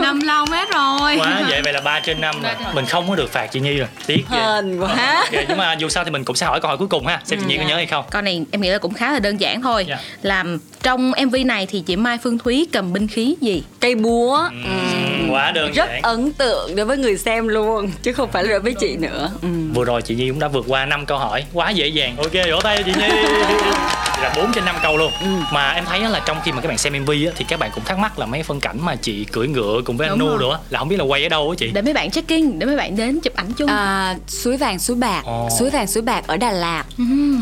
Nằm 0.00 0.20
lòng 0.20 0.48
hết 0.50 0.53
rồi 1.00 1.16
quá 1.18 1.42
vậy 1.48 1.62
vậy 1.64 1.72
là 1.72 1.80
3 1.80 2.00
trên 2.00 2.20
5 2.20 2.42
rồi. 2.42 2.52
mình 2.74 2.86
không 2.86 3.08
có 3.08 3.14
được 3.14 3.32
phạt 3.32 3.46
chị 3.46 3.60
Nhi 3.60 3.76
rồi. 3.76 3.88
Tiếc 4.06 4.24
hên 4.30 4.78
quá. 4.80 5.20
Ok, 5.20 5.44
nhưng 5.48 5.58
mà 5.58 5.72
dù 5.72 5.88
sao 5.88 6.04
thì 6.04 6.10
mình 6.10 6.24
cũng 6.24 6.36
sẽ 6.36 6.46
hỏi 6.46 6.60
câu 6.60 6.68
hỏi 6.68 6.76
cuối 6.78 6.88
cùng 6.88 7.06
ha 7.06 7.20
xem 7.24 7.38
chị 7.40 7.46
Nhi 7.46 7.56
có 7.58 7.64
nhớ 7.64 7.74
hay 7.76 7.86
không. 7.86 8.04
Câu 8.10 8.22
này 8.22 8.44
em 8.50 8.60
nghĩ 8.60 8.68
là 8.70 8.78
cũng 8.78 8.94
khá 8.94 9.12
là 9.12 9.18
đơn 9.18 9.40
giản 9.40 9.62
thôi. 9.62 9.86
Dạ. 9.88 9.98
Làm 10.22 10.58
trong 10.82 11.12
MV 11.26 11.36
này 11.46 11.66
thì 11.66 11.80
chị 11.86 11.96
Mai 11.96 12.18
Phương 12.22 12.38
Thúy 12.38 12.66
cầm 12.72 12.92
binh 12.92 13.08
khí 13.08 13.36
gì? 13.40 13.62
cây 13.80 13.94
búa. 13.94 14.36
Ừm, 14.50 15.28
quá 15.30 15.50
đơn 15.50 15.72
rất 15.72 15.88
giản. 15.88 16.02
ấn 16.02 16.32
tượng 16.32 16.76
đối 16.76 16.86
với 16.86 16.96
người 16.96 17.16
xem 17.18 17.48
luôn 17.48 17.90
chứ 18.02 18.12
không 18.12 18.30
phải 18.32 18.44
là 18.44 18.50
đối 18.50 18.60
với 18.60 18.74
chị 18.80 18.96
nữa. 18.96 19.30
Ừ. 19.42 19.48
vừa 19.74 19.84
rồi 19.84 20.02
chị 20.02 20.14
Nhi 20.14 20.28
cũng 20.28 20.38
đã 20.38 20.48
vượt 20.48 20.64
qua 20.68 20.86
5 20.86 21.06
câu 21.06 21.18
hỏi 21.18 21.44
quá 21.52 21.70
dễ 21.70 21.86
dàng. 21.88 22.16
Ok 22.16 22.32
vỗ 22.50 22.60
tay 22.62 22.76
cho 22.76 22.82
chị 22.86 22.92
Nhi 23.00 23.08
là 24.22 24.34
4 24.36 24.52
trên 24.52 24.64
5 24.64 24.76
câu 24.82 24.96
luôn. 24.96 25.12
Mà 25.52 25.70
em 25.70 25.84
thấy 25.84 26.00
á 26.00 26.08
là 26.08 26.20
trong 26.26 26.36
khi 26.44 26.52
mà 26.52 26.60
các 26.60 26.68
bạn 26.68 26.78
xem 26.78 26.92
MV 27.02 27.10
á, 27.10 27.32
thì 27.36 27.44
các 27.48 27.58
bạn 27.58 27.70
cũng 27.74 27.84
thắc 27.84 27.98
mắc 27.98 28.18
là 28.18 28.26
mấy 28.26 28.42
phân 28.42 28.60
cảnh 28.60 28.78
mà 28.80 28.96
chị 28.96 29.24
cưỡi 29.24 29.48
ngựa 29.48 29.80
cùng 29.84 29.96
với 29.96 30.08
anh 30.08 30.18
Nu 30.18 30.36
nữa 30.38 30.58
là 30.70 30.78
không 30.78 30.88
biết 30.88 30.96
là 30.98 31.04
quay 31.04 31.22
ở 31.22 31.28
đâu 31.28 31.50
á 31.50 31.54
chị. 31.58 31.70
Để 31.74 31.82
mấy 31.82 31.94
bạn 31.94 32.10
check-in, 32.10 32.58
để 32.58 32.66
mấy 32.66 32.76
bạn 32.76 32.96
đến 32.96 33.20
chụp 33.20 33.34
ảnh 33.34 33.52
chung. 33.52 33.70
À, 33.70 34.16
suối 34.28 34.56
vàng 34.56 34.78
suối 34.78 34.96
bạc. 34.96 35.22
Ồ. 35.24 35.48
suối 35.58 35.70
vàng 35.70 35.86
suối 35.86 36.02
bạc 36.02 36.26
ở 36.26 36.36
Đà 36.36 36.50
Lạt. 36.50 36.84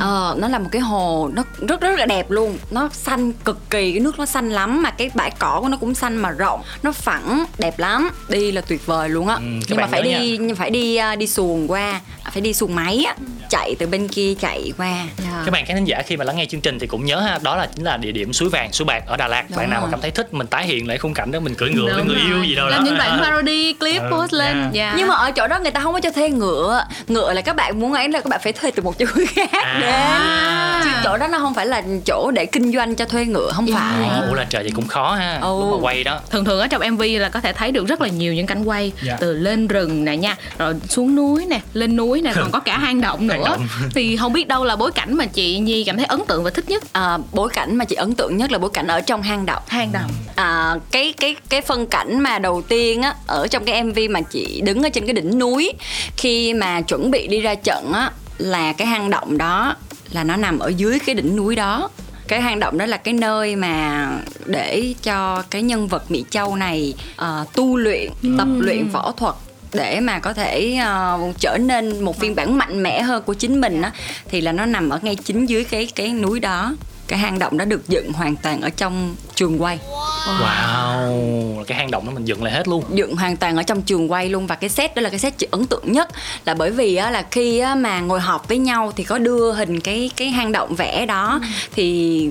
Ờ, 0.00 0.36
nó 0.38 0.48
là 0.48 0.58
một 0.58 0.68
cái 0.72 0.82
hồ 0.82 1.30
nó 1.32 1.44
rất 1.68 1.80
rất 1.80 1.98
là 1.98 2.06
đẹp 2.06 2.30
luôn. 2.30 2.58
Nó 2.70 2.88
xanh 2.92 3.32
cực 3.32 3.70
kỳ 3.70 3.92
cái 3.92 4.00
nước 4.00 4.18
nó 4.18 4.26
xanh 4.26 4.50
lắm 4.50 4.82
mà 4.82 4.90
cái 4.90 5.10
bãi 5.14 5.30
cỏ 5.30 5.58
của 5.62 5.68
nó 5.68 5.76
cũng 5.76 5.94
xanh 5.94 6.16
mà 6.16 6.30
rộng. 6.30 6.62
Nó 6.82 6.92
phẳng 6.92 7.44
đẹp 7.58 7.78
lắm. 7.78 8.10
Đi 8.28 8.52
là 8.52 8.60
tuyệt 8.60 8.86
vời 8.86 9.08
luôn 9.08 9.28
á. 9.28 9.34
Ừ, 9.34 9.42
nhưng 9.68 9.78
mà 9.78 9.86
phải 9.86 10.02
đi 10.02 10.38
nhưng 10.38 10.56
phải 10.56 10.70
đi 10.70 10.96
à, 10.96 11.16
đi 11.16 11.26
xuồng 11.26 11.70
qua. 11.70 12.00
Phải 12.32 12.40
đi 12.40 12.52
xuồng 12.54 12.74
máy 12.74 13.04
á. 13.06 13.14
Chạy 13.50 13.74
từ 13.78 13.86
bên 13.86 14.08
kia 14.08 14.34
chạy 14.40 14.72
qua. 14.78 15.06
Dạ. 15.18 15.42
các 15.44 15.50
bạn 15.50 15.66
khán 15.66 15.84
giả 15.84 16.02
khi 16.06 16.16
mà 16.16 16.24
lắng 16.24 16.36
nghe 16.36 16.46
chương 16.46 16.60
trình 16.60 16.71
thì 16.78 16.86
cũng 16.86 17.04
nhớ 17.04 17.20
ha 17.20 17.38
đó 17.42 17.56
là 17.56 17.66
chính 17.76 17.84
là 17.84 17.96
địa 17.96 18.12
điểm 18.12 18.32
suối 18.32 18.48
vàng 18.48 18.72
suối 18.72 18.86
bạc 18.86 19.02
ở 19.06 19.16
Đà 19.16 19.28
Lạt 19.28 19.44
Đúng 19.50 19.56
bạn 19.58 19.70
nào 19.70 19.80
mà 19.80 19.88
cảm 19.90 20.00
thấy 20.00 20.10
thích 20.10 20.34
mình 20.34 20.46
tái 20.46 20.66
hiện 20.66 20.88
lại 20.88 20.98
khung 20.98 21.14
cảnh 21.14 21.30
đó 21.32 21.40
mình 21.40 21.54
cưỡi 21.54 21.70
ngựa 21.70 21.84
với 21.84 21.94
Đúng 21.98 22.06
người 22.08 22.16
rồi. 22.16 22.26
yêu 22.26 22.44
gì 22.44 22.54
đâu 22.54 22.66
Làm 22.68 22.80
đó 22.80 22.84
những 22.84 22.98
đoạn 22.98 23.20
parody, 23.22 23.72
clip 23.72 24.02
Ừ, 24.02 24.08
post 24.12 24.32
lên 24.32 24.70
dạ. 24.72 24.82
Dạ. 24.82 24.94
nhưng 24.98 25.08
mà 25.08 25.14
ở 25.14 25.30
chỗ 25.30 25.46
đó 25.48 25.58
người 25.58 25.70
ta 25.70 25.80
không 25.80 25.92
có 25.92 26.00
cho 26.00 26.10
thuê 26.10 26.28
ngựa 26.30 26.84
ngựa 27.08 27.32
là 27.32 27.40
các 27.40 27.56
bạn 27.56 27.80
muốn 27.80 27.92
ấy 27.92 28.08
là 28.08 28.20
các 28.20 28.28
bạn 28.28 28.40
phải 28.42 28.52
thuê 28.52 28.70
từ 28.70 28.82
một 28.82 28.98
chỗ 28.98 29.06
khác 29.28 29.50
À. 29.52 29.78
đến 29.80 30.82
chứ 30.84 30.90
chỗ 31.04 31.16
đó 31.18 31.26
nó 31.28 31.38
không 31.38 31.54
phải 31.54 31.66
là 31.66 31.82
chỗ 32.06 32.30
để 32.34 32.46
kinh 32.46 32.72
doanh 32.72 32.94
cho 32.94 33.04
thuê 33.04 33.24
ngựa 33.24 33.50
không 33.54 33.66
phải 33.74 34.08
Ủa 34.28 34.34
là 34.34 34.44
trời 34.50 34.62
vậy 34.62 34.72
cũng 34.74 34.86
khó 34.86 35.14
ha 35.14 35.38
Ừ. 35.42 35.58
lúc 35.60 35.70
mà 35.70 35.76
quay 35.86 36.04
đó 36.04 36.20
thường 36.30 36.44
thường 36.44 36.60
ở 36.60 36.66
trong 36.66 36.82
MV 36.90 37.02
là 37.18 37.28
có 37.28 37.40
thể 37.40 37.52
thấy 37.52 37.70
được 37.72 37.86
rất 37.88 38.00
là 38.00 38.08
nhiều 38.08 38.34
những 38.34 38.46
cảnh 38.46 38.64
quay 38.64 38.92
Dạ. 39.02 39.16
từ 39.20 39.32
lên 39.32 39.66
rừng 39.68 40.04
nè 40.04 40.16
nha 40.16 40.36
rồi 40.58 40.74
xuống 40.88 41.14
núi 41.16 41.46
nè 41.46 41.60
lên 41.74 41.96
núi 41.96 42.20
nè 42.22 42.32
còn 42.36 42.50
có 42.50 42.60
cả 42.60 42.78
hang 42.78 43.00
động 43.00 43.26
nữa 43.26 43.34
Hang 43.34 43.44
động. 43.44 43.66
thì 43.94 44.16
không 44.16 44.32
biết 44.32 44.48
đâu 44.48 44.64
là 44.64 44.76
bối 44.76 44.92
cảnh 44.92 45.14
mà 45.14 45.26
chị 45.26 45.58
Nhi 45.58 45.84
cảm 45.84 45.96
thấy 45.96 46.04
ấn 46.06 46.20
tượng 46.28 46.44
và 46.44 46.50
thích 46.54 46.68
nhất 46.68 46.92
à, 46.92 47.18
bối 47.32 47.48
cảnh 47.52 47.76
mà 47.76 47.84
chị 47.84 47.96
ấn 47.96 48.14
tượng 48.14 48.36
nhất 48.36 48.52
là 48.52 48.58
bối 48.58 48.70
cảnh 48.72 48.86
ở 48.86 49.00
trong 49.00 49.22
hang 49.22 49.46
động. 49.46 49.62
Hang 49.66 49.92
động. 49.92 50.10
À, 50.34 50.74
cái 50.90 51.14
cái 51.20 51.36
cái 51.48 51.60
phân 51.60 51.86
cảnh 51.86 52.20
mà 52.20 52.38
đầu 52.38 52.62
tiên 52.62 53.02
á 53.02 53.14
ở 53.26 53.46
trong 53.46 53.64
cái 53.64 53.84
MV 53.84 53.98
mà 54.10 54.20
chị 54.20 54.60
đứng 54.64 54.82
ở 54.82 54.88
trên 54.88 55.06
cái 55.06 55.14
đỉnh 55.14 55.38
núi 55.38 55.72
khi 56.16 56.54
mà 56.54 56.80
chuẩn 56.80 57.10
bị 57.10 57.26
đi 57.26 57.40
ra 57.40 57.54
trận 57.54 57.92
á 57.92 58.10
là 58.38 58.72
cái 58.72 58.86
hang 58.86 59.10
động 59.10 59.38
đó 59.38 59.76
là 60.12 60.24
nó 60.24 60.36
nằm 60.36 60.58
ở 60.58 60.68
dưới 60.68 60.98
cái 60.98 61.14
đỉnh 61.14 61.36
núi 61.36 61.56
đó. 61.56 61.90
Cái 62.28 62.40
hang 62.40 62.60
động 62.60 62.78
đó 62.78 62.86
là 62.86 62.96
cái 62.96 63.14
nơi 63.14 63.56
mà 63.56 64.08
để 64.46 64.94
cho 65.02 65.42
cái 65.50 65.62
nhân 65.62 65.88
vật 65.88 66.10
Mỹ 66.10 66.24
Châu 66.30 66.56
này 66.56 66.94
ờ, 67.16 67.44
tu 67.54 67.76
luyện 67.76 68.10
tập 68.38 68.48
luyện 68.58 68.88
võ 68.88 69.12
thuật 69.12 69.34
để 69.74 70.00
mà 70.00 70.18
có 70.18 70.32
thể 70.32 70.76
ờ, 70.84 71.18
trở 71.38 71.58
nên 71.58 72.04
một 72.04 72.18
phiên 72.18 72.34
bản 72.34 72.58
mạnh 72.58 72.82
mẽ 72.82 73.02
hơn 73.02 73.22
của 73.22 73.34
chính 73.34 73.60
mình 73.60 73.82
á 73.82 73.92
thì 74.28 74.40
là 74.40 74.52
nó 74.52 74.66
nằm 74.66 74.90
ở 74.90 74.98
ngay 75.02 75.16
chính 75.16 75.46
dưới 75.46 75.64
cái 75.64 75.88
cái 75.94 76.08
núi 76.08 76.40
đó. 76.40 76.74
Cái 77.08 77.18
hang 77.18 77.38
động 77.38 77.58
đó 77.58 77.64
được 77.64 77.88
dựng 77.88 78.12
hoàn 78.12 78.36
toàn 78.36 78.60
ở 78.60 78.70
trong 78.70 79.14
trường 79.34 79.62
quay. 79.62 79.78
Wow. 80.26 81.64
Cái 81.64 81.78
hang 81.78 81.90
động 81.90 82.06
đó 82.06 82.12
mình 82.14 82.24
dựng 82.24 82.42
lại 82.42 82.52
hết 82.52 82.68
luôn. 82.68 82.84
Dựng 82.90 83.16
hoàn 83.16 83.36
toàn 83.36 83.56
ở 83.56 83.62
trong 83.62 83.82
trường 83.82 84.12
quay 84.12 84.28
luôn. 84.28 84.46
Và 84.46 84.54
cái 84.54 84.70
set 84.70 84.94
đó 84.94 85.02
là 85.02 85.10
cái 85.10 85.18
set 85.18 85.34
ấn 85.50 85.66
tượng 85.66 85.92
nhất. 85.92 86.08
Là 86.44 86.54
bởi 86.54 86.70
vì 86.70 86.96
á, 86.96 87.10
là 87.10 87.26
khi 87.30 87.58
á, 87.58 87.74
mà 87.74 88.00
ngồi 88.00 88.20
họp 88.20 88.48
với 88.48 88.58
nhau 88.58 88.92
thì 88.96 89.04
có 89.04 89.18
đưa 89.18 89.52
hình 89.52 89.80
cái 89.80 90.10
cái 90.16 90.30
hang 90.30 90.52
động 90.52 90.74
vẽ 90.74 91.06
đó. 91.06 91.40
Thì 91.74 92.30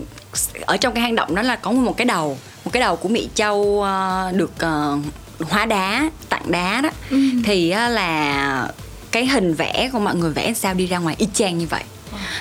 ở 0.65 0.77
trong 0.77 0.93
cái 0.93 1.01
hang 1.01 1.15
động 1.15 1.35
đó 1.35 1.41
là 1.41 1.55
có 1.55 1.71
một 1.71 1.97
cái 1.97 2.05
đầu 2.05 2.37
một 2.65 2.71
cái 2.73 2.81
đầu 2.81 2.95
của 2.95 3.09
Mỹ 3.09 3.29
Châu 3.35 3.81
ờ, 3.83 4.31
được 4.35 4.51
ờ, 4.59 4.97
hóa 5.49 5.65
đá 5.65 6.09
tặng 6.29 6.51
đá 6.51 6.81
đó. 6.81 6.89
Thì 7.43 7.69
á, 7.69 7.89
là 7.89 8.67
cái 9.11 9.25
hình 9.25 9.53
vẽ 9.53 9.89
của 9.93 9.99
mọi 9.99 10.15
người 10.15 10.31
vẽ 10.31 10.53
sao 10.53 10.73
đi 10.73 10.87
ra 10.87 10.97
ngoài 10.97 11.15
y 11.19 11.27
chang 11.33 11.57
như 11.57 11.67
vậy. 11.69 11.83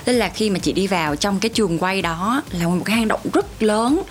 Tức 0.05 0.13
là 0.13 0.29
khi 0.29 0.51
mà 0.51 0.59
chị 0.59 0.73
đi 0.73 0.87
vào 0.87 1.17
trong 1.17 1.41
cái 1.41 1.49
trường 1.49 1.79
quay 1.79 2.03
đó 2.03 2.43
là 2.51 2.69
một 2.69 2.83
cái 2.85 2.97
hang 2.97 3.09
động 3.09 3.21
rất 3.33 3.63
lớn. 3.63 4.03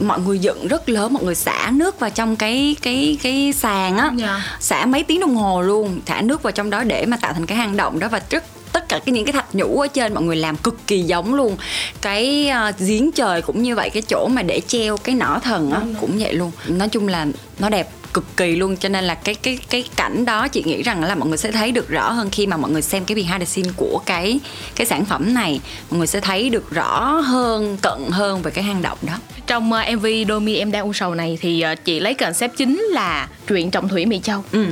Mọi 0.00 0.20
người 0.20 0.38
dựng 0.38 0.68
rất 0.68 0.88
lớn 0.88 1.12
mọi 1.12 1.24
người 1.24 1.34
xả 1.34 1.70
nước 1.72 2.00
vào 2.00 2.10
trong 2.10 2.36
cái 2.36 2.76
cái 2.82 3.18
cái 3.22 3.52
sàn 3.56 3.96
á. 3.96 4.10
Dạ. 4.16 4.44
xả 4.60 4.86
mấy 4.86 5.02
tiếng 5.02 5.20
đồng 5.20 5.34
hồ 5.34 5.62
luôn 5.62 6.00
xả 6.06 6.20
nước 6.20 6.42
vào 6.42 6.52
trong 6.52 6.70
đó 6.70 6.84
để 6.84 7.06
mà 7.06 7.16
tạo 7.16 7.32
thành 7.32 7.46
cái 7.46 7.58
hang 7.58 7.76
động 7.76 7.98
đó. 7.98 8.08
Và 8.08 8.20
rất 8.30 8.44
tất 8.72 8.88
cả 8.88 8.98
cái 8.98 9.12
những 9.12 9.24
cái 9.24 9.32
thạch 9.32 9.54
nhũ 9.54 9.80
ở 9.80 9.86
trên 9.86 10.14
mọi 10.14 10.24
người 10.24 10.36
làm 10.36 10.56
cực 10.56 10.86
kỳ 10.86 11.02
giống 11.02 11.34
luôn. 11.34 11.56
Cái 12.00 12.50
uh, 12.68 12.78
giếng 12.78 13.12
trời 13.12 13.42
cũng 13.42 13.62
như 13.62 13.74
vậy 13.74 13.90
cái 13.90 14.02
chỗ 14.08 14.28
mà 14.30 14.42
để 14.42 14.60
treo 14.66 14.96
cái 14.96 15.14
nỏ 15.14 15.40
thần 15.42 15.70
á 15.70 15.80
cũng 16.00 16.18
vậy 16.18 16.34
luôn. 16.34 16.50
Nói 16.66 16.88
chung 16.88 17.08
là 17.08 17.26
nó 17.58 17.68
đẹp 17.68 17.90
cực 18.14 18.36
kỳ 18.36 18.56
luôn 18.56 18.76
cho 18.76 18.88
nên 18.88 19.04
là 19.04 19.14
cái 19.14 19.34
cái 19.34 19.58
cái 19.70 19.84
cảnh 19.96 20.24
đó 20.24 20.48
chị 20.48 20.62
nghĩ 20.66 20.82
rằng 20.82 21.04
là 21.04 21.14
mọi 21.14 21.28
người 21.28 21.38
sẽ 21.38 21.52
thấy 21.52 21.72
được 21.72 21.88
rõ 21.88 22.10
hơn 22.10 22.30
khi 22.30 22.46
mà 22.46 22.56
mọi 22.56 22.70
người 22.70 22.82
xem 22.82 23.04
cái 23.04 23.14
behind 23.14 23.38
the 23.38 23.44
scene 23.44 23.70
của 23.76 24.00
cái 24.06 24.40
cái 24.76 24.86
sản 24.86 25.04
phẩm 25.04 25.34
này 25.34 25.60
mọi 25.90 25.98
người 25.98 26.06
sẽ 26.06 26.20
thấy 26.20 26.50
được 26.50 26.70
rõ 26.70 27.10
hơn 27.10 27.76
cận 27.82 28.10
hơn 28.10 28.42
về 28.42 28.50
cái 28.50 28.64
hang 28.64 28.82
động 28.82 28.98
đó 29.02 29.14
Trong 29.46 29.72
ờ, 29.72 29.82
MV 29.96 30.06
Đôi 30.28 30.40
mi 30.40 30.56
em 30.56 30.72
đang 30.72 30.84
u 30.84 30.92
sầu 30.92 31.14
này 31.14 31.38
thì 31.40 31.60
ờ, 31.60 31.74
chị 31.74 32.00
lấy 32.00 32.14
concept 32.14 32.56
chính 32.56 32.80
là 32.90 33.28
truyện 33.46 33.70
trọng 33.70 33.88
thủy 33.88 34.06
Mỹ 34.06 34.20
Châu. 34.22 34.44
Ừ. 34.52 34.66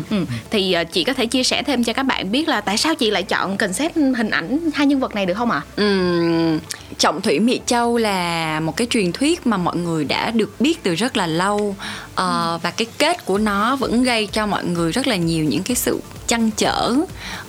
Thì 0.50 0.72
ờ, 0.72 0.84
chị 0.84 1.04
có 1.04 1.12
thể 1.12 1.26
chia 1.26 1.44
sẻ 1.44 1.62
thêm 1.62 1.84
cho 1.84 1.92
các 1.92 2.02
bạn 2.02 2.32
biết 2.32 2.48
là 2.48 2.60
tại 2.60 2.76
sao 2.76 2.94
chị 2.94 3.10
lại 3.10 3.22
chọn 3.22 3.56
concept 3.56 3.96
hình 3.96 4.30
ảnh 4.30 4.70
hai 4.74 4.86
nhân 4.86 5.00
vật 5.00 5.14
này 5.14 5.26
được 5.26 5.34
không 5.34 5.50
ạ? 5.50 5.60
Ừm, 5.76 6.58
Trọng 6.98 7.20
Thủy 7.20 7.38
Mỹ 7.40 7.60
Châu 7.66 7.96
là 7.96 8.60
một 8.60 8.76
cái 8.76 8.86
truyền 8.90 9.12
thuyết 9.12 9.46
mà 9.46 9.56
mọi 9.56 9.76
người 9.76 10.04
đã 10.04 10.30
được 10.30 10.60
biết 10.60 10.82
từ 10.82 10.94
rất 10.94 11.16
là 11.16 11.26
lâu 11.26 11.76
Ờ, 12.20 12.58
và 12.62 12.70
cái 12.70 12.86
kết 12.98 13.24
của 13.24 13.38
nó 13.38 13.76
vẫn 13.76 14.02
gây 14.02 14.26
cho 14.26 14.46
mọi 14.46 14.64
người 14.64 14.92
rất 14.92 15.06
là 15.06 15.16
nhiều 15.16 15.44
những 15.44 15.62
cái 15.62 15.76
sự 15.76 16.00
chăn 16.26 16.50
trở. 16.56 16.94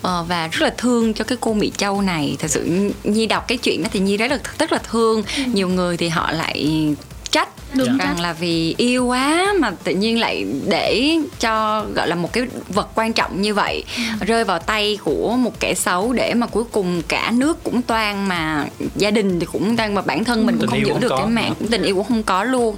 Ờ, 0.02 0.26
và 0.28 0.48
rất 0.48 0.62
là 0.62 0.74
thương 0.78 1.14
cho 1.14 1.24
cái 1.24 1.38
cô 1.42 1.54
Mỹ 1.54 1.72
Châu 1.78 2.02
này. 2.02 2.36
Thật 2.40 2.48
sự 2.48 2.92
Nhi 3.04 3.26
đọc 3.26 3.48
cái 3.48 3.58
chuyện 3.58 3.84
đó 3.84 3.90
thì 3.94 4.00
Nhi 4.00 4.18
rất 4.18 4.32
là 4.32 4.40
rất 4.60 4.72
là 4.72 4.78
thương. 4.92 5.24
Nhiều 5.46 5.68
người 5.68 5.98
thì 5.98 6.10
họ 6.10 6.32
lại 6.32 6.96
trách 7.32 7.50
Đúng 7.74 7.88
rằng 7.88 7.98
trách. 8.00 8.20
là 8.22 8.34
vì 8.34 8.76
yêu 8.78 9.06
quá 9.06 9.54
mà 9.60 9.72
tự 9.84 9.92
nhiên 9.96 10.20
lại 10.20 10.46
để 10.68 11.18
cho 11.40 11.86
gọi 11.94 12.08
là 12.08 12.16
một 12.16 12.34
cái 12.34 12.44
vật 12.68 12.90
quan 12.96 13.14
trọng 13.14 13.42
như 13.42 13.54
vậy 13.54 13.84
rơi 14.28 14.44
vào 14.44 14.60
tay 14.60 14.98
của 15.04 15.36
một 15.38 15.60
kẻ 15.60 15.74
xấu 15.74 16.14
để 16.14 16.34
mà 16.34 16.48
cuối 16.48 16.64
cùng 16.72 17.02
cả 17.08 17.32
nước 17.36 17.64
cũng 17.64 17.82
toan 17.82 18.28
mà 18.28 18.66
gia 18.96 19.12
đình 19.12 19.40
thì 19.40 19.46
cũng 19.52 19.78
toan 19.78 19.96
mà 19.96 20.02
bản 20.02 20.24
thân 20.24 20.46
mình 20.46 20.56
cũng 20.56 20.62
Tình 20.62 20.70
không 20.70 20.80
giữ 20.88 20.92
không 20.94 21.02
được 21.02 21.10
có. 21.10 21.18
cái 21.18 21.28
mạng 21.28 21.54
cũng 21.60 21.68
tình 21.68 21.84
yêu 21.84 21.96
cũng 21.96 22.06
không 22.08 22.24
có 22.24 22.44
luôn 22.44 22.76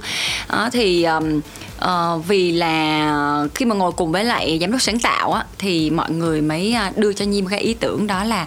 đó, 0.48 0.68
thì 0.72 1.04
um, 1.04 1.40
ờ, 1.78 2.20
vì 2.28 2.52
là 2.52 3.46
khi 3.54 3.64
mà 3.64 3.74
ngồi 3.74 3.92
cùng 3.92 4.12
với 4.12 4.24
lại 4.24 4.58
giám 4.60 4.72
đốc 4.72 4.82
sáng 4.82 4.98
tạo 5.00 5.32
á 5.32 5.44
thì 5.58 5.90
mọi 5.90 6.10
người 6.10 6.40
mới 6.40 6.72
à, 6.72 6.92
đưa 6.96 7.12
cho 7.12 7.24
Nhi 7.24 7.42
một 7.42 7.48
cái 7.50 7.60
ý 7.60 7.74
tưởng 7.74 8.06
đó 8.06 8.24
là 8.24 8.46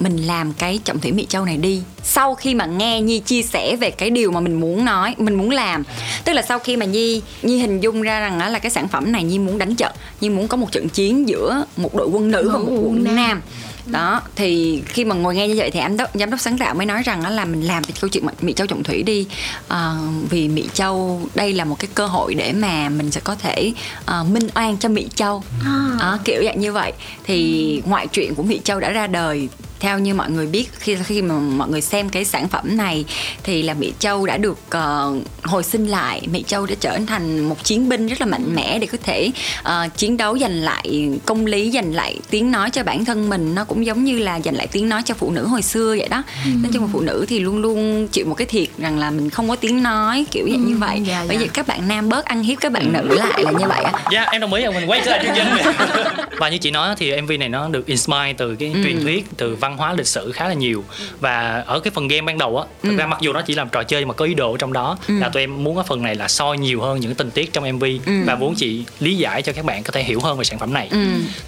mình 0.00 0.16
làm 0.16 0.52
cái 0.52 0.80
trọng 0.84 1.00
thủy 1.00 1.12
mỹ 1.12 1.26
châu 1.28 1.44
này 1.44 1.56
đi. 1.56 1.82
Sau 2.02 2.34
khi 2.34 2.54
mà 2.54 2.66
nghe 2.66 3.00
nhi 3.00 3.18
chia 3.18 3.42
sẻ 3.42 3.76
về 3.76 3.90
cái 3.90 4.10
điều 4.10 4.30
mà 4.30 4.40
mình 4.40 4.60
muốn 4.60 4.84
nói 4.84 5.14
mình 5.18 5.34
muốn 5.34 5.50
làm 5.50 5.84
tức 6.24 6.32
là 6.32 6.42
sau 6.42 6.58
khi 6.58 6.76
mà 6.76 6.86
nhi 6.86 7.22
nhi 7.42 7.58
hình 7.58 7.80
dung 7.80 8.02
ra 8.02 8.20
rằng 8.20 8.40
á 8.40 8.48
là 8.48 8.58
cái 8.58 8.70
sản 8.70 8.88
phẩm 8.88 9.12
này 9.12 9.24
nhi 9.24 9.38
muốn 9.38 9.58
đánh 9.58 9.74
trận 9.74 9.92
nhi 10.20 10.30
muốn 10.30 10.48
có 10.48 10.56
một 10.56 10.72
trận 10.72 10.88
chiến 10.88 11.28
giữa 11.28 11.64
một 11.76 11.94
đội 11.94 12.06
quân 12.06 12.30
nữ 12.30 12.50
và 12.52 12.58
một 12.58 12.66
đội 12.68 12.78
quân 12.78 13.16
nam. 13.16 13.42
Đó 13.86 14.22
thì 14.36 14.82
khi 14.86 15.04
mà 15.04 15.14
ngồi 15.14 15.34
nghe 15.34 15.48
như 15.48 15.54
vậy 15.56 15.70
thì 15.70 15.80
giám 15.80 15.96
đốc 15.96 16.10
giám 16.14 16.30
đốc 16.30 16.40
sáng 16.40 16.58
tạo 16.58 16.74
mới 16.74 16.86
nói 16.86 17.02
rằng 17.02 17.26
là 17.26 17.44
mình 17.44 17.62
làm 17.62 17.84
cái 17.84 17.92
câu 18.00 18.08
chuyện 18.08 18.26
mỹ 18.40 18.52
châu 18.52 18.66
trọng 18.66 18.82
thủy 18.82 19.02
đi. 19.02 19.26
À, 19.68 19.94
vì 20.30 20.48
mỹ 20.48 20.68
châu 20.72 21.22
đây 21.34 21.52
là 21.52 21.64
một 21.64 21.76
cái 21.78 21.88
cơ 21.94 22.06
hội 22.06 22.34
để 22.34 22.52
mà 22.52 22.88
mình 22.88 23.10
sẽ 23.10 23.20
có 23.24 23.34
thể 23.34 23.72
à, 24.06 24.22
minh 24.22 24.48
oan 24.54 24.76
cho 24.78 24.88
mỹ 24.88 25.08
châu. 25.14 25.42
Đó, 26.00 26.18
kiểu 26.24 26.42
dạng 26.44 26.60
như 26.60 26.72
vậy. 26.72 26.92
Thì 27.24 27.82
ngoại 27.86 28.06
truyện 28.06 28.34
của 28.34 28.42
mỹ 28.42 28.60
châu 28.64 28.80
đã 28.80 28.90
ra 28.90 29.06
đời 29.06 29.48
theo 29.80 29.98
như 29.98 30.14
mọi 30.14 30.30
người 30.30 30.46
biết 30.46 30.68
khi 30.78 30.96
khi 31.04 31.22
mà 31.22 31.34
mọi 31.34 31.68
người 31.68 31.80
xem 31.80 32.08
cái 32.08 32.24
sản 32.24 32.48
phẩm 32.48 32.76
này 32.76 33.04
thì 33.42 33.62
là 33.62 33.74
Mỹ 33.74 33.92
Châu 33.98 34.26
đã 34.26 34.36
được 34.36 34.58
ờ, 34.70 35.14
hồi 35.42 35.64
sinh 35.64 35.86
lại. 35.86 36.22
Mỹ 36.32 36.44
Châu 36.46 36.66
đã 36.66 36.74
trở 36.80 36.98
thành 37.06 37.40
một 37.40 37.64
chiến 37.64 37.88
binh 37.88 38.06
rất 38.06 38.20
là 38.20 38.26
mạnh 38.26 38.54
mẽ 38.54 38.78
để 38.78 38.86
có 38.86 38.98
thể 39.02 39.30
ờ, 39.62 39.88
chiến 39.96 40.16
đấu 40.16 40.38
giành 40.38 40.54
lại 40.62 41.10
công 41.26 41.46
lý 41.46 41.70
giành 41.70 41.94
lại 41.94 42.18
tiếng 42.30 42.50
nói 42.50 42.70
cho 42.70 42.82
bản 42.82 43.04
thân 43.04 43.28
mình. 43.28 43.54
Nó 43.54 43.64
cũng 43.64 43.86
giống 43.86 44.04
như 44.04 44.18
là 44.18 44.40
giành 44.40 44.56
lại 44.56 44.66
tiếng 44.66 44.88
nói 44.88 45.02
cho 45.04 45.14
phụ 45.14 45.30
nữ 45.30 45.46
hồi 45.46 45.62
xưa 45.62 45.94
vậy 45.98 46.08
đó. 46.08 46.22
Nói 46.44 46.70
chung 46.72 46.82
là 46.82 46.88
phụ 46.92 47.00
nữ 47.00 47.24
thì 47.28 47.40
luôn 47.40 47.58
luôn 47.58 48.08
chịu 48.08 48.26
một 48.26 48.34
cái 48.34 48.46
thiệt 48.46 48.68
rằng 48.78 48.98
là 48.98 49.10
mình 49.10 49.30
không 49.30 49.48
có 49.48 49.56
tiếng 49.56 49.82
nói 49.82 50.26
kiểu 50.30 50.48
dạng 50.50 50.66
như 50.66 50.76
vậy. 50.76 51.02
dạ, 51.06 51.24
bởi 51.28 51.36
dạ. 51.36 51.42
vì 51.42 51.48
các 51.48 51.66
bạn 51.66 51.88
nam 51.88 52.08
bớt 52.08 52.24
ăn 52.24 52.42
hiếp 52.42 52.60
các 52.60 52.72
bạn 52.72 52.92
nữ 52.92 53.14
lại 53.14 53.42
là 53.42 53.50
như 53.50 53.66
vậy 53.68 53.82
á. 53.82 53.92
Dạ 54.12 54.22
em 54.22 54.40
đồng 54.40 54.54
ý. 54.54 54.64
Mình 54.68 54.90
quay 54.90 55.00
trở 55.04 55.10
lại 55.10 55.24
chương 55.24 55.34
trình. 55.36 55.72
Và 56.38 56.48
như 56.48 56.58
chị 56.58 56.70
nói 56.70 56.94
thì 56.98 57.20
MV 57.20 57.32
này 57.38 57.48
nó 57.48 57.68
được 57.68 57.86
inspire 57.86 58.32
từ 58.36 58.54
cái 58.54 58.72
truyền 58.84 59.02
thuyết 59.02 59.26
Từ 59.36 59.54
văn 59.54 59.67
hóa 59.76 59.92
lịch 59.92 60.06
sử 60.06 60.32
khá 60.32 60.48
là 60.48 60.54
nhiều. 60.54 60.84
Và 61.20 61.64
ở 61.66 61.80
cái 61.80 61.90
phần 61.90 62.08
game 62.08 62.20
ban 62.20 62.38
đầu 62.38 62.58
á 62.58 62.64
Thực 62.82 62.96
ra 62.96 63.06
mặc 63.06 63.18
dù 63.20 63.32
nó 63.32 63.42
chỉ 63.42 63.54
làm 63.54 63.68
trò 63.68 63.82
chơi 63.82 64.04
mà 64.04 64.14
có 64.14 64.24
ý 64.24 64.34
đồ 64.34 64.56
trong 64.56 64.72
đó 64.72 64.98
Là 65.08 65.28
tụi 65.28 65.42
em 65.42 65.64
muốn 65.64 65.76
ở 65.76 65.82
phần 65.82 66.02
này 66.02 66.14
là 66.14 66.28
soi 66.28 66.58
nhiều 66.58 66.80
hơn 66.80 67.00
những 67.00 67.14
tình 67.14 67.30
tiết 67.30 67.52
trong 67.52 67.72
MV 67.72 67.84
Và 68.26 68.34
muốn 68.34 68.54
chị 68.54 68.84
lý 69.00 69.16
giải 69.16 69.42
cho 69.42 69.52
các 69.52 69.64
bạn 69.64 69.82
có 69.82 69.92
thể 69.92 70.02
hiểu 70.02 70.20
hơn 70.20 70.38
về 70.38 70.44
sản 70.44 70.58
phẩm 70.58 70.72
này. 70.74 70.90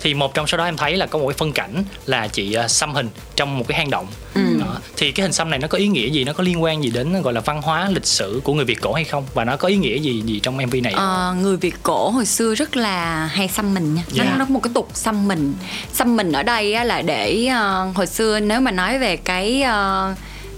Thì 0.03 0.15
một 0.15 0.35
trong 0.35 0.47
số 0.47 0.59
đó 0.59 0.65
em 0.65 0.77
thấy 0.77 0.97
là 0.97 1.07
có 1.07 1.19
một 1.19 1.29
cái 1.29 1.35
phân 1.39 1.53
cảnh 1.53 1.85
Là 2.07 2.29
chị 2.29 2.53
à, 2.55 2.69
xăm 2.69 2.95
hình 2.95 3.09
trong 3.37 3.59
một 3.59 3.65
cái 3.69 3.79
hang 3.79 3.91
động 3.91 4.07
Thì 4.97 5.13
cái 5.13 5.23
hình 5.23 5.33
xăm 5.33 5.51
này 5.51 5.59
nó 5.59 5.69
có 5.69 5.79
ý 5.79 5.89
nghĩa 5.89 6.09
gì 6.09 6.25
Nó 6.25 6.33
có 6.33 6.45
liên 6.45 6.63
quan 6.63 6.85
gì 6.85 6.91
đến 6.91 7.23
gọi 7.23 7.33
là 7.33 7.41
văn 7.41 7.63
hóa 7.63 7.89
lịch 7.91 8.07
sử 8.07 8.41
của 8.45 8.55
người 8.55 8.65
Việt 8.65 8.81
cổ 8.81 8.93
hay 8.93 9.05
không 9.05 9.27
Và 9.35 9.45
nó 9.45 9.57
có 9.57 9.69
ý 9.69 9.77
nghĩa 9.77 9.99
gì 9.99 10.23
gì 10.27 10.41
trong 10.43 10.57
MV 10.57 10.75
này 10.83 10.93
Ờ, 10.93 11.35
người 11.41 11.57
Việt 11.57 11.75
cổ 11.83 12.11
hồi 12.11 12.27
xưa 12.27 12.55
rất 12.55 12.77
là 12.77 13.27
hay 13.27 13.49
xăm 13.49 13.75
mình 13.75 13.95
nha. 13.95 14.03
Dạ. 14.09 14.25
Nó 14.25 14.31
nó 14.37 14.45
có 14.45 14.51
một 14.55 14.61
cái 14.63 14.71
tục 14.75 14.89
xăm 14.95 15.29
mình. 15.29 15.55
Xăm 15.93 16.17
mình 16.17 16.33
ở 16.33 16.43
đây 16.43 16.75
á, 16.75 16.85
là 16.85 17.03
để 17.03 17.47
ờ, 17.47 17.91
hồi 17.95 18.07
xưa 18.07 18.41
nếu 18.41 18.61
mà 18.61 18.71
nói 18.71 18.99
về 18.99 19.17
cái 19.17 19.63
ờ, 19.63 20.15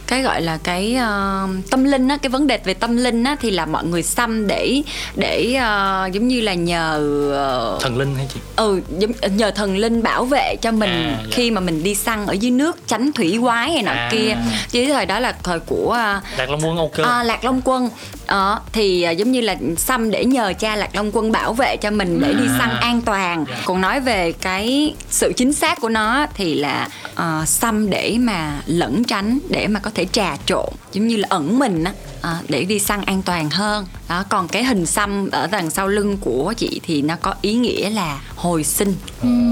cái 0.07 0.23
gọi 0.23 0.43
là 0.43 0.59
cái 0.65 0.95
ờ, 0.95 1.49
tâm 1.71 1.85
linh 1.85 2.09
á 2.09 2.17
cái 2.17 2.31
vấn 2.31 2.47
đề 2.47 2.59
về 2.65 2.75
tâm 2.75 2.97
linh 2.97 3.25
á 3.25 3.37
thì 3.41 3.51
là 3.51 3.67
mọi 3.67 3.85
người 3.85 4.03
xăm 4.03 4.47
để 4.47 4.83
để 5.17 5.55
ờ, 5.55 6.09
giống 6.13 6.29
như 6.29 6.41
là 6.41 6.55
nhờ 6.55 7.01
ờ, 7.35 7.79
Thần 7.81 7.99
linh 7.99 8.15
hay 8.17 8.27
chị 8.35 8.41
ừ 8.57 8.81
giống, 8.99 9.13
nhờ 9.37 9.51
thần 9.51 9.77
linh 9.77 10.03
bảo 10.03 10.25
vệ 10.25 10.57
cho 10.63 10.73
mình 10.73 10.91
À, 10.91 11.17
dạ. 11.19 11.29
khi 11.31 11.51
mà 11.51 11.61
mình 11.61 11.83
đi 11.83 11.95
săn 11.95 12.27
ở 12.27 12.33
dưới 12.33 12.51
nước 12.51 12.77
tránh 12.89 13.13
thủy 13.13 13.39
quái 13.43 13.71
hay 13.73 13.83
nọ 13.83 13.93
À. 13.93 14.09
kia 14.13 14.37
chứ 14.71 14.87
thời 14.93 15.07
đó 15.07 15.19
là 15.21 15.35
thời 15.43 15.59
của 15.61 15.93
ờ, 15.93 16.21
Đạt 16.39 16.49
Long 16.51 16.61
Quân 16.67 16.77
Âu 16.77 16.91
Cơ 16.95 17.03
À, 17.03 17.23
Lạc 17.23 17.45
Long 17.45 17.61
Quân 17.65 17.89
Ờ, 18.33 18.61
thì 18.73 19.03
à, 19.03 19.11
giống 19.11 19.33
như 19.33 19.41
là 19.41 19.57
xăm 19.77 20.11
để 20.11 20.25
nhờ 20.25 20.53
cha 20.59 20.77
Lạc 20.77 20.95
Long 20.95 21.11
Quân 21.13 21.33
bảo 21.33 21.55
vệ 21.55 21.77
cho 21.77 21.91
mình 21.91 22.21
để 22.21 22.33
đi 22.33 22.45
săn 22.59 22.71
an 22.81 23.01
toàn. 23.01 23.45
Còn 23.65 23.81
nói 23.81 24.01
về 24.01 24.33
cái 24.33 24.95
sự 25.11 25.33
chính 25.37 25.53
xác 25.53 25.81
của 25.81 25.89
nó 25.89 26.27
thì 26.35 26.55
là 26.55 26.89
ờ, 27.15 27.45
xăm 27.47 27.91
để 27.91 28.17
mà 28.21 28.59
lẩn 28.67 29.05
tránh, 29.05 29.39
để 29.49 29.67
mà 29.67 29.81
có 29.81 29.91
thể 29.95 30.05
trà 30.13 30.37
trộn, 30.47 30.69
giống 30.93 31.07
như 31.07 31.17
là 31.17 31.27
ẩn 31.31 31.59
mình 31.59 31.85
á. 31.85 31.93
à, 32.23 32.39
để 32.49 32.65
đi 32.65 32.79
săn 32.79 33.03
an 33.03 33.23
toàn 33.23 33.51
hơn. 33.51 33.87
Đó 34.09 34.25
còn 34.29 34.49
cái 34.49 34.65
hình 34.65 34.87
xăm 34.87 35.29
ở 35.33 35.47
đằng 35.47 35.71
sau 35.71 35.89
lưng 35.89 36.17
của 36.21 36.55
chị 36.57 36.81
thì 36.83 37.03
nó 37.03 37.17
có 37.23 37.35
ý 37.41 37.55
nghĩa 37.55 37.91
là 37.91 38.21
hồi 38.37 38.65
sinh. 38.65 38.95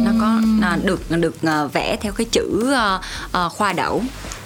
Nó 0.04 0.10
có 0.20 0.40
nó 0.60 0.76
được 0.82 1.10
được 1.10 1.42
à, 1.42 1.64
vẽ 1.64 1.96
theo 2.00 2.12
cái 2.12 2.26
chữ 2.32 2.72
à, 2.74 3.00
à, 3.32 3.48
khoa 3.48 3.72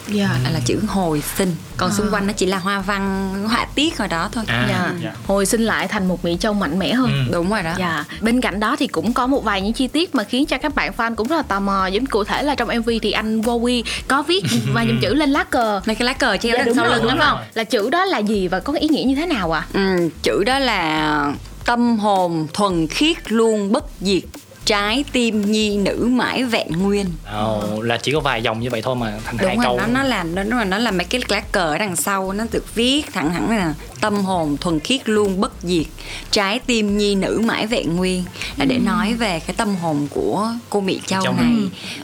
Dạ. 0.07 0.29
là 0.53 0.59
chữ 0.65 0.79
hồi 0.87 1.23
sinh 1.37 1.55
còn 1.77 1.93
xung 1.93 2.11
quanh 2.11 2.27
nó 2.27 2.33
chỉ 2.33 2.45
là 2.45 2.57
hoa 2.57 2.79
văn 2.79 3.33
họa 3.49 3.65
tiết 3.75 3.97
rồi 3.97 4.07
đó 4.07 4.29
thôi 4.31 4.43
À, 4.47 4.65
Dạ. 4.69 4.91
dạ. 5.03 5.13
Hồi 5.27 5.45
sinh 5.45 5.61
lại 5.61 5.87
thành 5.87 6.07
một 6.07 6.25
Mỹ 6.25 6.37
Châu 6.39 6.53
mạnh 6.53 6.79
mẽ 6.79 6.93
hơn. 6.93 7.09
Ừ. 7.27 7.33
đúng 7.33 7.49
rồi 7.49 7.63
đó 7.63 7.73
Dạ, 7.77 8.05
bên 8.21 8.41
cạnh 8.41 8.59
đó 8.59 8.75
thì 8.79 8.87
cũng 8.87 9.13
có 9.13 9.27
một 9.27 9.43
vài 9.43 9.61
những 9.61 9.73
chi 9.73 9.87
tiết 9.87 10.15
mà 10.15 10.23
khiến 10.23 10.45
cho 10.45 10.57
các 10.57 10.75
bạn 10.75 10.91
fan 10.97 11.15
cũng 11.15 11.27
rất 11.27 11.35
là 11.35 11.41
tò 11.41 11.59
mò. 11.59 11.87
Giống 11.87 12.05
cụ 12.05 12.23
thể 12.23 12.43
là 12.43 12.55
trong 12.55 12.69
MV 12.79 12.89
thì 13.01 13.11
anh 13.11 13.41
Wowy 13.41 13.83
có 14.07 14.21
viết 14.21 14.43
vài 14.73 14.87
dòng 14.87 14.97
chữ 15.01 15.13
lên 15.13 15.29
lá 15.31 15.43
cờ. 15.43 15.81
mấy 15.85 15.95
cái 15.95 16.05
lá 16.05 16.13
cờ 16.13 16.37
treo 16.37 16.51
Dạ, 16.53 16.57
lên 16.57 16.65
đúng 16.65 16.75
sau 16.75 16.85
rồi, 16.85 16.95
lưng 16.95 17.03
đúng 17.09 17.17
đó 17.19 17.25
không? 17.29 17.39
Là 17.53 17.63
chữ 17.63 17.89
đó 17.89 18.05
là 18.05 18.17
gì 18.19 18.47
và 18.47 18.59
có 18.59 18.73
ý 18.73 18.87
nghĩa 18.87 19.03
như 19.03 19.15
thế 19.15 19.25
nào 19.25 19.51
ạ? 19.51 19.65
Ừ, 19.73 20.09
chữ 20.23 20.43
đó 20.43 20.59
là 20.59 21.33
tâm 21.65 21.99
hồn 21.99 22.47
thuần 22.53 22.87
khiết 22.87 23.31
luôn 23.31 23.71
bất 23.71 23.85
diệt 24.01 24.23
trái 24.65 25.03
tim 25.11 25.51
nhi 25.51 25.77
nữ 25.77 26.09
mãi 26.11 26.43
vẹn 26.43 26.67
nguyên. 26.71 27.05
Ồ, 27.33 27.81
là 27.81 27.97
chỉ 27.97 28.11
có 28.11 28.19
vài 28.19 28.43
dòng 28.43 28.59
như 28.59 28.69
vậy 28.69 28.81
thôi 28.81 28.95
mà 28.95 29.13
thành 29.25 29.37
hai 29.37 29.55
đúng 29.55 29.63
rồi 29.63 29.65
câu. 29.65 29.77
nó 29.77 29.87
nó 29.87 30.03
làm 30.03 30.35
nó 30.35 30.43
nó 30.43 30.63
nó 30.63 30.77
là 30.77 30.91
mấy 30.91 31.05
cái 31.05 31.21
lá 31.27 31.39
cờ 31.51 31.59
ở 31.59 31.77
đằng 31.77 31.95
sau 31.95 32.33
nó 32.33 32.45
được 32.51 32.75
viết 32.75 33.13
thẳng 33.13 33.29
thẳng 33.33 33.49
là 33.57 33.73
tâm 34.01 34.15
hồn 34.15 34.57
thuần 34.57 34.79
khiết 34.79 35.09
luôn 35.09 35.41
bất 35.41 35.51
diệt. 35.61 35.85
Trái 36.31 36.59
tim 36.59 36.97
nhi 36.97 37.15
nữ 37.15 37.41
mãi 37.45 37.67
vẹn 37.67 37.95
nguyên. 37.95 38.23
Là 38.57 38.65
để 38.65 38.77
nói 38.77 39.13
về 39.13 39.39
cái 39.47 39.55
tâm 39.57 39.75
hồn 39.75 40.07
của 40.09 40.49
cô 40.69 40.81
mỹ 40.81 40.99
châu, 41.05 41.23
Châu 41.23 41.33
này. 41.33 41.51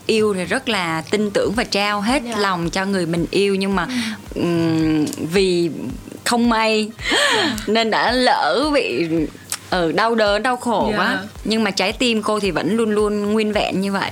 Yêu 0.05 0.33
thì 0.33 0.45
rất 0.45 0.69
là 0.69 1.03
tin 1.11 1.31
tưởng 1.31 1.53
và 1.55 1.63
trao 1.63 2.01
hết 2.01 2.23
lòng 2.37 2.69
cho 2.69 2.85
người 2.85 3.05
mình 3.05 3.25
yêu 3.31 3.55
nhưng 3.55 3.75
mà 3.75 3.87
ừm, 4.35 5.05
vì 5.31 5.69
không 6.23 6.49
may 6.49 6.89
nên 7.67 7.91
đã 7.91 8.11
lỡ 8.11 8.69
bị 8.73 9.07
ừ, 9.71 9.91
đau 9.91 10.15
đớn 10.15 10.43
đau 10.43 10.57
khổ 10.57 10.87
Dạ. 10.91 10.97
quá 10.97 11.23
nhưng 11.43 11.63
mà 11.63 11.71
trái 11.71 11.91
tim 11.93 12.21
cô 12.23 12.39
thì 12.39 12.51
vẫn 12.51 12.75
luôn 12.77 12.91
luôn 12.91 13.31
nguyên 13.33 13.53
vẹn 13.53 13.81
như 13.81 13.91
vậy 13.91 14.11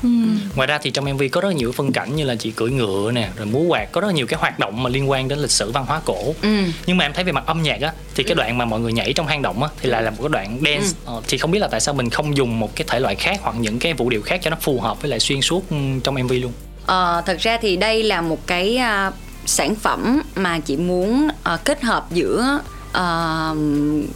Ngoài 0.55 0.67
ra 0.67 0.77
thì 0.81 0.89
trong 0.91 1.05
MV 1.13 1.23
có 1.31 1.41
rất 1.41 1.49
nhiều 1.55 1.71
phân 1.71 1.91
cảnh 1.91 2.15
như 2.15 2.23
là 2.23 2.35
chị 2.35 2.51
cưỡi 2.51 2.69
ngựa 2.71 3.11
nè, 3.11 3.29
rồi 3.37 3.45
múa 3.45 3.59
quạt, 3.67 3.91
có 3.91 4.01
rất 4.01 4.13
nhiều 4.13 4.27
cái 4.27 4.39
hoạt 4.39 4.59
động 4.59 4.83
mà 4.83 4.89
liên 4.89 5.09
quan 5.09 5.27
đến 5.27 5.39
lịch 5.39 5.51
sử 5.51 5.71
văn 5.71 5.85
hóa 5.85 6.01
cổ. 6.05 6.35
Ừ. 6.41 6.49
Nhưng 6.85 6.97
mà 6.97 7.05
em 7.05 7.13
thấy 7.13 7.23
về 7.23 7.31
mặt 7.31 7.43
âm 7.45 7.63
nhạc 7.63 7.81
á 7.81 7.91
thì 8.15 8.23
cái 8.23 8.35
đoạn 8.35 8.57
mà 8.57 8.65
mọi 8.65 8.79
người 8.79 8.93
nhảy 8.93 9.13
trong 9.13 9.27
hang 9.27 9.41
động 9.41 9.63
á 9.63 9.69
thì 9.81 9.89
lại 9.89 10.03
là 10.03 10.09
một 10.09 10.17
cái 10.19 10.29
đoạn 10.29 10.59
dance. 10.65 10.87
Ờ, 11.05 11.21
thì 11.27 11.37
không 11.37 11.51
biết 11.51 11.59
là 11.59 11.67
tại 11.67 11.79
sao 11.81 11.93
mình 11.93 12.09
không 12.09 12.37
dùng 12.37 12.59
một 12.59 12.75
cái 12.75 12.85
thể 12.89 12.99
loại 12.99 13.15
khác 13.15 13.39
hoặc 13.41 13.55
những 13.59 13.79
cái 13.79 13.93
vũ 13.93 14.09
điệu 14.09 14.21
khác 14.21 14.39
cho 14.43 14.49
nó 14.49 14.57
phù 14.61 14.79
hợp 14.81 15.01
với 15.01 15.09
lại 15.09 15.19
xuyên 15.19 15.41
suốt 15.41 15.69
ừ, 15.69 15.75
trong 16.03 16.15
MV 16.23 16.31
luôn. 16.41 16.51
Ờ, 16.85 17.21
thật 17.25 17.37
ra 17.39 17.57
thì 17.61 17.77
đây 17.77 18.03
là 18.03 18.21
một 18.21 18.47
cái 18.47 18.77
à, 18.77 19.11
sản 19.45 19.75
phẩm 19.75 20.21
mà 20.35 20.59
chị 20.59 20.77
muốn 20.77 21.27
à, 21.43 21.57
kết 21.63 21.81
hợp 21.83 22.05
giữa 22.11 22.59
à, 22.91 23.53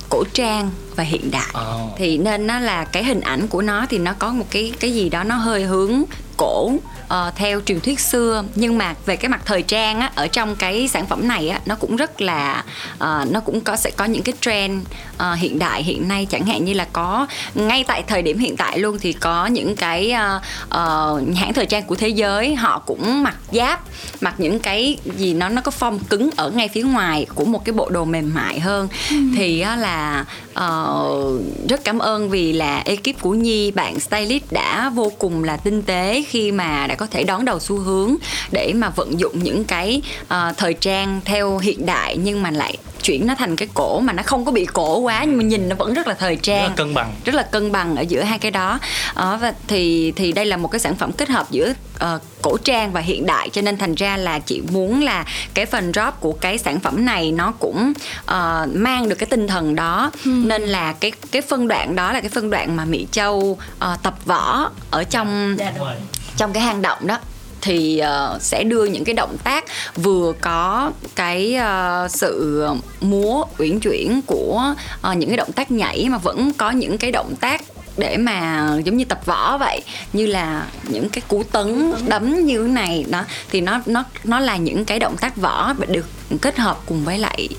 cổ 0.09 0.23
trang 0.33 0.71
và 0.95 1.03
hiện 1.03 1.31
đại 1.31 1.49
Ồ. 1.53 1.89
thì 1.97 2.17
nên 2.17 2.47
nó 2.47 2.59
là 2.59 2.83
cái 2.83 3.03
hình 3.03 3.21
ảnh 3.21 3.47
của 3.47 3.61
nó 3.61 3.85
thì 3.89 3.97
nó 3.97 4.13
có 4.19 4.33
một 4.33 4.45
cái 4.51 4.73
cái 4.79 4.93
gì 4.93 5.09
đó 5.09 5.23
nó 5.23 5.35
hơi 5.35 5.63
hướng 5.63 6.03
cổ 6.37 6.71
ờ, 7.07 7.31
theo 7.35 7.61
truyền 7.65 7.79
thuyết 7.79 7.99
xưa 7.99 8.43
nhưng 8.55 8.77
mà 8.77 8.95
về 9.05 9.15
cái 9.15 9.29
mặt 9.29 9.41
thời 9.45 9.61
trang 9.61 9.99
á 9.99 10.11
ở 10.15 10.27
trong 10.27 10.55
cái 10.55 10.87
sản 10.87 11.07
phẩm 11.07 11.27
này 11.27 11.49
á 11.49 11.59
nó 11.65 11.75
cũng 11.75 11.95
rất 11.95 12.21
là 12.21 12.63
ờ, 12.97 13.25
nó 13.31 13.39
cũng 13.39 13.61
có 13.61 13.75
sẽ 13.75 13.91
có 13.91 14.05
những 14.05 14.23
cái 14.23 14.35
trend 14.41 14.85
ờ, 15.17 15.33
hiện 15.33 15.59
đại 15.59 15.83
hiện 15.83 16.07
nay. 16.07 16.27
Chẳng 16.29 16.45
hạn 16.45 16.65
như 16.65 16.73
là 16.73 16.87
có 16.93 17.27
ngay 17.55 17.83
tại 17.87 18.03
thời 18.07 18.21
điểm 18.21 18.39
hiện 18.39 18.57
tại 18.57 18.79
luôn 18.79 18.97
thì 19.01 19.13
có 19.13 19.45
những 19.45 19.75
cái 19.75 20.11
ờ, 20.11 20.41
ờ, 20.69 21.21
hãng 21.35 21.53
thời 21.53 21.65
trang 21.65 21.83
của 21.83 21.95
thế 21.95 22.07
giới 22.07 22.55
họ 22.55 22.79
cũng 22.79 23.23
mặc 23.23 23.35
giáp 23.51 23.81
mặc 24.21 24.35
những 24.37 24.59
cái 24.59 24.97
gì 25.17 25.33
nó 25.33 25.49
nó 25.49 25.61
có 25.61 25.71
form 25.79 25.99
cứng 26.09 26.29
ở 26.35 26.49
ngay 26.49 26.67
phía 26.67 26.83
ngoài 26.83 27.25
của 27.35 27.45
một 27.45 27.65
cái 27.65 27.73
bộ 27.73 27.89
đồ 27.89 28.05
mềm 28.05 28.33
mại 28.33 28.59
hơn. 28.59 28.87
Thì 29.37 29.59
á 29.59 29.75
là 29.75 30.25
uh, 30.59 31.41
rất 31.69 31.83
cảm 31.83 31.99
ơn 31.99 32.29
vì 32.29 32.53
là 32.53 32.83
ekip 32.85 33.21
của 33.21 33.31
Nhi 33.31 33.71
bạn 33.71 33.99
stylist 33.99 34.43
đã 34.51 34.89
vô 34.89 35.11
cùng 35.19 35.43
là 35.43 35.57
tinh 35.57 35.81
tế 35.81 36.23
khi 36.29 36.51
mà 36.51 36.87
đã 36.87 36.95
có 36.95 37.07
thể 37.11 37.23
đón 37.23 37.45
đầu 37.45 37.59
xu 37.59 37.77
hướng 37.77 38.15
để 38.51 38.73
mà 38.75 38.89
vận 38.89 39.19
dụng 39.19 39.43
những 39.43 39.63
cái 39.63 40.01
uh, 40.21 40.57
thời 40.57 40.73
trang 40.73 41.21
theo 41.25 41.57
hiện 41.57 41.85
đại 41.85 42.17
nhưng 42.17 42.43
mà 42.43 42.51
lại 42.51 42.77
chuyển 43.03 43.27
nó 43.27 43.35
thành 43.35 43.55
cái 43.55 43.67
cổ 43.73 43.99
mà 43.99 44.13
nó 44.13 44.23
không 44.23 44.45
có 44.45 44.51
bị 44.51 44.65
cổ 44.65 44.97
quá 44.99 45.23
nhưng 45.23 45.37
mà 45.37 45.43
nhìn 45.43 45.69
nó 45.69 45.75
vẫn 45.75 45.93
rất 45.93 46.07
là 46.07 46.13
thời 46.13 46.35
rất 46.35 46.41
trang 46.43 46.69
là 46.69 46.75
cân 46.75 46.93
bằng. 46.93 47.13
Rất 47.25 47.35
là 47.35 47.43
cân 47.43 47.71
bằng 47.71 47.95
ở 47.95 48.01
giữa 48.01 48.21
hai 48.21 48.39
cái 48.39 48.51
đó. 48.51 48.79
Ờ, 49.13 49.37
và 49.41 49.53
thì 49.67 50.11
thì 50.15 50.31
đây 50.31 50.45
là 50.45 50.57
một 50.57 50.67
cái 50.67 50.79
sản 50.79 50.95
phẩm 50.95 51.11
kết 51.11 51.29
hợp 51.29 51.51
giữa 51.51 51.73
ờ, 51.99 52.19
cổ 52.41 52.57
trang 52.57 52.91
và 52.91 53.01
hiện 53.01 53.25
đại 53.25 53.49
cho 53.49 53.61
nên 53.61 53.77
thành 53.77 53.95
ra 53.95 54.17
là 54.17 54.39
chị 54.39 54.61
muốn 54.71 55.03
là 55.03 55.25
cái 55.53 55.65
phần 55.65 55.91
drop 55.93 56.13
của 56.19 56.33
cái 56.33 56.57
sản 56.57 56.79
phẩm 56.79 57.05
này 57.05 57.31
nó 57.31 57.51
cũng 57.59 57.93
ờ, 58.25 58.67
mang 58.73 59.09
được 59.09 59.15
cái 59.15 59.27
tinh 59.27 59.47
thần 59.47 59.75
đó. 59.75 60.11
Nên 60.25 60.61
là 60.61 60.93
cái 60.93 61.11
cái 61.31 61.41
phân 61.41 61.67
đoạn 61.67 61.95
đó 61.95 62.13
là 62.13 62.21
cái 62.21 62.29
phân 62.29 62.49
đoạn 62.49 62.75
mà 62.75 62.85
mỹ 62.85 63.07
châu 63.11 63.57
ờ, 63.79 63.97
tập 64.03 64.15
võ 64.25 64.69
ở 64.91 65.03
trong 65.03 65.57
trong 66.37 66.53
cái 66.53 66.63
hang 66.63 66.81
động 66.81 67.07
đó 67.07 67.19
thì 67.63 67.97
ờ, 67.97 68.37
sẽ 68.41 68.63
đưa 68.63 68.85
những 68.85 69.03
cái 69.03 69.15
động 69.15 69.37
tác 69.43 69.65
vừa 69.95 70.33
có 70.41 70.91
cái 71.15 71.55
ờ, 71.55 72.07
sự 72.09 72.63
múa 73.01 73.43
uyển 73.57 73.79
chuyển 73.79 74.21
của 74.21 74.73
ờ, 75.01 75.13
những 75.13 75.29
cái 75.29 75.37
động 75.37 75.51
tác 75.51 75.71
nhảy 75.71 76.09
mà 76.09 76.17
vẫn 76.17 76.53
có 76.57 76.71
những 76.71 76.97
cái 76.97 77.11
động 77.11 77.33
tác 77.39 77.61
để 77.97 78.17
mà 78.17 78.69
giống 78.85 78.97
như 78.97 79.05
tập 79.05 79.25
võ 79.25 79.57
vậy 79.57 79.81
như 80.13 80.25
là 80.25 80.67
những 80.83 81.09
cái 81.09 81.21
cú 81.27 81.43
tấn 81.43 81.93
đấm 82.07 82.45
như 82.45 82.63
thế 82.63 82.71
này 82.71 83.05
đó. 83.09 83.23
Thì 83.51 83.61
nó 83.61 83.81
nó 83.85 84.03
nó 84.23 84.39
là 84.39 84.57
những 84.57 84.85
cái 84.85 84.99
động 84.99 85.15
tác 85.17 85.37
võ 85.37 85.73
được 85.87 86.05
kết 86.41 86.57
hợp 86.57 86.79
cùng 86.85 87.05
với 87.05 87.17
lại 87.17 87.49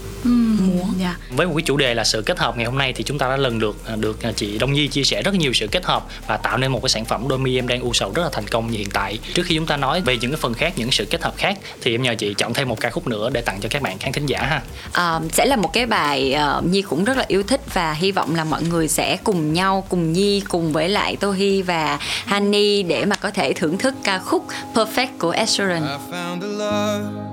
múa 0.87 0.93
dạ 0.99 1.17
với 1.31 1.47
một 1.47 1.53
cái 1.57 1.63
chủ 1.63 1.77
đề 1.77 1.95
là 1.95 2.05
sự 2.05 2.23
kết 2.23 2.39
hợp 2.39 2.57
ngày 2.57 2.67
hôm 2.67 2.79
nay 2.79 2.93
thì 2.93 3.05
chúng 3.05 3.19
ta 3.19 3.29
đã 3.29 3.37
lần 3.37 3.59
lượt 3.59 3.77
à, 3.87 3.97
được 3.97 4.23
à, 4.23 4.33
chị 4.37 4.59
Đông 4.59 4.73
Nhi 4.73 4.89
chia 4.89 5.05
sẻ 5.05 5.23
rất 5.23 5.35
nhiều 5.35 5.53
sự 5.53 5.67
kết 5.67 5.85
hợp 5.85 6.07
và 6.27 6.37
tạo 6.37 6.59
nên 6.59 6.73
một 6.73 6.81
cái 6.83 6.89
sản 6.89 7.05
phẩm 7.05 7.29
đôi 7.29 7.39
mi 7.39 7.59
em 7.59 7.69
đang 7.69 7.81
u 7.81 7.93
sầu 7.93 8.13
rất 8.15 8.23
là 8.23 8.29
thành 8.33 8.49
công 8.49 8.71
như 8.71 8.79
hiện 8.79 8.91
tại. 8.91 9.19
Trước 9.35 9.43
khi 9.47 9.55
chúng 9.55 9.67
ta 9.67 9.77
nói 9.77 10.01
về 10.01 10.17
những 10.17 10.31
cái 10.31 10.41
phần 10.41 10.55
khác, 10.55 10.73
những 10.77 10.91
sự 10.91 11.05
kết 11.11 11.23
hợp 11.23 11.35
khác 11.37 11.59
thì 11.81 11.95
em 11.95 12.03
nhờ 12.03 12.15
chị 12.15 12.35
chọn 12.35 12.55
thêm 12.55 12.69
một 12.69 12.81
ca 12.81 12.91
khúc 12.91 13.07
nữa 13.07 13.31
để 13.33 13.41
tặng 13.41 13.61
cho 13.61 13.69
các 13.69 13.83
bạn 13.83 13.99
khán 13.99 14.13
thính 14.13 14.27
giả 14.27 14.43
ha. 14.43 14.63
Ờ, 14.93 15.21
sẽ 15.33 15.47
là 15.47 15.57
một 15.57 15.73
cái 15.73 15.87
bài 15.87 16.33
ờ, 16.33 16.63
Nhi 16.71 16.83
cũng 16.83 17.05
rất 17.05 17.17
là 17.17 17.25
yêu 17.29 17.43
thích 17.43 17.61
và 17.75 17.93
hy 17.93 18.13
vọng 18.13 18.35
là 18.35 18.45
mọi 18.45 18.63
người 18.63 18.89
sẽ 18.89 19.17
cùng 19.25 19.53
nhau 19.53 19.87
cùng 19.89 20.13
Nhi 20.13 20.43
cùng 20.49 20.73
với 20.73 20.89
lại 20.89 21.17
Tô 21.17 21.33
Hi 21.33 21.63
và 21.63 21.99
Honey 22.27 22.83
để 22.83 23.05
mà 23.05 23.17
có 23.17 23.31
thể 23.31 23.53
thưởng 23.53 23.79
thức 23.79 23.95
ca 24.05 24.19
khúc 24.19 24.47
Perfect 24.75 25.09
của 25.19 25.31
Ed 25.31 25.49
Sheeran. 25.49 25.83
I 25.83 25.89
found 26.11 26.43
a 26.43 26.49
love 26.49 27.25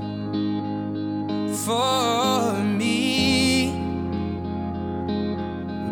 for 1.66 2.54
me. 2.78 2.81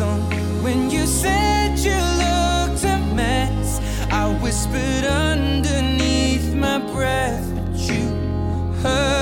When 0.00 0.90
you 0.90 1.04
said 1.06 1.78
you 1.78 1.92
looked 1.92 2.84
a 2.84 2.98
mess, 3.14 3.80
I 4.10 4.32
whispered 4.42 5.04
underneath 5.04 6.54
my 6.54 6.78
breath, 6.78 7.46
but 7.54 7.78
you 7.78 8.08
heard 8.82 9.19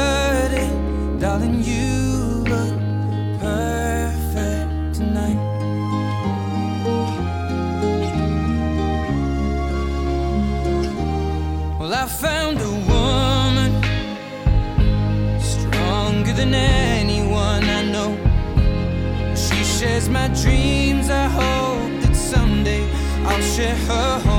I 21.10 21.26
hope 21.26 22.02
that 22.02 22.14
someday 22.14 22.84
I'll 23.24 23.42
share 23.42 23.74
her 23.74 24.18
home. 24.20 24.37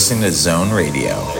Listening 0.00 0.22
to 0.22 0.32
Zone 0.32 0.70
Radio. 0.70 1.39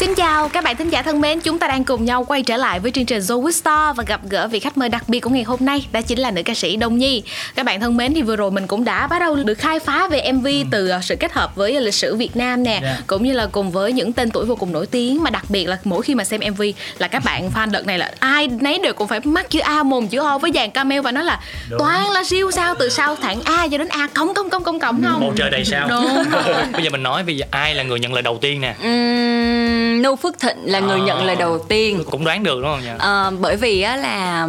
Xin 0.00 0.14
chào 0.14 0.48
các 0.48 0.64
bạn 0.64 0.76
thính 0.76 0.90
giả 0.90 1.02
thân 1.02 1.20
mến, 1.20 1.40
chúng 1.40 1.58
ta 1.58 1.68
đang 1.68 1.84
cùng 1.84 2.04
nhau 2.04 2.24
quay 2.24 2.42
trở 2.42 2.56
lại 2.56 2.80
với 2.80 2.90
chương 2.90 3.04
trình 3.06 3.20
Zoe 3.20 3.42
with 3.42 3.50
Star 3.50 3.96
và 3.96 4.04
gặp 4.06 4.20
gỡ 4.30 4.48
vị 4.48 4.60
khách 4.60 4.78
mời 4.78 4.88
đặc 4.88 5.04
biệt 5.08 5.20
của 5.20 5.30
ngày 5.30 5.42
hôm 5.42 5.58
nay, 5.62 5.86
đó 5.92 6.00
chính 6.02 6.18
là 6.18 6.30
nữ 6.30 6.42
ca 6.44 6.54
sĩ 6.54 6.76
Đông 6.76 6.98
Nhi. 6.98 7.22
Các 7.54 7.66
bạn 7.66 7.80
thân 7.80 7.96
mến 7.96 8.14
thì 8.14 8.22
vừa 8.22 8.36
rồi 8.36 8.50
mình 8.50 8.66
cũng 8.66 8.84
đã 8.84 9.06
bắt 9.06 9.18
đầu 9.18 9.36
được 9.36 9.54
khai 9.54 9.78
phá 9.80 10.08
về 10.08 10.32
MV 10.32 10.46
từ 10.70 10.88
ờ, 10.88 11.00
sự 11.02 11.16
kết 11.20 11.32
hợp 11.32 11.56
với 11.56 11.80
lịch 11.80 11.94
sử 11.94 12.16
Việt 12.16 12.36
Nam 12.36 12.62
nè, 12.62 12.80
Dạ. 12.82 12.98
cũng 13.06 13.22
như 13.24 13.32
là 13.32 13.46
cùng 13.52 13.70
với 13.70 13.92
những 13.92 14.12
tên 14.12 14.30
tuổi 14.30 14.46
vô 14.46 14.56
cùng 14.56 14.72
nổi 14.72 14.86
tiếng 14.86 15.22
mà 15.22 15.30
đặc 15.30 15.44
biệt 15.48 15.66
là 15.68 15.78
mỗi 15.84 16.02
khi 16.02 16.14
mà 16.14 16.24
xem 16.24 16.40
MV 16.50 16.62
là 16.98 17.08
các 17.08 17.24
bạn 17.24 17.50
fan 17.54 17.70
đợt 17.70 17.86
này 17.86 17.98
là 17.98 18.12
ai 18.18 18.48
nấy 18.48 18.78
đều 18.82 18.92
cũng 18.92 19.08
phải 19.08 19.20
mắt 19.24 19.50
chữ 19.50 19.58
A 19.60 19.82
mồm 19.82 20.06
chữ 20.08 20.18
O 20.18 20.38
với 20.38 20.50
dàn 20.54 20.70
camel 20.70 21.00
và 21.00 21.12
nói 21.12 21.24
là 21.24 21.40
Đúng. 21.70 21.78
toàn 21.78 22.10
là 22.10 22.24
siêu 22.24 22.50
sao 22.50 22.74
từ 22.78 22.88
sau 22.88 23.16
thẳng 23.16 23.40
A 23.44 23.68
cho 23.70 23.78
đến 23.78 23.88
A 23.88 24.06
cống 24.14 24.34
cống 24.34 24.50
cống 24.50 24.64
cống 24.64 24.78
cống 24.80 25.02
không? 25.04 25.20
bầu 25.20 25.32
trời 25.36 25.50
đầy 25.50 25.64
sao 25.64 25.88
Đúng 25.88 26.24
bây 26.72 26.82
giờ 26.82 26.90
mình 26.90 27.02
nói 27.02 27.22
bây 27.22 27.36
giờ 27.36 27.46
ai 27.50 27.74
là 27.74 27.82
người 27.82 28.00
nhận 28.00 28.12
lời 28.14 28.22
đầu 28.22 28.38
tiên 28.40 28.60
nè 28.60 28.74
Uhm, 28.88 29.89
Nu 30.02 30.16
Phước 30.16 30.38
Thịnh 30.40 30.56
là 30.64 30.80
người 30.80 31.00
À. 31.00 31.04
nhận 31.06 31.24
lời 31.24 31.36
đầu 31.36 31.58
tiên. 31.68 32.04
Cũng 32.10 32.24
đoán 32.24 32.42
được 32.42 32.58
đúng 32.62 32.70
không 32.70 32.84
nha 32.84 32.96
Ờ, 32.98 33.32
bởi 33.40 33.56
vì 33.56 33.82
á 33.82 33.96
là 33.96 34.48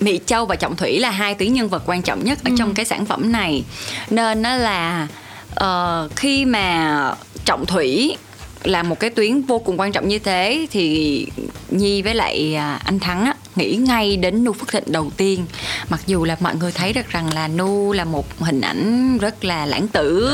Mỹ 0.00 0.20
Châu 0.26 0.46
và 0.46 0.56
Trọng 0.56 0.76
Thủy 0.76 0.98
là 1.00 1.10
hai 1.10 1.34
tuyến 1.34 1.52
nhân 1.52 1.68
vật 1.68 1.82
quan 1.86 2.02
trọng 2.02 2.24
nhất 2.24 2.38
ở 2.44 2.50
trong 2.58 2.74
cái 2.74 2.84
sản 2.84 3.06
phẩm 3.06 3.32
này. 3.32 3.64
Nên 4.10 4.42
nó 4.42 4.56
là 4.56 5.06
ờ, 5.54 6.08
khi 6.16 6.44
mà 6.44 7.14
Trọng 7.44 7.66
Thủy 7.66 8.16
là 8.64 8.82
một 8.82 9.00
cái 9.00 9.10
tuyến 9.10 9.42
vô 9.42 9.58
cùng 9.58 9.80
quan 9.80 9.92
trọng 9.92 10.08
như 10.08 10.18
thế 10.18 10.66
thì 10.70 11.26
Nhi 11.70 12.02
với 12.02 12.14
lại 12.14 12.54
à, 12.54 12.80
anh 12.84 12.98
Thắng 13.00 13.24
á, 13.24 13.34
nghĩ 13.56 13.76
ngay 13.76 14.16
đến 14.16 14.44
Nu 14.44 14.52
Phước 14.52 14.68
Thịnh 14.72 14.84
đầu 14.86 15.10
tiên. 15.16 15.46
Mặc 15.88 16.00
dù 16.06 16.24
là 16.24 16.36
mọi 16.40 16.54
người 16.56 16.72
thấy 16.72 16.92
được 16.92 17.08
rằng 17.10 17.34
là 17.34 17.48
Nu 17.48 17.92
là 17.92 18.04
một 18.04 18.26
hình 18.40 18.60
ảnh 18.60 19.18
rất 19.18 19.44
là 19.44 19.66
lãng 19.66 19.88
tử 19.88 20.30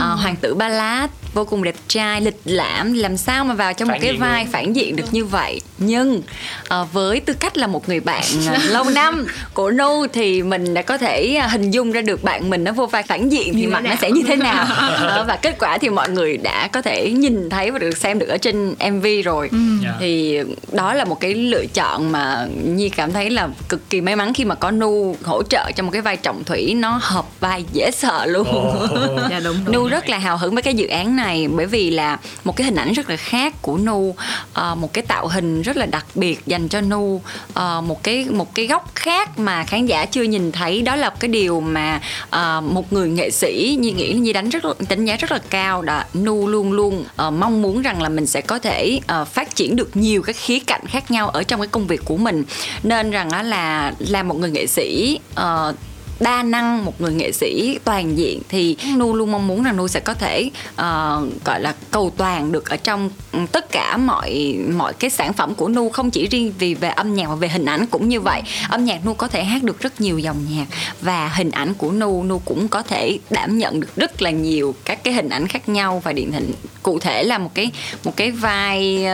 à, 0.00 0.06
hoàng 0.08 0.36
tử 0.36 0.54
ballad 0.54 1.10
vô 1.34 1.44
cùng 1.44 1.64
đẹp 1.64 1.74
trai 1.88 2.20
lịch 2.20 2.40
lãm. 2.44 2.92
Làm 2.92 3.16
sao 3.16 3.44
mà 3.44 3.54
vào 3.54 3.72
trong 3.72 3.88
một 3.88 3.92
Phản 3.94 4.00
cái 4.00 4.10
diện 4.10 4.20
vai 4.20 4.44
luôn. 4.44 4.52
phản 4.52 4.76
diện 4.76 4.96
được 4.96 5.04
như 5.12 5.24
vậy? 5.24 5.60
Nhưng 5.78 6.22
ờ, 6.68 6.86
với 6.92 7.20
tư 7.20 7.32
cách 7.32 7.56
là 7.56 7.66
một 7.66 7.88
người 7.88 8.00
bạn 8.00 8.24
ờ, 8.46 8.56
lâu 8.68 8.84
năm 8.84 9.26
của 9.54 9.70
Nu 9.70 10.06
thì 10.12 10.42
mình 10.42 10.74
đã 10.74 10.82
có 10.82 10.98
thể 10.98 11.34
ờ, 11.42 11.46
hình 11.46 11.70
dung 11.70 11.92
ra 11.92 12.00
được 12.00 12.24
bạn 12.24 12.50
mình 12.50 12.64
nó 12.64 12.72
vô 12.72 12.86
vai 12.86 13.02
phản 13.02 13.28
diện 13.28 13.52
thì 13.54 13.60
Như 13.60 13.68
mặt 13.68 13.84
nó 13.84 13.94
sẽ 14.00 14.10
như 14.10 14.22
thế 14.26 14.36
nào. 14.36 14.66
Ờ, 15.04 15.24
và 15.28 15.36
kết 15.36 15.56
quả 15.58 15.78
thì 15.78 15.88
mọi 15.88 16.08
người 16.10 16.36
đã 16.36 16.68
có 16.68 16.82
thể 16.82 17.10
nhìn 17.10 17.50
thấy 17.50 17.70
và 17.70 17.78
được 17.78 17.96
xem 17.96 18.18
được 18.18 18.28
ở 18.28 18.38
trên 18.38 18.74
MV 18.90 19.06
rồi. 19.24 19.50
Dạ. 19.84 19.94
thì 20.00 20.40
đó 20.72 20.94
là 20.94 21.04
một 21.04 21.20
cái 21.20 21.34
lựa 21.34 21.64
chọn 21.74 22.12
mà 22.12 22.46
Nhi 22.64 22.88
cảm 22.88 23.12
thấy 23.12 23.30
là 23.30 23.48
cực 23.68 23.90
kỳ 23.90 24.00
may 24.00 24.16
mắn 24.16 24.34
khi 24.34 24.44
mà 24.44 24.54
có 24.54 24.70
Nu 24.70 25.16
hỗ 25.22 25.42
trợ 25.42 25.70
cho 25.76 25.82
một 25.82 25.90
cái 25.92 26.02
vai 26.02 26.16
trọng 26.16 26.44
thủy. 26.44 26.74
Nó 26.74 26.98
hợp 27.02 27.24
vai 27.40 27.64
dễ 27.72 27.90
sợ 27.90 28.26
luôn. 28.26 28.44
Dạ 29.30 29.40
đúng, 29.44 29.56
đúng. 29.64 29.74
Nu 29.74 29.88
rất 29.88 30.08
là 30.08 30.18
hào 30.18 30.36
hứng 30.38 30.54
với 30.54 30.62
cái 30.62 30.74
dự 30.74 30.86
án 30.86 31.16
này 31.16 31.23
bởi 31.56 31.66
vì 31.66 31.90
là 31.90 32.18
một 32.44 32.56
cái 32.56 32.64
hình 32.64 32.74
ảnh 32.74 32.92
rất 32.92 33.10
là 33.10 33.16
khác 33.16 33.54
của 33.62 33.78
Nu. 33.78 34.14
Ờ, 34.52 34.74
một 34.74 34.92
cái 34.92 35.04
tạo 35.08 35.28
hình 35.28 35.62
rất 35.62 35.76
là 35.76 35.86
đặc 35.86 36.06
biệt 36.14 36.46
dành 36.46 36.68
cho 36.68 36.80
Nu. 36.80 37.22
Ờ, 37.54 37.80
một 37.80 38.02
cái 38.02 38.26
một 38.30 38.54
cái 38.54 38.66
góc 38.66 38.90
khác 38.94 39.38
mà 39.38 39.64
khán 39.64 39.86
giả 39.86 40.06
chưa 40.06 40.22
nhìn 40.22 40.52
thấy. 40.52 40.82
Đó 40.82 40.96
là 40.96 41.10
cái 41.10 41.28
điều 41.28 41.60
mà 41.60 42.00
ờ, 42.30 42.60
một 42.60 42.92
người 42.92 43.08
nghệ 43.08 43.30
sĩ 43.30 43.76
như 43.80 43.92
nghĩ 43.92 44.12
như 44.12 44.32
đánh 44.32 44.48
rất 44.48 44.64
đánh 44.88 45.04
giá 45.04 45.16
rất 45.16 45.32
là 45.32 45.38
cao 45.50 45.82
đã. 45.82 46.06
Nu 46.14 46.48
luôn 46.48 46.72
luôn 46.72 47.04
ờ, 47.16 47.30
mong 47.30 47.62
muốn 47.62 47.82
rằng 47.82 48.02
là 48.02 48.08
mình 48.08 48.26
sẽ 48.26 48.40
có 48.40 48.58
thể 48.58 49.00
ờ, 49.06 49.24
phát 49.24 49.54
triển 49.54 49.76
được 49.76 49.96
nhiều 49.96 50.22
các 50.22 50.36
khía 50.36 50.58
cạnh 50.58 50.86
khác 50.86 51.10
nhau 51.10 51.28
ở 51.28 51.42
trong 51.42 51.60
cái 51.60 51.68
công 51.68 51.86
việc 51.86 52.00
của 52.04 52.16
mình. 52.16 52.44
Nên 52.82 53.10
rằng 53.10 53.28
đó 53.32 53.42
là 53.42 53.92
là 53.98 54.22
một 54.22 54.34
người 54.38 54.50
nghệ 54.50 54.66
sĩ 54.66 55.18
ờ, 55.34 55.74
đa 56.20 56.42
năng 56.42 56.84
một 56.84 57.00
người 57.00 57.12
nghệ 57.12 57.32
sĩ 57.32 57.78
toàn 57.84 58.18
diện 58.18 58.40
thì 58.48 58.76
nu 58.96 59.14
luôn 59.14 59.32
mong 59.32 59.46
muốn 59.46 59.62
rằng 59.62 59.76
nu 59.76 59.88
sẽ 59.88 60.00
có 60.00 60.14
thể 60.14 60.50
uh, 60.70 61.44
gọi 61.44 61.60
là 61.60 61.74
cầu 61.90 62.12
toàn 62.16 62.52
được 62.52 62.70
ở 62.70 62.76
trong 62.76 63.10
ừ, 63.32 63.38
tất 63.52 63.72
cả 63.72 63.96
mọi 63.96 64.58
mọi 64.76 64.92
cái 64.92 65.10
sản 65.10 65.32
phẩm 65.32 65.54
của 65.54 65.68
nu 65.68 65.88
không 65.88 66.10
chỉ 66.10 66.26
riêng 66.26 66.52
vì 66.58 66.74
về 66.74 66.88
âm 66.88 67.14
nhạc 67.14 67.28
mà 67.28 67.34
về 67.34 67.48
hình 67.48 67.64
ảnh 67.64 67.86
cũng 67.86 68.08
như 68.08 68.20
vậy. 68.20 68.42
Âm 68.70 68.84
nhạc 68.84 69.06
nu 69.06 69.14
có 69.14 69.28
thể 69.28 69.44
hát 69.44 69.62
được 69.62 69.80
rất 69.80 70.00
nhiều 70.00 70.18
dòng 70.18 70.46
nhạc 70.50 70.66
và 71.00 71.28
hình 71.28 71.50
ảnh 71.50 71.74
của 71.74 71.92
nu 71.92 72.24
nu 72.24 72.38
cũng 72.44 72.68
có 72.68 72.82
thể 72.82 73.18
đảm 73.30 73.58
nhận 73.58 73.80
được 73.80 73.96
rất 73.96 74.22
là 74.22 74.30
nhiều 74.30 74.74
các 74.84 75.04
cái 75.04 75.14
hình 75.14 75.28
ảnh 75.28 75.48
khác 75.48 75.68
nhau 75.68 76.02
và 76.04 76.12
điện 76.12 76.32
hình. 76.32 76.52
Cụ 76.82 76.98
thể 76.98 77.22
là 77.22 77.38
một 77.38 77.50
cái 77.54 77.70
một 78.04 78.16
cái 78.16 78.30
vai 78.30 79.06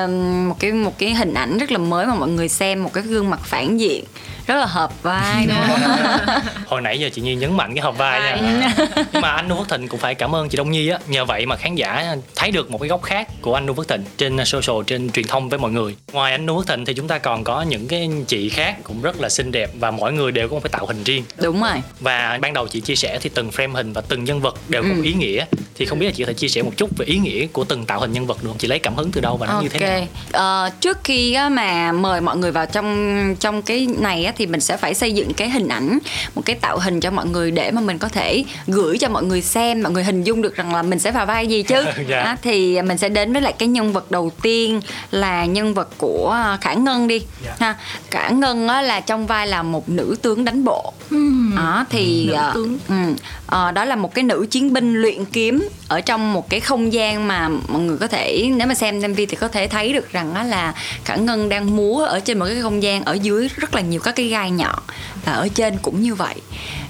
một 0.49 0.57
cái 0.59 0.73
một 0.73 0.99
cái 0.99 1.15
hình 1.15 1.35
ảnh 1.35 1.59
rất 1.59 1.73
là 1.73 1.79
mới 1.79 2.07
mà 2.07 2.15
mọi 2.15 2.29
người 2.29 2.49
xem 2.49 2.83
một 2.83 2.93
cái 2.93 3.05
gương 3.05 3.31
mặt 3.31 3.41
phản 3.45 3.81
diện 3.81 4.05
rất 4.47 4.57
là 4.57 4.66
hợp 4.66 5.03
vai 5.03 5.47
đúng 5.47 5.57
không? 5.68 6.41
hồi 6.66 6.80
nãy 6.80 6.99
giờ 7.01 7.09
chị 7.14 7.22
Nhi 7.22 7.34
nhấn 7.34 7.57
mạnh 7.57 7.74
cái 7.74 7.82
hợp 7.82 7.99
vai 7.99 8.20
nha. 8.43 8.74
Nhưng 9.12 9.22
mà 9.22 9.30
anh 9.30 9.49
Nu 9.49 9.57
Phước 9.57 9.68
Thịnh 9.68 9.88
cũng 9.88 10.01
phải 10.01 10.14
cảm 10.14 10.34
ơn 10.34 10.49
chị 10.49 10.57
Đông 10.57 10.70
Nhi 10.70 10.88
á. 10.88 10.99
Nhờ 11.09 11.24
vậy 11.24 11.47
mà 11.47 11.57
khán 11.57 11.74
giả 11.74 12.16
thấy 12.36 12.51
được 12.51 12.70
một 12.70 12.78
cái 12.78 12.88
góc 12.88 13.03
khác 13.03 13.28
của 13.43 13.55
anh 13.55 13.66
Nu 13.66 13.74
Phước 13.74 13.88
Thịnh 13.88 14.05
trên 14.16 14.36
social 14.45 14.76
trên 14.86 15.11
truyền 15.11 15.26
thông 15.26 15.49
với 15.49 15.59
mọi 15.59 15.70
người. 15.70 15.97
Ngoài 16.12 16.32
anh 16.32 16.47
Nu 16.47 16.57
Phước 16.59 16.66
Thịnh 16.66 16.84
thì 16.84 16.95
chúng 16.95 17.09
ta 17.09 17.18
còn 17.18 17.45
có 17.45 17.62
những 17.62 17.88
cái 17.88 18.11
chị 18.26 18.49
khác 18.49 18.74
cũng 18.84 19.03
rất 19.03 19.20
là 19.20 19.28
xinh 19.28 19.53
đẹp 19.53 19.70
và 19.74 19.91
mỗi 19.91 20.12
người 20.12 20.32
đều 20.32 20.49
có 20.49 20.55
một 20.55 20.61
cái 20.64 20.70
tạo 20.70 20.86
hình 20.86 21.05
riêng. 21.05 21.24
Đúng 21.43 21.61
rồi. 21.62 21.82
Và 22.01 22.38
ban 22.41 22.53
đầu 22.53 22.68
chị 22.68 22.80
chia 22.80 22.97
sẻ 22.97 23.18
thì 23.22 23.30
từng 23.34 23.51
frame 23.51 23.72
hình 23.72 23.93
và 23.93 24.01
từng 24.09 24.24
nhân 24.24 24.41
vật 24.41 24.55
đều 24.68 24.82
có 24.82 24.88
Ừ. 24.88 24.95
một 24.95 25.03
ý 25.05 25.12
nghĩa. 25.12 25.45
Thì 25.74 25.86
không 25.86 25.99
biết 25.99 26.07
là 26.07 26.12
chị 26.16 26.22
có 26.24 26.26
thể 26.26 26.34
chia 26.34 26.49
sẻ 26.49 26.62
một 26.62 26.72
chút 26.76 26.91
về 26.99 27.07
ý 27.07 27.18
nghĩa 27.18 27.47
của 27.47 27.64
từng 27.64 27.84
tạo 27.86 28.01
hình 28.01 28.12
nhân 28.12 28.26
vật 28.26 28.36
được 28.43 28.49
không? 28.49 28.59
Chị 28.59 28.68
lấy 28.68 28.78
cảm 28.78 28.95
hứng 28.97 29.11
từ 29.12 29.20
đâu 29.20 29.36
và 29.36 29.47
nó 29.47 29.61
như 29.61 29.68
thế 29.68 29.80
nào? 29.80 30.07
Ờ, 30.32 30.70
trước 30.80 30.99
khi 31.05 31.36
mà 31.53 31.93
mời 31.93 32.20
mọi 32.20 32.36
người 32.36 32.53
vào 32.53 32.66
trong 32.66 33.36
trong 33.41 33.62
cái 33.62 33.86
này 33.99 34.24
á, 34.24 34.32
thì 34.41 34.47
mình 34.47 34.61
sẽ 34.61 34.76
phải 34.76 34.95
xây 34.95 35.12
dựng 35.12 35.34
cái 35.34 35.51
hình 35.51 35.68
ảnh 35.68 35.99
một 36.34 36.43
cái 36.45 36.57
tạo 36.57 36.78
hình 36.78 37.01
cho 37.01 37.11
mọi 37.11 37.26
người 37.26 37.51
để 37.51 37.70
mà 37.70 37.80
mình 37.80 37.99
có 37.99 38.09
thể 38.09 38.45
gửi 38.66 38.99
cho 38.99 39.09
mọi 39.09 39.22
người 39.22 39.43
xem 39.43 39.82
mọi 39.82 39.93
người 39.93 40.05
hình 40.05 40.24
dung 40.24 40.43
được 40.43 40.57
rằng 40.57 40.74
là 40.74 40.82
mình 40.82 40.99
sẽ 40.99 41.11
vào 41.11 41.26
vai 41.26 41.47
gì 41.47 41.62
chứ 41.62 41.84
Dạ. 42.09 42.20
Á, 42.20 42.36
thì 42.43 42.82
mình 42.82 42.99
sẽ 42.99 43.09
đến 43.09 43.32
với 43.32 43.43
lại 43.43 43.53
cái 43.59 43.68
nhân 43.68 43.93
vật 43.93 44.11
đầu 44.11 44.30
tiên 44.43 44.80
là 45.11 45.45
nhân 45.45 45.74
vật 45.74 45.88
của 45.99 46.30
à, 46.30 46.59
Khả 46.61 46.74
Ngân 46.74 47.09
đi 47.09 47.22
Dạ. 47.45 47.55
ha 47.61 47.74
Khả 48.11 48.28
Ngân 48.28 48.68
á, 48.68 48.82
là 48.82 49.01
trong 49.01 49.26
vai 49.26 49.47
là 49.47 49.62
một 49.62 49.88
nữ 49.88 50.16
tướng 50.22 50.45
đánh 50.45 50.64
bộ 50.64 50.93
đó 51.57 51.85
thì 51.91 52.27
Nữ 52.27 52.33
ờ, 52.35 52.53
tướng. 52.55 52.79
ừ, 52.89 52.95
ờ, 53.47 53.73
đó 53.73 53.85
là 53.85 53.97
một 53.97 54.15
cái 54.15 54.25
nữ 54.25 54.47
chiến 54.51 54.73
binh 54.73 54.95
luyện 54.95 55.25
kiếm 55.25 55.69
ở 55.89 56.01
trong 56.01 56.33
một 56.33 56.51
cái 56.51 56.61
không 56.61 56.93
gian 56.93 57.29
mà 57.29 57.49
mọi 57.49 57.83
người 57.83 57.97
có 57.99 58.07
thể 58.07 58.51
nếu 58.57 58.67
mà 58.67 58.75
xem 58.75 59.01
MV 59.01 59.17
thì 59.17 59.37
có 59.41 59.49
thể 59.49 59.67
thấy 59.67 59.93
được 59.93 60.13
rằng 60.13 60.35
á 60.35 60.43
là 60.45 60.75
Khả 61.05 61.17
Ngân 61.17 61.49
đang 61.49 61.77
múa 61.77 62.05
ở 62.05 62.21
trên 62.21 62.39
một 62.39 62.47
cái 62.49 62.63
không 62.63 62.83
gian 62.83 63.05
ở 63.05 63.13
dưới 63.13 63.49
rất 63.57 63.75
là 63.75 63.81
nhiều 63.81 64.01
các 64.01 64.17
cái 64.17 64.27
gai 64.27 64.51
nhọn 64.51 64.79
và 65.25 65.33
ở 65.33 65.49
trên 65.55 65.79
cũng 65.83 66.03
như 66.03 66.15
vậy. 66.15 66.35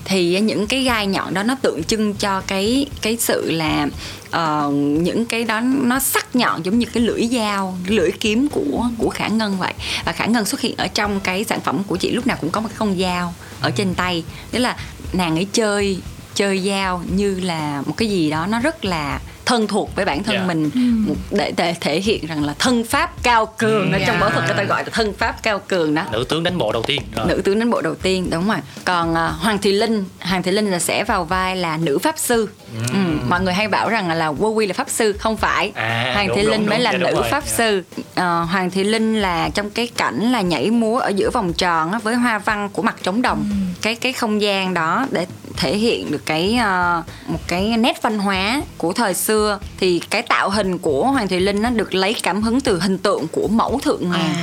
Thì 0.04 0.40
những 0.40 0.66
cái 0.66 0.82
gai 0.82 1.06
nhọn 1.06 1.34
đó 1.34 1.42
nó 1.42 1.54
tượng 1.62 1.84
trưng 1.84 2.14
cho 2.14 2.40
cái 2.46 2.86
cái 3.02 3.16
sự 3.20 3.50
là 3.50 3.86
ờ, 4.30 4.70
những 4.74 5.26
cái 5.26 5.44
đó 5.44 5.60
nó 5.60 5.98
sắc 5.98 6.36
nhọn 6.36 6.62
giống 6.62 6.78
như 6.78 6.86
cái 6.94 7.02
lưỡi 7.02 7.28
dao 7.32 7.78
lưỡi 7.86 8.10
kiếm 8.20 8.48
của 8.48 8.88
của 8.98 9.10
khả 9.10 9.28
ngân 9.28 9.58
vậy. 9.58 9.72
Và 10.04 10.12
khả 10.12 10.26
ngân 10.26 10.44
xuất 10.44 10.60
hiện 10.60 10.74
ở 10.76 10.86
trong 10.86 11.20
cái 11.20 11.44
sản 11.44 11.60
phẩm 11.60 11.82
của 11.86 11.96
chị 11.96 12.10
lúc 12.10 12.26
nào 12.26 12.36
cũng 12.40 12.50
có 12.50 12.60
một 12.60 12.68
cái 12.68 12.76
con 12.78 12.98
dao 12.98 13.34
ở 13.60 13.70
trên 13.70 13.94
tay. 13.94 14.24
Tức 14.50 14.58
là 14.58 14.76
nàng 15.12 15.36
ấy 15.36 15.46
chơi 15.52 16.00
chơi 16.40 16.58
dao 16.58 17.02
như 17.14 17.40
là 17.42 17.82
một 17.86 17.94
cái 17.96 18.08
gì 18.08 18.30
đó 18.30 18.46
nó 18.46 18.60
rất 18.60 18.84
là 18.84 19.20
thân 19.46 19.66
thuộc 19.66 19.96
với 19.96 20.04
bản 20.04 20.22
thân 20.22 20.36
Dạ. 20.36 20.44
mình. 20.46 20.70
Một 21.08 21.14
để, 21.30 21.52
để 21.56 21.74
thể 21.80 22.00
hiện 22.00 22.26
rằng 22.26 22.44
là 22.44 22.54
thân 22.58 22.84
pháp 22.84 23.22
cao 23.22 23.46
cường 23.58 23.92
ở 23.92 23.98
trong 23.98 24.16
Dạ. 24.16 24.20
võ 24.20 24.30
thuật 24.30 24.44
người 24.46 24.56
ta 24.56 24.62
gọi 24.64 24.84
là 24.84 24.90
thân 24.92 25.12
pháp 25.12 25.42
cao 25.42 25.58
cường 25.68 25.94
đó. 25.94 26.04
Nữ 26.12 26.24
tướng 26.28 26.42
đánh 26.42 26.58
bộ 26.58 26.72
đầu 26.72 26.82
tiên. 26.82 27.02
Rồi. 27.16 27.26
nữ 27.28 27.42
tướng 27.44 27.58
đánh 27.58 27.70
bộ 27.70 27.80
đầu 27.80 27.94
tiên 27.94 28.30
đúng 28.30 28.48
rồi. 28.48 28.56
Còn 28.84 29.14
à, 29.14 29.26
hoàng 29.28 29.58
thị 29.58 29.72
linh 29.72 30.04
hoàng 30.20 30.42
thị 30.42 30.50
linh 30.50 30.70
là 30.70 30.78
sẽ 30.78 31.04
vào 31.04 31.24
vai 31.24 31.56
là 31.56 31.76
nữ 31.76 31.98
pháp 31.98 32.18
sư. 32.18 32.48
Ừ. 32.92 32.98
mọi 33.28 33.40
người 33.40 33.54
hay 33.54 33.68
bảo 33.68 33.88
rằng 33.88 34.10
là 34.10 34.32
Wowy 34.32 34.66
là 34.68 34.74
pháp 34.74 34.90
sư 34.90 35.12
không 35.12 35.36
phải. 35.36 35.72
À, 35.74 36.10
hoàng 36.14 36.28
đúng, 36.28 36.36
thị 36.36 36.42
đúng, 36.42 36.50
linh 36.50 36.66
mới 36.66 36.78
đúng, 36.78 36.84
là 36.84 36.92
dạ, 36.92 36.98
đúng 36.98 37.10
nữ 37.10 37.14
rồi, 37.16 37.30
pháp 37.30 37.44
dạ. 37.46 37.52
sư. 37.56 37.82
Ờ, 38.14 38.42
hoàng 38.42 38.70
thị 38.70 38.84
linh 38.84 39.20
là 39.20 39.48
trong 39.54 39.70
cái 39.70 39.86
cảnh 39.96 40.32
là 40.32 40.40
nhảy 40.40 40.70
múa 40.70 40.98
ở 40.98 41.08
giữa 41.08 41.30
vòng 41.30 41.52
tròn 41.52 41.92
á, 41.92 41.98
với 41.98 42.14
hoa 42.14 42.38
văn 42.38 42.68
của 42.72 42.82
mặt 42.82 42.96
trống 43.02 43.22
đồng. 43.22 43.44
Cái 43.82 43.94
cái 43.94 44.12
không 44.12 44.42
gian 44.42 44.74
đó 44.74 45.06
để 45.10 45.26
thể 45.60 45.76
hiện 45.76 46.10
được 46.10 46.26
cái 46.26 46.56
ờ, 46.56 47.02
một 47.26 47.38
cái 47.48 47.76
nét 47.76 48.02
văn 48.02 48.18
hóa 48.18 48.62
của 48.78 48.92
thời 48.92 49.14
xưa 49.14 49.58
thì 49.80 50.00
cái 50.10 50.22
tạo 50.22 50.50
hình 50.50 50.78
của 50.78 51.04
hoàng 51.06 51.28
thị 51.28 51.40
linh 51.40 51.62
nó 51.62 51.70
được 51.70 51.94
lấy 51.94 52.14
cảm 52.22 52.42
hứng 52.42 52.60
từ 52.60 52.80
hình 52.80 52.98
tượng 52.98 53.26
của 53.32 53.48
mẫu 53.48 53.80
thượng 53.82 54.10
ngàn 54.10 54.34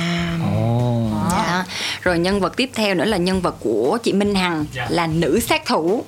Dạ. 1.30 1.64
Rồi 2.02 2.18
nhân 2.18 2.40
vật 2.40 2.56
tiếp 2.56 2.70
theo 2.74 2.94
nữa 2.94 3.04
là 3.04 3.16
nhân 3.16 3.40
vật 3.40 3.54
của 3.60 3.98
chị 4.02 4.12
Minh 4.12 4.34
Hằng 4.34 4.64
Dạ. 4.74 4.86
là 4.90 5.06
nữ 5.06 5.40
sát 5.40 5.66
thủ. 5.66 6.04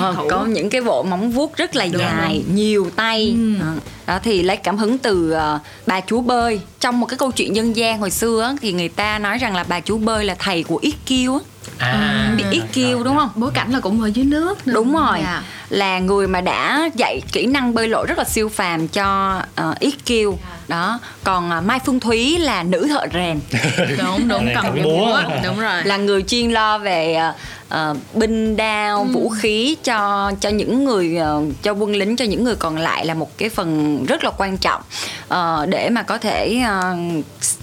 Ờ, 0.00 0.14
có 0.30 0.44
những 0.44 0.70
cái 0.70 0.80
bộ 0.80 1.02
móng 1.02 1.30
vuốt 1.30 1.56
rất 1.56 1.76
là 1.76 1.84
dài, 1.84 2.42
nhiều 2.52 2.90
tay. 2.96 3.36
Ờ, 3.60 3.66
Đó 4.06 4.18
thì 4.24 4.42
lấy 4.42 4.56
cảm 4.56 4.78
hứng 4.78 4.98
từ 4.98 5.30
ờ, 5.30 5.58
bà 5.86 6.00
chúa 6.06 6.20
bơi. 6.20 6.60
Trong 6.80 7.00
một 7.00 7.06
cái 7.06 7.18
câu 7.18 7.30
chuyện 7.32 7.56
dân 7.56 7.76
gian 7.76 7.98
hồi 7.98 8.10
xưa 8.10 8.42
á, 8.42 8.54
thì 8.60 8.72
người 8.72 8.88
ta 8.88 9.18
nói 9.18 9.38
rằng 9.38 9.56
là 9.56 9.64
bà 9.68 9.80
chúa 9.80 9.96
bơi 9.98 10.24
là 10.24 10.36
thầy 10.38 10.62
của 10.62 10.78
Yết 10.82 10.94
Kiêu 11.06 11.34
á. 11.34 11.40
À, 11.78 12.34
Biết 12.36 12.44
Yết 12.50 12.62
Kiêu 12.72 13.02
đúng 13.02 13.16
không? 13.16 13.30
bối 13.34 13.50
cảnh 13.54 13.72
là 13.72 13.80
cũng 13.80 14.02
ở 14.02 14.06
dưới 14.06 14.24
nước 14.24 14.66
nữa. 14.66 14.72
Đúng 14.74 14.94
rồi. 14.94 15.18
Dạ. 15.22 15.42
Là 15.68 15.98
người 15.98 16.26
mà 16.26 16.40
đã 16.40 16.90
dạy 16.94 17.20
kỹ 17.32 17.46
năng 17.46 17.74
bơi 17.74 17.88
lội 17.88 18.06
rất 18.06 18.18
là 18.18 18.24
siêu 18.24 18.48
phàm 18.48 18.88
cho 18.88 19.38
uh, 19.70 19.78
Yết 19.78 20.04
Kiêu. 20.06 20.38
Đó. 20.68 20.98
Còn 21.24 21.50
à, 21.50 21.60
mai 21.60 21.78
phương 21.86 22.00
thúy 22.00 22.38
là 22.38 22.62
nữ 22.62 22.86
thợ 22.88 23.06
rèn. 23.14 23.40
Đúng 23.98 24.28
đúng 24.28 24.48
cầm 24.54 24.64
cái 24.74 24.84
búa. 24.84 25.20
đúng 25.44 25.60
rồi. 25.60 25.84
Là 25.84 25.96
người 25.96 26.22
chuyên 26.22 26.50
lo 26.50 26.78
về 26.78 27.14
ờ, 27.14 27.32
ờ, 27.68 27.94
binh 28.14 28.56
đao 28.56 29.04
vũ 29.04 29.28
khí 29.28 29.76
cho 29.84 30.32
cho 30.40 30.48
những 30.48 30.84
người 30.84 31.16
ờ, 31.16 31.42
cho 31.62 31.72
quân 31.72 31.96
lính 31.96 32.16
cho 32.16 32.24
những 32.24 32.44
người 32.44 32.56
còn 32.56 32.76
lại 32.76 33.06
là 33.06 33.14
một 33.14 33.38
cái 33.38 33.48
phần 33.48 34.04
rất 34.06 34.24
là 34.24 34.30
quan 34.38 34.58
trọng 34.58 34.82
ờ, 35.28 35.66
để 35.68 35.90
mà 35.90 36.02
có 36.02 36.18
thể 36.18 36.60
ờ, 36.66 36.96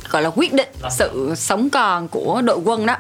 gọi 0.10 0.22
là 0.22 0.30
quyết 0.36 0.54
định 0.54 0.70
sự 0.90 1.34
sống 1.38 1.70
còn 1.70 2.08
của 2.08 2.42
đội 2.42 2.58
quân 2.64 2.86
đó 2.86 2.96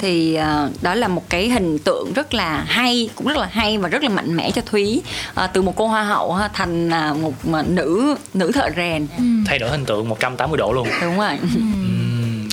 thì 0.00 0.34
ờ, 0.34 0.70
đó 0.82 0.94
là 0.94 1.08
một 1.08 1.22
cái 1.28 1.48
hình 1.48 1.78
tượng 1.78 2.12
rất 2.12 2.34
là 2.34 2.64
hay 2.66 3.08
cũng 3.14 3.26
rất 3.26 3.36
là 3.36 3.48
hay 3.52 3.78
và 3.78 3.88
rất 3.88 4.02
là 4.02 4.08
mạnh 4.08 4.36
mẽ 4.36 4.50
cho 4.50 4.62
thúy. 4.66 5.02
Ờ, 5.34 5.46
từ 5.46 5.62
một 5.62 5.72
cô 5.76 5.86
hoa 5.86 6.04
hậu 6.04 6.32
ha, 6.32 6.48
thành 6.48 6.90
à, 6.90 7.14
một 7.22 7.46
mà 7.46 7.62
nữ 7.62 8.14
nữ 8.34 8.52
thợ 8.52 8.70
rèn. 8.76 9.06
Thay 9.46 9.58
đổi 9.58 9.70
hình 9.70 9.84
tượng 9.84 10.08
180 10.08 10.58
độ 10.58 10.72
luôn. 10.72 10.88
Đúng 11.02 11.18
rồi. 11.18 11.38
Ừm, 11.54 11.93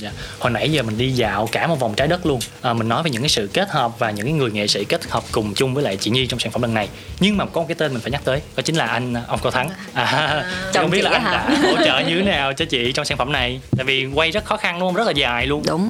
dạ. 0.02 0.10
hồi 0.38 0.50
nãy 0.50 0.72
giờ 0.72 0.82
mình 0.82 0.98
đi 0.98 1.10
dạo 1.10 1.48
cả 1.52 1.66
một 1.66 1.80
vòng 1.80 1.94
trái 1.94 2.08
đất 2.08 2.26
luôn. 2.26 2.40
À, 2.60 2.72
mình 2.72 2.88
nói 2.88 3.02
về 3.02 3.10
những 3.10 3.22
cái 3.22 3.28
sự 3.28 3.50
kết 3.52 3.70
hợp 3.70 3.98
và 3.98 4.10
những 4.10 4.26
cái 4.26 4.32
người 4.32 4.50
nghệ 4.50 4.66
sĩ 4.66 4.84
kết 4.84 5.10
hợp 5.10 5.24
cùng 5.32 5.54
chung 5.54 5.74
với 5.74 5.84
lại 5.84 5.96
chị 5.96 6.10
Nhi 6.10 6.26
trong 6.26 6.40
sản 6.40 6.52
phẩm 6.52 6.62
lần 6.62 6.74
này. 6.74 6.88
Nhưng 7.20 7.36
mà 7.36 7.46
có 7.46 7.60
một 7.60 7.66
cái 7.68 7.74
tên 7.74 7.92
mình 7.92 8.02
phải 8.02 8.10
nhắc 8.10 8.20
tới 8.24 8.42
đó 8.56 8.62
chính 8.62 8.76
là 8.76 8.86
anh 8.86 9.14
ông 9.28 9.38
Cao 9.42 9.50
Thắng. 9.50 9.70
À, 9.92 10.44
Chồng 10.72 10.84
không 10.84 10.90
biết 10.90 11.02
là 11.02 11.10
anh 11.10 11.22
hả? 11.22 11.32
đã 11.32 11.56
hỗ 11.62 11.84
trợ 11.84 11.98
như 11.98 12.14
thế 12.14 12.22
nào 12.22 12.52
cho 12.52 12.64
chị 12.64 12.92
trong 12.92 13.04
sản 13.04 13.18
phẩm 13.18 13.32
này. 13.32 13.60
Tại 13.76 13.84
vì 13.84 14.06
quay 14.14 14.30
rất 14.30 14.44
khó 14.44 14.56
khăn 14.56 14.78
luôn 14.78 14.94
rất 14.94 15.06
là 15.06 15.12
dài 15.12 15.46
luôn. 15.46 15.62
Đúng. 15.66 15.88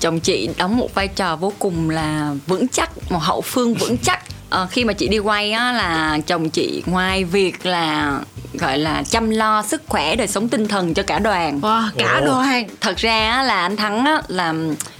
Chồng 0.00 0.20
chị 0.20 0.48
đóng 0.56 0.76
một 0.76 0.94
vai 0.94 1.08
trò 1.08 1.36
vô 1.36 1.52
cùng 1.58 1.90
là 1.90 2.34
vững 2.46 2.68
chắc 2.68 2.90
một 3.10 3.22
hậu 3.22 3.40
phương 3.40 3.74
vững 3.74 3.98
chắc. 3.98 4.22
Ờ, 4.50 4.66
khi 4.70 4.84
mà 4.84 4.92
chị 4.92 5.08
đi 5.08 5.18
quay 5.18 5.52
á 5.52 5.72
là 5.72 6.18
chồng 6.26 6.50
chị 6.50 6.82
ngoài 6.86 7.24
việc 7.24 7.66
là 7.66 8.20
gọi 8.54 8.78
là 8.78 9.02
chăm 9.10 9.30
lo 9.30 9.62
sức 9.62 9.82
khỏe 9.86 10.16
đời 10.16 10.26
sống 10.28 10.48
tinh 10.48 10.68
thần 10.68 10.94
cho 10.94 11.02
cả 11.02 11.18
đoàn 11.18 11.60
wow, 11.60 11.88
cả 11.98 12.18
Ồ. 12.20 12.26
đoàn 12.26 12.64
thật 12.80 12.96
ra 12.96 13.30
á, 13.30 13.42
là 13.42 13.62
anh 13.62 13.76
thắng 13.76 14.04
á, 14.04 14.22
là 14.28 14.54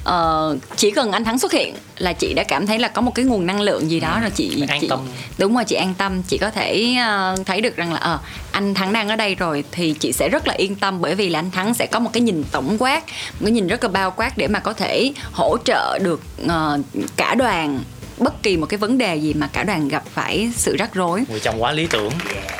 ờ, 0.05 0.57
chỉ 0.77 0.91
cần 0.91 1.13
anh 1.13 1.25
thắng 1.25 1.39
xuất 1.39 1.53
hiện 1.53 1.75
là 1.99 2.13
chị 2.13 2.35
đã 2.35 2.45
cảm 2.45 2.67
thấy 2.67 2.79
là 2.79 2.89
có 2.89 3.03
một 3.03 3.15
cái 3.15 3.25
nguồn 3.25 3.47
năng 3.47 3.61
lượng 3.61 3.91
gì 3.91 4.01
đó 4.01 4.19
rồi 4.21 4.31
chị 4.31 4.65
An 4.69 4.79
chị 4.81 4.89
tâm. 4.89 4.99
đúng 5.39 5.55
rồi 5.55 5.65
chị 5.65 5.77
an 5.77 5.95
tâm 5.99 6.23
chị 6.23 6.39
có 6.39 6.51
thể 6.51 6.95
ờ, 7.07 7.37
thấy 7.47 7.61
được 7.61 7.77
rằng 7.77 7.93
là 7.93 7.99
ờ 7.99 8.19
anh 8.53 8.75
thắng 8.75 8.93
đang 8.93 9.09
ở 9.09 9.17
đây 9.17 9.35
rồi 9.35 9.65
thì 9.73 9.95
chị 10.01 10.13
sẽ 10.13 10.29
rất 10.29 10.49
là 10.49 10.55
yên 10.55 10.75
tâm 10.75 11.01
bởi 11.01 11.15
vì 11.15 11.29
là 11.29 11.39
anh 11.39 11.51
thắng 11.51 11.75
sẽ 11.75 11.87
có 11.87 11.99
một 11.99 12.11
cái 12.13 12.21
nhìn 12.21 12.45
tổng 12.53 12.77
quát 12.79 13.05
một 13.07 13.41
cái 13.45 13.51
nhìn 13.53 13.67
rất 13.69 13.83
là 13.85 13.89
bao 13.91 14.11
quát 14.11 14.39
để 14.39 14.49
mà 14.49 14.59
có 14.59 14.73
thể 14.73 15.13
hỗ 15.33 15.57
trợ 15.65 15.99
được 16.03 16.21
ờ, 16.49 16.79
cả 17.17 17.35
đoàn 17.35 17.81
bất 18.21 18.43
kỳ 18.43 18.57
một 18.57 18.67
cái 18.67 18.79
vấn 18.79 18.99
đề 18.99 19.17
gì 19.17 19.35
mà 19.35 19.49
cả 19.53 19.65
đoàn 19.65 19.89
gặp 19.89 20.03
phải 20.15 20.51
sự 20.57 20.77
rắc 20.77 20.95
rối 20.95 21.25
người 21.31 21.41
chồng 21.41 21.63
quá 21.63 21.73
lý 21.73 21.87
tưởng 21.87 22.13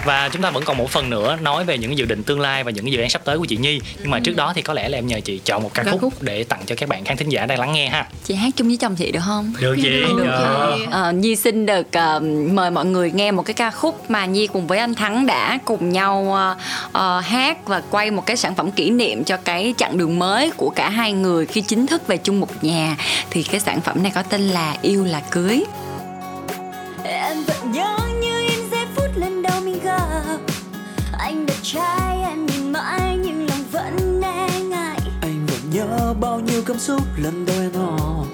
và 0.05 0.29
chúng 0.33 0.43
ta 0.43 0.51
vẫn 0.51 0.65
còn 0.65 0.77
một 0.77 0.91
phần 0.91 1.11
nữa 1.11 1.39
nói 1.43 1.65
về 1.65 1.79
những 1.79 1.99
dự 1.99 2.05
định 2.05 2.23
tương 2.23 2.41
lai 2.41 2.65
và 2.65 2.71
những 2.71 2.93
dự 2.93 3.01
án 3.01 3.11
sắp 3.11 3.23
tới 3.25 3.39
của 3.39 3.45
chị 3.45 3.57
Nhi 3.57 3.81
nhưng 4.01 4.11
mà 4.11 4.21
trước 4.21 4.37
đó 4.37 4.53
thì 4.57 4.63
có 4.63 4.75
lẽ 4.75 4.89
là 4.89 4.99
em 4.99 5.07
nhờ 5.07 5.21
chị 5.25 5.41
chọn 5.45 5.63
một 5.63 5.71
ca 5.75 5.85
khúc, 5.85 6.01
khúc. 6.01 6.23
để 6.23 6.45
tặng 6.45 6.61
cho 6.67 6.75
các 6.79 6.89
bạn 6.89 7.05
khán 7.05 7.17
thính 7.17 7.29
giả 7.29 7.47
đang 7.47 7.59
lắng 7.61 7.73
nghe 7.73 7.89
ha 7.89 8.07
chị 8.25 8.35
hát 8.35 8.51
chung 8.57 8.67
với 8.69 8.77
chồng 8.77 8.97
chị 8.97 9.13
được 9.13 9.21
không 9.27 9.53
được 9.61 9.77
chị 9.83 9.91
Được 10.01 10.25
Ờ. 10.29 10.75
chị. 10.79 10.85
Ờ, 10.91 11.13
Nhi 11.13 11.37
xin 11.37 11.67
được 11.67 11.93
ờ, 11.93 12.21
mời 12.53 12.71
mọi 12.71 12.85
người 12.85 13.11
nghe 13.11 13.31
một 13.33 13.43
cái 13.43 13.55
ca 13.55 13.71
khúc 13.71 14.11
mà 14.11 14.27
Nhi 14.27 14.47
cùng 14.47 14.67
với 14.67 14.79
anh 14.79 14.95
Thắng 14.95 15.27
đã 15.27 15.59
cùng 15.65 15.93
nhau 15.93 16.37
ờ, 16.93 17.21
hát 17.21 17.67
và 17.67 17.83
quay 17.91 18.11
một 18.11 18.27
cái 18.27 18.37
sản 18.37 18.55
phẩm 18.55 18.71
kỷ 18.71 18.91
niệm 18.91 19.25
cho 19.25 19.37
cái 19.37 19.75
chặng 19.77 19.99
đường 19.99 20.19
mới 20.19 20.51
của 20.57 20.71
cả 20.71 20.89
hai 20.89 21.13
người 21.13 21.47
khi 21.47 21.61
chính 21.61 21.87
thức 21.87 22.07
về 22.07 22.17
chung 22.17 22.41
một 22.41 22.65
nhà 22.65 22.97
thì 23.31 23.43
cái 23.43 23.61
sản 23.61 23.81
phẩm 23.81 24.03
này 24.03 24.13
có 24.15 24.23
tên 24.23 24.41
là 24.49 24.75
Yêu 24.83 25.05
là 25.05 25.21
cưới. 25.31 25.48
Em 27.05 27.37
vẫn 27.47 27.73
nhớ 27.73 27.97
như 28.21 28.41
in 28.41 28.71
giây 28.71 28.87
phút 28.95 29.11
lần 29.15 29.43
đầu 29.43 29.61
mình 29.61 29.81
gặp. 29.85 30.39
Anh 31.19 31.47
đẹp 31.47 31.59
trai 31.63 32.23
em 32.23 32.47
nhìn 32.47 32.73
mãi 32.73 33.19
nhưng 33.25 33.47
lòng 33.47 33.65
vẫn 33.73 34.21
e 34.23 34.61
ngại. 34.61 34.99
Anh 35.21 35.47
vẫn 35.47 35.71
nhớ 35.71 36.15
bao 36.21 36.41
nhiêu 36.41 36.63
cảm 36.67 36.79
xúc 36.79 37.03
lần 37.17 37.47
đầu 37.47 37.57
em 37.61 37.73
hò 37.73 38.25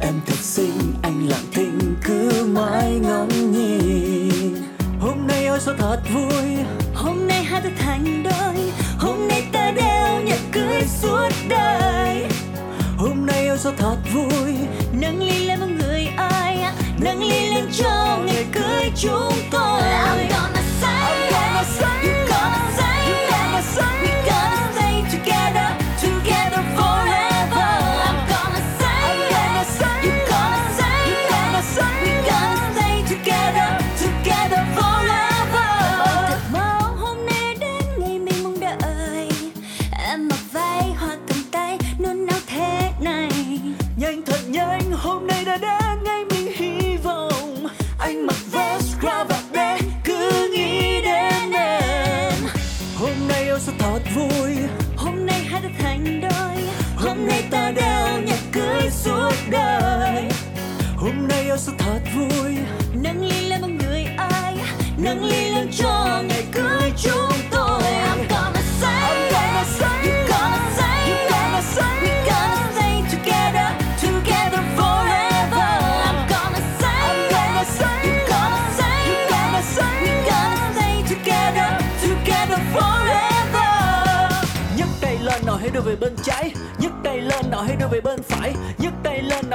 Em 0.00 0.20
thật 0.26 0.38
xinh, 0.40 0.94
anh 1.02 1.28
lặng 1.28 1.46
thinh 1.52 1.96
cứ 2.04 2.46
mãi 2.46 2.92
ngắm 3.02 3.28
nhìn. 3.52 4.54
Hôm 5.00 5.26
nay 5.26 5.46
ôi 5.46 5.60
sao 5.60 5.74
thật 5.78 6.00
vui. 6.14 6.56
Hôm 6.94 7.28
nay 7.28 7.44
hai 7.44 7.60
ta 7.60 7.68
thành 7.78 8.22
đôi. 8.22 8.72
Hôm 8.98 9.28
nay 9.28 9.44
ta 9.52 9.70
đeo 9.70 10.20
nhẫn 10.22 10.40
cưới 10.52 10.82
suốt 11.02 11.28
đời 11.48 12.29
Sao 13.62 13.72
thật 13.76 13.96
vui. 14.12 14.54
Nâng 14.92 15.22
ly 15.22 15.46
lên 15.46 15.60
một 15.60 15.66
người 15.80 16.06
ai 16.16 16.64
Nâng 16.98 17.22
ly 17.22 17.48
lên 17.54 17.64
cho 17.72 18.18
ngày 18.26 18.46
cưới 18.52 18.90
chúng 18.96 19.32
tôi. 19.50 19.82
I'm 19.82 20.28
gonna 20.30 20.62
say. 20.80 22.00
You 22.02 22.19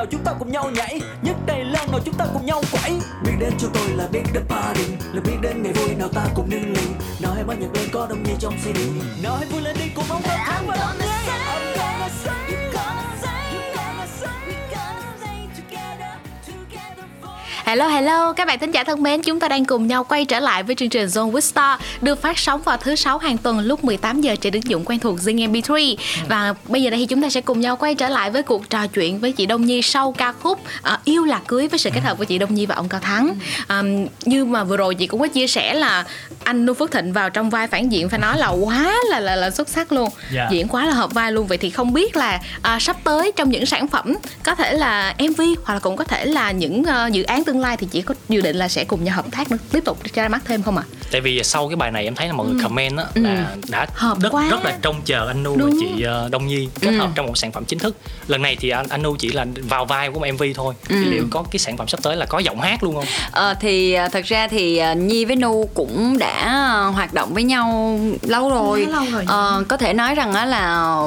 nào 0.06 0.12
chúng 0.12 0.24
ta 0.24 0.34
cùng 0.40 0.52
nhau 0.52 0.72
nhảy. 0.76 1.02
Nhấc 1.22 1.36
tay 1.48 1.66
lên 1.66 1.92
nào 1.92 2.00
chúng 2.06 2.14
ta 2.14 2.26
cùng 2.34 2.46
nhau 2.46 2.62
quẩy. 2.72 3.00
Biết 3.24 3.32
đến 3.40 3.54
cho 3.60 3.68
tôi 3.74 3.90
là 3.90 4.08
biết 4.12 4.24
đến 4.34 4.44
party, 4.48 4.84
là 5.14 5.22
biết 5.22 5.38
đến 5.42 5.64
ngày 5.64 5.74
vui 5.74 5.96
nào 5.96 6.08
ta 6.14 6.26
cùng 6.36 6.50
nâng 6.50 6.74
ly 6.74 6.88
nào 7.20 7.34
hãy 7.36 7.44
bắt 7.44 7.60
nhạc 7.60 7.76
lên 7.76 7.90
có 7.94 8.08
đông 8.10 8.24
như 8.24 8.34
trong 8.40 8.54
cd. 8.58 8.80
Nào 9.24 9.36
hãy 9.36 9.46
vui 9.46 9.62
lên 9.62 9.76
đi 9.80 9.90
cùng 9.96 10.06
ông 10.10 10.22
ta 10.24 10.36
thắng 10.38 10.68
I'm 10.68 10.68
và 10.68 10.76
gonna 10.76 10.96
đồng 10.98 11.06
Hello 17.66 17.88
hello 17.88 18.34
các 18.34 18.48
bạn 18.48 18.60
thính 18.60 18.72
giả 18.72 18.84
thân 18.84 19.04
mến, 19.04 19.22
chúng 19.22 19.40
ta 19.40 19.48
đang 19.48 19.66
cùng 19.66 19.88
nhau 19.88 20.04
quay 20.04 20.26
trở 20.26 20.40
lại 20.40 20.64
với 20.64 20.76
chương 20.76 20.90
trình 20.90 21.08
Zone 21.08 21.32
with 21.32 21.40
Star 21.40 21.80
được 22.02 22.22
phát 22.22 22.40
sóng 22.40 22.62
vào 22.62 22.78
thứ 22.78 22.96
sáu 22.96 23.18
hàng 23.18 23.38
tuần 23.38 23.60
lúc 23.60 23.84
18 23.84 24.22
giờ 24.22 24.36
trên 24.42 24.54
ứng 24.54 24.64
dụng 24.70 24.84
quen 24.86 25.00
thuộc 25.00 25.18
Zing 25.20 25.52
MP3 25.52 25.96
và 26.30 26.54
bây 26.68 26.84
giờ 26.84 26.90
đây 26.90 27.00
thì 27.00 27.06
chúng 27.06 27.22
ta 27.22 27.30
sẽ 27.30 27.42
cùng 27.42 27.60
nhau 27.62 27.76
quay 27.76 27.96
trở 27.96 28.10
lại 28.10 28.32
với 28.32 28.44
cuộc 28.44 28.70
trò 28.70 28.88
chuyện 28.88 29.20
với 29.20 29.32
chị 29.32 29.46
Đông 29.46 29.66
Nhi 29.66 29.82
sau 29.82 30.12
ca 30.12 30.32
khúc 30.32 30.60
ờ, 30.82 30.98
Yêu 31.04 31.26
là 31.26 31.42
cưới 31.48 31.68
với 31.68 31.80
sự 31.80 31.90
kết 31.94 32.04
hợp 32.04 32.18
của 32.18 32.24
chị 32.24 32.38
Đông 32.38 32.54
Nhi 32.56 32.66
và 32.66 32.76
ông 32.76 32.90
Cao 32.90 33.00
Thắng. 33.00 33.36
À, 33.68 33.82
như 34.26 34.46
mà 34.46 34.64
vừa 34.64 34.78
rồi 34.78 34.96
chị 34.96 35.08
cũng 35.08 35.20
có 35.20 35.28
chia 35.28 35.48
sẻ 35.48 35.74
là 35.74 36.06
anh 36.44 36.66
Lưu 36.66 36.76
Phước 36.76 36.92
Thịnh 36.92 37.14
vào 37.14 37.30
trong 37.30 37.50
vai 37.50 37.68
phản 37.68 37.92
diện 37.92 38.10
phải 38.10 38.20
nói 38.20 38.38
là 38.38 38.48
quá 38.48 38.96
là 39.10 39.20
là, 39.20 39.36
là 39.36 39.50
xuất 39.50 39.70
sắc 39.70 39.92
luôn, 39.92 40.10
Dạ. 40.34 40.48
diễn 40.52 40.68
quá 40.68 40.86
là 40.86 40.94
hợp 40.94 41.14
vai 41.14 41.32
luôn. 41.32 41.48
Vậy 41.48 41.58
thì 41.58 41.70
không 41.70 41.94
biết 41.94 42.16
là 42.16 42.40
à, 42.62 42.80
sắp 42.80 42.98
tới 43.04 43.32
trong 43.36 43.50
những 43.50 43.66
sản 43.66 43.88
phẩm 43.88 44.16
có 44.44 44.56
thể 44.56 44.74
là 44.74 45.16
MV 45.20 45.42
hoặc 45.66 45.74
là 45.74 45.80
cũng 45.80 45.96
có 45.96 46.04
thể 46.04 46.26
là 46.26 46.52
những 46.52 46.84
ờ, 46.84 47.08
dự 47.12 47.24
án 47.24 47.44
tương 47.44 47.55
lai 47.60 47.78
thì 47.78 47.88
chỉ 47.92 48.02
có 48.02 48.14
dự 48.30 48.42
định 48.42 48.56
là 48.56 48.68
sẽ 48.68 48.84
cùng 48.86 49.04
nhau 49.04 49.16
hợp 49.16 49.26
tác 49.32 49.52
nữa. 49.52 49.58
Tiếp 49.72 49.86
tục 49.86 49.98
ra 50.14 50.28
mắt 50.28 50.42
thêm 50.46 50.64
không 50.64 50.78
ạ? 50.78 50.84
tại 51.12 51.22
vì 51.22 51.44
sau 51.44 51.68
cái 51.70 51.76
bài 51.76 51.92
này 51.92 52.04
em 52.04 52.16
thấy 52.16 52.28
là 52.28 52.34
mọi 52.34 52.48
người 52.48 52.64
comment 52.64 52.98
á 52.98 53.04
là 53.16 53.56
đã 53.70 53.88
Hợp 53.94 54.18
rất 54.22 54.30
quá. 54.32 54.48
rất 54.50 54.66
là 54.66 54.78
trông 54.82 54.96
chờ 55.06 55.28
anh 55.28 55.44
Nu 55.44 55.56
và 55.64 55.70
chị 55.80 56.04
ờ, 56.04 56.30
Đông 56.32 56.48
Nhi 56.48 56.68
kết 56.82 56.92
hợp 56.92 57.10
trong 57.16 57.26
một 57.26 57.38
sản 57.38 57.52
phẩm 57.52 57.66
chính 57.66 57.80
thức. 57.80 57.96
Lần 58.28 58.42
này 58.42 58.56
thì 58.60 58.70
anh 58.70 58.86
anh 58.90 59.02
Nu 59.04 59.16
chỉ 59.20 59.30
là 59.32 59.46
vào 59.70 59.86
vai 59.86 60.10
của 60.12 60.20
một 60.20 60.26
MV 60.34 60.44
thôi. 60.56 60.74
Thì 60.90 60.96
liệu 61.06 61.24
có 61.32 61.44
cái 61.52 61.60
sản 61.60 61.78
phẩm 61.78 61.88
sắp 61.88 62.00
tới 62.04 62.16
là 62.16 62.26
có 62.26 62.40
giọng 62.40 62.62
hát 62.62 62.84
luôn 62.84 62.96
không? 62.96 63.06
Ờ, 63.32 63.54
thì 63.54 63.94
ờ, 63.94 64.08
thật 64.08 64.26
ra 64.26 64.48
thì 64.48 64.78
ờ, 64.78 64.96
Nhi 64.96 65.26
với 65.26 65.36
Nu 65.36 65.70
cũng 65.74 66.18
đã 66.18 66.52
hoạt 66.94 67.14
động 67.14 67.34
với 67.34 67.44
nhau 67.44 68.00
lâu 68.22 68.50
rồi. 68.50 68.86
Lâu 68.86 69.04
rồi. 69.12 69.24
Ờ, 69.28 69.64
có 69.68 69.78
thể 69.78 69.94
nói 69.94 70.16
rằng 70.16 70.34
á 70.34 70.46
là 70.46 70.98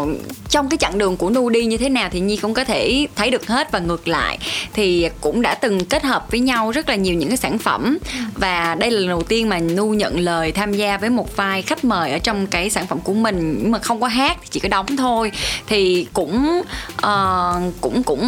trong 0.49 0.69
cái 0.69 0.79
chặng 0.79 0.99
đường 0.99 1.17
của 1.17 1.31
Nu 1.31 1.49
đi 1.49 1.65
như 1.65 1.77
thế 1.77 1.89
nào 1.89 2.09
thì 2.13 2.21
Nhi 2.21 2.37
cũng 2.37 2.55
có 2.55 2.65
thể 2.65 3.07
thấy 3.17 3.31
được 3.31 3.47
hết 3.47 3.73
và 3.73 3.79
ngược 3.79 4.09
lại. 4.09 4.39
Thì 4.73 5.09
cũng 5.21 5.43
đã 5.43 5.55
từng 5.55 5.85
kết 5.85 6.03
hợp 6.05 6.27
với 6.31 6.38
với 6.39 6.47
nhau 6.47 6.71
rất 6.71 6.89
là 6.89 6.95
nhiều 6.95 7.15
những 7.15 7.29
cái 7.29 7.37
sản 7.37 7.59
phẩm. 7.59 7.99
Và 8.35 8.77
đây 8.79 8.91
là 8.91 9.01
lần 9.01 9.09
đầu 9.09 9.23
tiên 9.23 9.49
mà 9.49 9.59
nu 9.59 9.95
nhận 9.95 10.21
lời 10.21 10.53
tham 10.53 10.73
gia 10.73 10.97
với 10.97 11.11
một 11.11 11.37
vai 11.37 11.63
khách 11.63 11.85
mời 11.85 12.11
ở 12.11 12.19
trong 12.19 12.47
cái 12.47 12.71
sản 12.71 12.87
phẩm 12.87 13.01
của 13.01 13.15
mình. 13.15 13.59
Nhưng 13.63 13.71
mà 13.71 13.79
không 13.79 14.01
có 14.01 14.07
hát 14.07 14.39
thì 14.43 14.49
chỉ 14.51 14.61
có 14.61 14.69
đóng 14.69 14.97
thôi. 14.97 15.33
Thì 15.67 16.07
cũng 16.13 16.63
uh, 17.07 17.81
cũng 17.81 18.03
cũng 18.03 18.23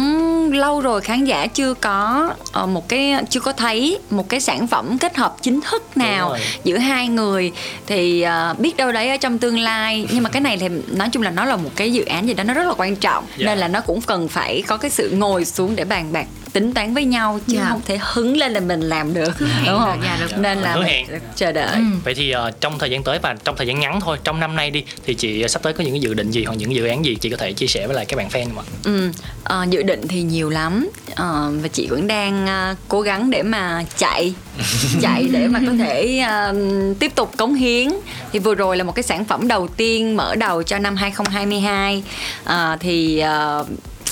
lâu 0.51 0.81
rồi 0.81 1.01
khán 1.01 1.25
giả 1.25 1.47
chưa 1.47 1.73
có 1.73 2.29
uh, 2.63 2.69
một 2.69 2.89
cái 2.89 3.13
chưa 3.29 3.39
có 3.39 3.53
thấy 3.53 3.99
một 4.09 4.29
cái 4.29 4.39
sản 4.39 4.67
phẩm 4.67 4.97
kết 4.97 5.17
hợp 5.17 5.35
chính 5.41 5.61
thức 5.61 5.97
nào 5.97 6.35
giữa 6.63 6.77
hai 6.77 7.07
người. 7.07 7.51
Thì 7.87 8.25
uh, 8.51 8.59
biết 8.59 8.77
đâu 8.77 8.91
đấy 8.91 9.09
ở 9.09 9.17
trong 9.17 9.37
tương 9.37 9.59
lai. 9.59 10.07
Nhưng 10.11 10.23
mà 10.23 10.29
cái 10.29 10.41
này 10.41 10.57
thì 10.57 10.67
nói 10.91 11.09
chung 11.11 11.23
là 11.23 11.31
nó 11.31 11.45
là 11.45 11.55
một 11.55 11.71
cái 11.75 11.93
dự 11.93 12.05
án 12.05 12.27
gì 12.27 12.33
đó 12.33 12.43
nó 12.43 12.53
rất 12.53 12.67
là 12.67 12.73
quan 12.77 12.95
trọng. 12.95 13.25
Dạ. 13.37 13.45
nên 13.45 13.57
là 13.57 13.67
nó 13.67 13.81
cũng 13.81 14.01
cần 14.01 14.27
phải 14.27 14.63
có 14.67 14.77
cái 14.77 14.91
sự 14.91 15.09
ngồi 15.09 15.45
xuống 15.45 15.75
để 15.75 15.85
bàn 15.85 16.13
bạc 16.13 16.25
tính 16.53 16.73
toán 16.73 16.93
với 16.93 17.05
nhau 17.05 17.39
chứ 17.47 17.55
Dạ. 17.57 17.65
không 17.69 17.81
thể 17.85 17.97
hứng 18.01 18.37
lên 18.37 18.51
là 18.51 18.59
mình 18.59 18.81
làm 18.81 19.13
được 19.13 19.33
đúng 19.39 19.79
không 19.79 19.99
dạ, 20.03 20.17
được. 20.21 20.37
nên 20.37 20.57
là 20.57 20.73
Hứa 20.73 20.79
mình 20.79 20.87
hẹn. 20.89 21.05
chờ 21.35 21.51
đợi 21.51 21.77
Vậy 22.03 22.13
thì 22.15 22.31
ờ, 22.31 22.51
trong 22.51 22.79
thời 22.79 22.89
gian 22.89 23.03
tới 23.03 23.19
và 23.19 23.35
trong 23.43 23.55
thời 23.57 23.67
gian 23.67 23.79
ngắn 23.79 23.99
thôi, 24.01 24.17
trong 24.23 24.39
năm 24.39 24.55
nay 24.55 24.69
đi 24.71 24.83
thì 25.05 25.13
chị 25.13 25.47
sắp 25.47 25.63
tới 25.63 25.73
có 25.73 25.83
những 25.83 25.93
cái 25.93 25.99
dự 26.01 26.13
định 26.13 26.31
gì 26.31 26.43
hoặc 26.45 26.55
những 26.55 26.75
dự 26.75 26.85
án 26.85 27.05
gì 27.05 27.15
chị 27.15 27.29
có 27.29 27.37
thể 27.37 27.53
chia 27.53 27.67
sẻ 27.67 27.87
với 27.87 27.95
lại 27.95 28.05
các 28.05 28.17
bạn 28.17 28.27
fan 28.29 28.45
không 28.45 28.59
ạ? 28.59 28.65
Ừ, 28.83 29.11
ờ, 29.43 29.65
dự 29.69 29.83
định 29.83 30.07
thì 30.07 30.21
nhiều 30.21 30.49
lắm 30.49 30.89
Ờ, 31.15 31.51
và 31.61 31.67
chị 31.67 31.87
vẫn 31.89 32.07
đang 32.07 32.47
ờ, 32.47 32.75
cố 32.87 33.01
gắng 33.01 33.29
để 33.31 33.43
mà 33.43 33.83
chạy 33.97 34.33
chạy 35.01 35.27
để 35.31 35.47
mà 35.47 35.59
có 35.67 35.73
thể 35.79 36.19
ờ, 36.19 36.55
tiếp 36.99 37.11
tục 37.15 37.37
cống 37.37 37.53
hiến 37.53 37.89
thì 38.33 38.39
vừa 38.39 38.55
rồi 38.55 38.77
là 38.77 38.83
một 38.83 38.95
cái 38.95 39.03
sản 39.03 39.25
phẩm 39.25 39.47
đầu 39.47 39.67
tiên 39.67 40.17
mở 40.17 40.35
đầu 40.35 40.63
cho 40.63 40.79
năm 40.79 40.95
2022 40.95 42.03
Ờ, 42.43 42.77
thì 42.79 43.19
ờ, 43.19 43.65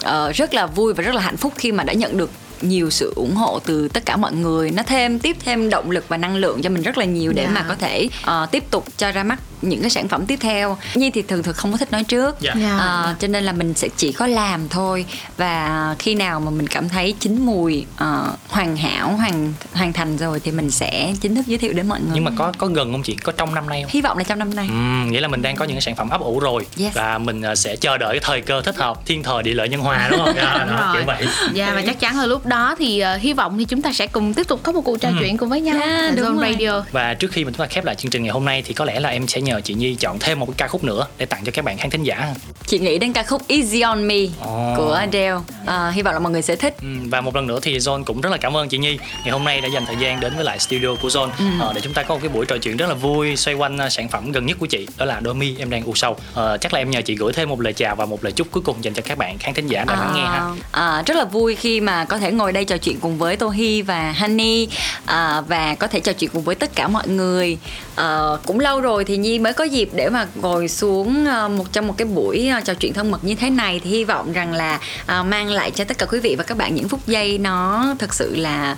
ờ, 0.04 0.32
rất 0.32 0.54
là 0.54 0.66
vui 0.66 0.94
và 0.94 1.04
rất 1.04 1.16
là 1.16 1.22
hạnh 1.22 1.38
phúc 1.38 1.54
khi 1.58 1.72
mà 1.72 1.84
đã 1.84 1.94
nhận 1.94 2.18
được 2.18 2.30
nhiều 2.62 2.90
sự 2.90 3.14
ủng 3.16 3.36
hộ 3.36 3.60
từ 3.66 3.88
tất 3.88 4.06
cả 4.06 4.18
mọi 4.18 4.34
người 4.34 4.72
nó 4.72 4.84
thêm 4.84 5.20
tiếp 5.20 5.38
thêm 5.46 5.70
động 5.70 5.92
lực 5.92 6.06
và 6.08 6.18
năng 6.18 6.36
lượng 6.36 6.62
cho 6.62 6.70
mình 6.70 6.82
rất 6.84 6.98
là 6.98 7.06
nhiều 7.06 7.34
để 7.34 7.44
Dạ. 7.44 7.50
mà 7.52 7.66
có 7.70 7.76
thể 7.76 8.10
ờ, 8.24 8.48
tiếp 8.52 8.64
tục 8.72 8.86
cho 8.98 9.12
ra 9.12 9.24
mắt 9.24 9.40
những 9.62 9.82
cái 9.82 9.90
sản 9.90 10.08
phẩm 10.08 10.26
tiếp 10.26 10.40
theo 10.42 10.78
nhi 10.96 11.12
thì 11.12 11.22
thường 11.22 11.44
thường 11.44 11.54
không 11.56 11.72
có 11.72 11.78
thích 11.78 11.92
nói 11.92 12.04
trước 12.04 12.36
Dạ. 12.40 12.54
Dạ. 12.62 12.78
Ờ, 12.78 13.16
cho 13.20 13.28
nên 13.28 13.44
là 13.44 13.52
mình 13.52 13.74
sẽ 13.74 13.88
chỉ 13.98 14.12
có 14.12 14.28
làm 14.28 14.70
thôi 14.70 15.06
và 15.38 15.96
khi 16.00 16.16
nào 16.16 16.40
mà 16.40 16.50
mình 16.52 16.68
cảm 16.68 16.90
thấy 16.90 17.14
chín 17.20 17.46
mùi 17.46 17.86
ờ, 17.98 18.32
hoàn 18.48 18.78
hảo 18.78 19.10
hoàn 19.16 19.54
hoàn 19.74 19.94
thành 19.94 20.18
rồi 20.18 20.40
thì 20.40 20.52
mình 20.52 20.72
sẽ 20.72 21.14
chính 21.22 21.36
thức 21.36 21.48
giới 21.48 21.58
thiệu 21.58 21.74
đến 21.74 21.88
mọi 21.88 22.00
người 22.02 22.12
Nhưng 22.14 22.24
mà 22.24 22.32
có 22.38 22.54
có 22.58 22.68
gần 22.68 22.92
không 22.92 23.04
chị? 23.04 23.16
Có 23.24 23.32
trong 23.32 23.56
năm 23.56 23.70
nay 23.70 23.82
không? 23.84 23.92
hy 23.94 24.02
vọng 24.02 24.18
là 24.18 24.24
trong 24.24 24.40
năm 24.40 24.56
nay 24.56 24.68
Ừ, 24.70 25.10
nghĩa 25.12 25.22
là 25.22 25.28
mình 25.28 25.42
đang 25.42 25.56
có 25.56 25.66
những 25.66 25.76
cái 25.76 25.82
sản 25.82 25.96
phẩm 25.96 26.10
ấp 26.10 26.22
ủ 26.22 26.40
rồi 26.40 26.66
Yes. 26.80 26.94
và 26.94 27.18
mình 27.18 27.42
ờ, 27.42 27.56
sẽ 27.56 27.76
chờ 27.76 27.98
đợi 27.98 28.10
cái 28.12 28.20
thời 28.24 28.42
cơ 28.42 28.62
thích 28.62 28.76
hợp 28.78 29.06
thiên 29.06 29.24
thời 29.24 29.44
địa 29.44 29.54
lợi 29.54 29.70
nhân 29.70 29.82
hòa 29.82 30.08
đúng 30.12 30.20
không? 30.20 30.34
Dạ, 30.36 30.58
Đúng 30.68 30.76
đó, 30.76 30.82
rồi. 30.86 30.96
kiểu 30.96 31.04
vậy. 31.06 31.28
Dạ 31.54 31.72
và 31.76 31.82
chắc 31.86 32.00
chắn 32.00 32.18
là 32.20 32.26
lúc 32.26 32.46
đó 32.46 32.76
thì 32.80 33.00
ờ, 33.00 33.18
hy 33.18 33.34
vọng 33.34 33.58
thì 33.58 33.66
chúng 33.66 33.82
ta 33.82 33.92
sẽ 33.94 34.08
cùng 34.08 34.34
tiếp 34.34 34.48
tục 34.48 34.60
có 34.64 34.72
một 34.72 34.82
cuộc 34.82 34.98
trò 35.02 35.10
chuyện 35.20 35.38
cùng 35.38 35.50
với 35.50 35.62
nhau 35.62 35.76
Dạ, 35.80 35.86
ở 36.08 36.12
đúng 36.16 36.26
Zone 36.26 36.40
rồi. 36.40 36.52
Radio. 36.54 36.84
Và 36.92 37.14
trước 37.14 37.32
khi 37.32 37.46
mà 37.46 37.52
chúng 37.52 37.58
ta 37.60 37.66
khép 37.74 37.86
lại 37.86 37.96
chương 37.96 38.12
trình 38.12 38.24
ngày 38.24 38.32
hôm 38.34 38.46
nay 38.46 38.64
thì 38.66 38.74
có 38.74 38.86
lẽ 38.86 39.00
là 39.00 39.10
em 39.10 39.28
sẽ 39.28 39.42
nhờ 39.50 39.62
chị 39.64 39.74
Nhi 39.74 39.96
chọn 39.96 40.20
thêm 40.20 40.40
một 40.40 40.46
cái 40.46 40.54
ca 40.58 40.68
khúc 40.68 40.84
nữa 40.84 41.06
để 41.18 41.26
tặng 41.26 41.42
cho 41.46 41.52
các 41.56 41.66
bạn 41.66 41.78
khán 41.78 41.90
thính 41.90 42.04
giả. 42.04 42.34
chị 42.68 42.80
nghĩ 42.80 42.98
đến 43.00 43.14
ca 43.14 43.24
khúc 43.24 43.42
Easy 43.48 43.82
on 43.82 44.08
Me 44.08 44.16
Ồ. 44.42 44.74
của 44.78 44.92
Adele 44.92 45.36
Ờ, 45.66 45.90
hy 45.90 46.02
vọng 46.02 46.14
là 46.14 46.20
mọi 46.20 46.32
người 46.32 46.42
sẽ 46.42 46.56
thích 46.56 46.76
Ừ, 46.82 46.88
Và 47.12 47.22
một 47.22 47.36
lần 47.36 47.48
nữa 47.48 47.60
thì 47.62 47.78
John 47.78 48.04
cũng 48.04 48.22
rất 48.22 48.30
là 48.30 48.38
cảm 48.38 48.58
ơn 48.58 48.70
chị 48.70 48.78
Nhi 48.78 48.98
ngày 49.24 49.32
hôm 49.32 49.44
nay 49.44 49.62
đã 49.62 49.68
dành 49.68 49.86
thời 49.86 49.96
gian 49.96 50.20
đến 50.20 50.34
với 50.36 50.44
lại 50.46 50.60
studio 50.60 50.88
của 51.02 51.08
John 51.08 51.30
ờ, 51.60 51.74
để 51.76 51.82
chúng 51.82 51.94
ta 51.94 52.04
có 52.04 52.16
một 52.16 52.20
cái 52.24 52.30
buổi 52.30 52.46
trò 52.46 52.58
chuyện 52.58 52.78
rất 52.78 52.88
là 52.90 52.94
vui 52.96 53.36
xoay 53.36 53.56
quanh 53.56 53.78
ờ, 53.78 53.90
sản 53.90 54.08
phẩm 54.10 54.32
gần 54.32 54.46
nhất 54.46 54.58
của 54.60 54.66
chị 54.66 54.88
đó 54.98 55.06
là 55.06 55.20
đôi 55.20 55.34
mi 55.34 55.56
em 55.60 55.70
đang 55.70 55.84
u 55.84 55.94
sầu. 55.96 56.18
Ờ, 56.34 56.58
chắc 56.62 56.74
là 56.74 56.80
em 56.80 56.92
nhờ 56.92 57.02
chị 57.02 57.16
gửi 57.16 57.34
thêm 57.34 57.50
một 57.50 57.62
lời 57.62 57.74
chào 57.74 57.96
và 57.96 58.06
một 58.06 58.24
lời 58.24 58.32
chúc 58.32 58.48
cuối 58.52 58.64
cùng 58.66 58.84
dành 58.84 58.94
cho 58.94 59.02
các 59.06 59.18
bạn 59.18 59.38
khán 59.38 59.54
thính 59.54 59.68
giả 59.68 59.84
đang 59.88 60.00
lắng 60.00 60.12
nghe 60.16 60.22
ha. 60.22 60.50
À, 60.72 61.04
rất 61.06 61.18
là 61.18 61.24
vui 61.26 61.56
khi 61.56 61.82
mà 61.82 62.06
có 62.06 62.18
thể 62.18 62.32
ngồi 62.32 62.52
đây 62.52 62.66
trò 62.66 62.78
chuyện 62.78 63.00
cùng 63.00 63.18
với 63.18 63.36
Tô 63.36 63.50
Hi 63.50 63.82
và 63.82 64.12
Honey 64.20 64.68
à, 65.06 65.42
và 65.42 65.76
có 65.76 65.88
thể 65.88 66.00
trò 66.00 66.14
chuyện 66.14 66.30
cùng 66.34 66.44
với 66.44 66.56
tất 66.56 66.76
cả 66.76 66.88
mọi 66.88 67.08
người. 67.08 67.58
À, 67.96 68.20
cũng 68.46 68.60
lâu 68.60 68.82
rồi 68.82 69.06
thì 69.06 69.18
Nhi 69.18 69.39
mới 69.40 69.54
có 69.54 69.64
dịp 69.64 69.90
để 69.94 70.10
mà 70.10 70.28
ngồi 70.36 70.68
xuống 70.68 71.26
ờ, 71.26 71.50
một 71.50 71.66
trong 71.72 71.88
một 71.88 71.94
cái 71.98 72.06
buổi 72.08 72.48
ờ, 72.48 72.62
trò 72.62 72.74
chuyện 72.74 72.94
thân 72.94 73.12
mật 73.12 73.24
như 73.24 73.36
thế 73.36 73.50
này 73.50 73.82
thì 73.84 73.90
hy 73.90 74.04
vọng 74.04 74.34
rằng 74.34 74.54
là 74.54 74.80
ờ, 75.06 75.24
mang 75.24 75.50
lại 75.50 75.72
cho 75.72 75.84
tất 75.84 75.98
cả 75.98 76.06
quý 76.06 76.20
vị 76.20 76.36
và 76.38 76.44
các 76.44 76.58
bạn 76.58 76.76
những 76.76 76.90
phút 76.90 77.08
giây 77.08 77.38
nó 77.38 77.86
thật 78.00 78.14
sự 78.14 78.36
là 78.36 78.76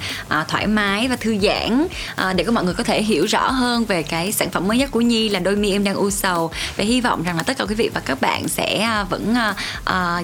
thoải 0.48 0.68
mái 0.68 1.08
và 1.08 1.16
thư 1.16 1.38
giãn 1.42 1.88
để 2.36 2.44
các 2.44 2.52
mọi 2.52 2.64
người 2.64 2.74
có 2.74 2.84
thể 2.84 3.04
hiểu 3.04 3.26
rõ 3.26 3.52
hơn 3.52 3.86
về 3.86 4.04
cái 4.04 4.32
sản 4.32 4.50
phẩm 4.50 4.68
mới 4.68 4.78
nhất 4.78 4.92
của 4.92 5.02
Nhi 5.02 5.30
là 5.30 5.40
đôi 5.40 5.56
mi 5.56 5.72
em 5.72 5.84
đang 5.84 5.96
u 5.96 6.10
sầu. 6.10 6.52
Và 6.78 6.84
hy 6.84 7.02
vọng 7.02 7.24
rằng 7.24 7.38
là 7.38 7.44
tất 7.44 7.58
cả 7.58 7.66
quý 7.66 7.76
vị 7.76 7.90
và 7.94 8.02
các 8.06 8.22
bạn 8.22 8.48
sẽ 8.48 8.88
vẫn 9.10 9.36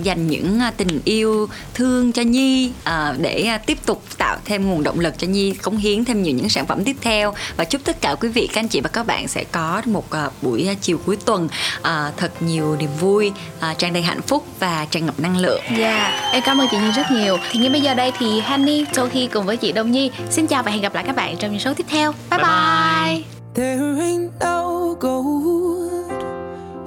dành 0.04 0.28
những 0.28 0.60
tình 0.78 1.00
yêu 1.06 1.50
thương 1.74 2.12
cho 2.12 2.22
Nhi 2.22 2.72
để 3.18 3.58
tiếp 3.66 3.78
tục 3.86 4.04
tạo 4.18 4.38
thêm 4.46 4.70
nguồn 4.70 4.84
động 4.84 5.00
lực 5.00 5.14
cho 5.18 5.28
Nhi 5.28 5.54
cống 5.54 5.78
hiến 5.78 6.06
thêm 6.06 6.24
nhiều 6.24 6.34
những 6.34 6.50
sản 6.50 6.68
phẩm 6.68 6.84
tiếp 6.84 6.96
theo. 7.02 7.34
Và 7.58 7.64
chúc 7.64 7.82
tất 7.84 8.02
cả 8.02 8.16
quý 8.16 8.30
vị, 8.30 8.50
các 8.54 8.62
anh 8.62 8.68
chị 8.68 8.82
và 8.82 8.90
các 8.90 9.08
bạn 9.08 9.28
sẽ 9.28 9.44
có 9.52 9.82
một 9.86 10.10
à, 10.28 10.32
buổi 10.42 10.68
à, 10.68 10.74
chiều 10.82 10.98
cuối 11.06 11.18
tuần 11.26 11.50
à, 11.82 12.12
thật 12.18 12.32
nhiều 12.40 12.76
niềm 12.80 12.90
vui 13.00 13.32
à, 13.60 13.74
tràn 13.74 13.94
đầy 13.94 14.04
hạnh 14.04 14.22
phúc 14.22 14.46
và 14.60 14.86
tràn 14.92 15.06
ngập 15.06 15.20
năng 15.20 15.38
lượng 15.38 15.62
Dạ, 15.78 16.30
em 16.34 16.44
cảm 16.46 16.62
ơn 16.62 16.68
chị 16.72 16.78
Nhi 16.78 16.92
rất 16.92 17.12
nhiều. 17.12 17.38
Thì 17.52 17.60
ngay 17.60 17.70
bây 17.70 17.82
giờ 17.82 17.94
đây 17.94 18.12
thì 18.20 18.40
Honey, 18.40 18.86
Tohi 18.96 19.28
cùng 19.28 19.46
với 19.46 19.58
chị 19.58 19.72
Đông 19.72 19.92
Nhi 19.92 20.12
xin 20.30 20.48
chào 20.48 20.64
và 20.64 20.72
hẹn 20.72 20.82
gặp 20.82 20.96
lại 20.96 21.04
các 21.08 21.16
bạn 21.16 21.38
trong 21.38 21.52
những 21.52 21.60
số 21.60 21.74
tiếp 21.74 21.86
theo. 21.90 22.14
Bye 22.30 22.40
bye. 22.40 22.48
Bye 22.48 23.24
There 23.56 24.02
ain't 24.02 24.30
no 24.40 24.94
gold 25.00 26.12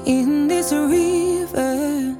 in 0.04 0.48
this 0.48 0.72
river 0.72 2.14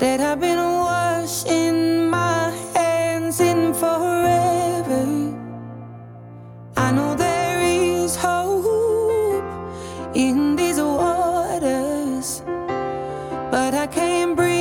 that 0.00 0.20
I've 0.20 0.40
been 0.40 0.58
washing 0.58 2.10
my 2.10 2.52
hands 2.74 3.40
in 3.40 3.72
forever. 3.74 5.06
I 6.76 6.92
know 6.92 7.14
there 7.16 7.60
is 7.62 8.16
hope 8.16 8.45
but 13.66 13.74
I 13.74 13.88
can't 13.88 14.36
bring 14.36 14.55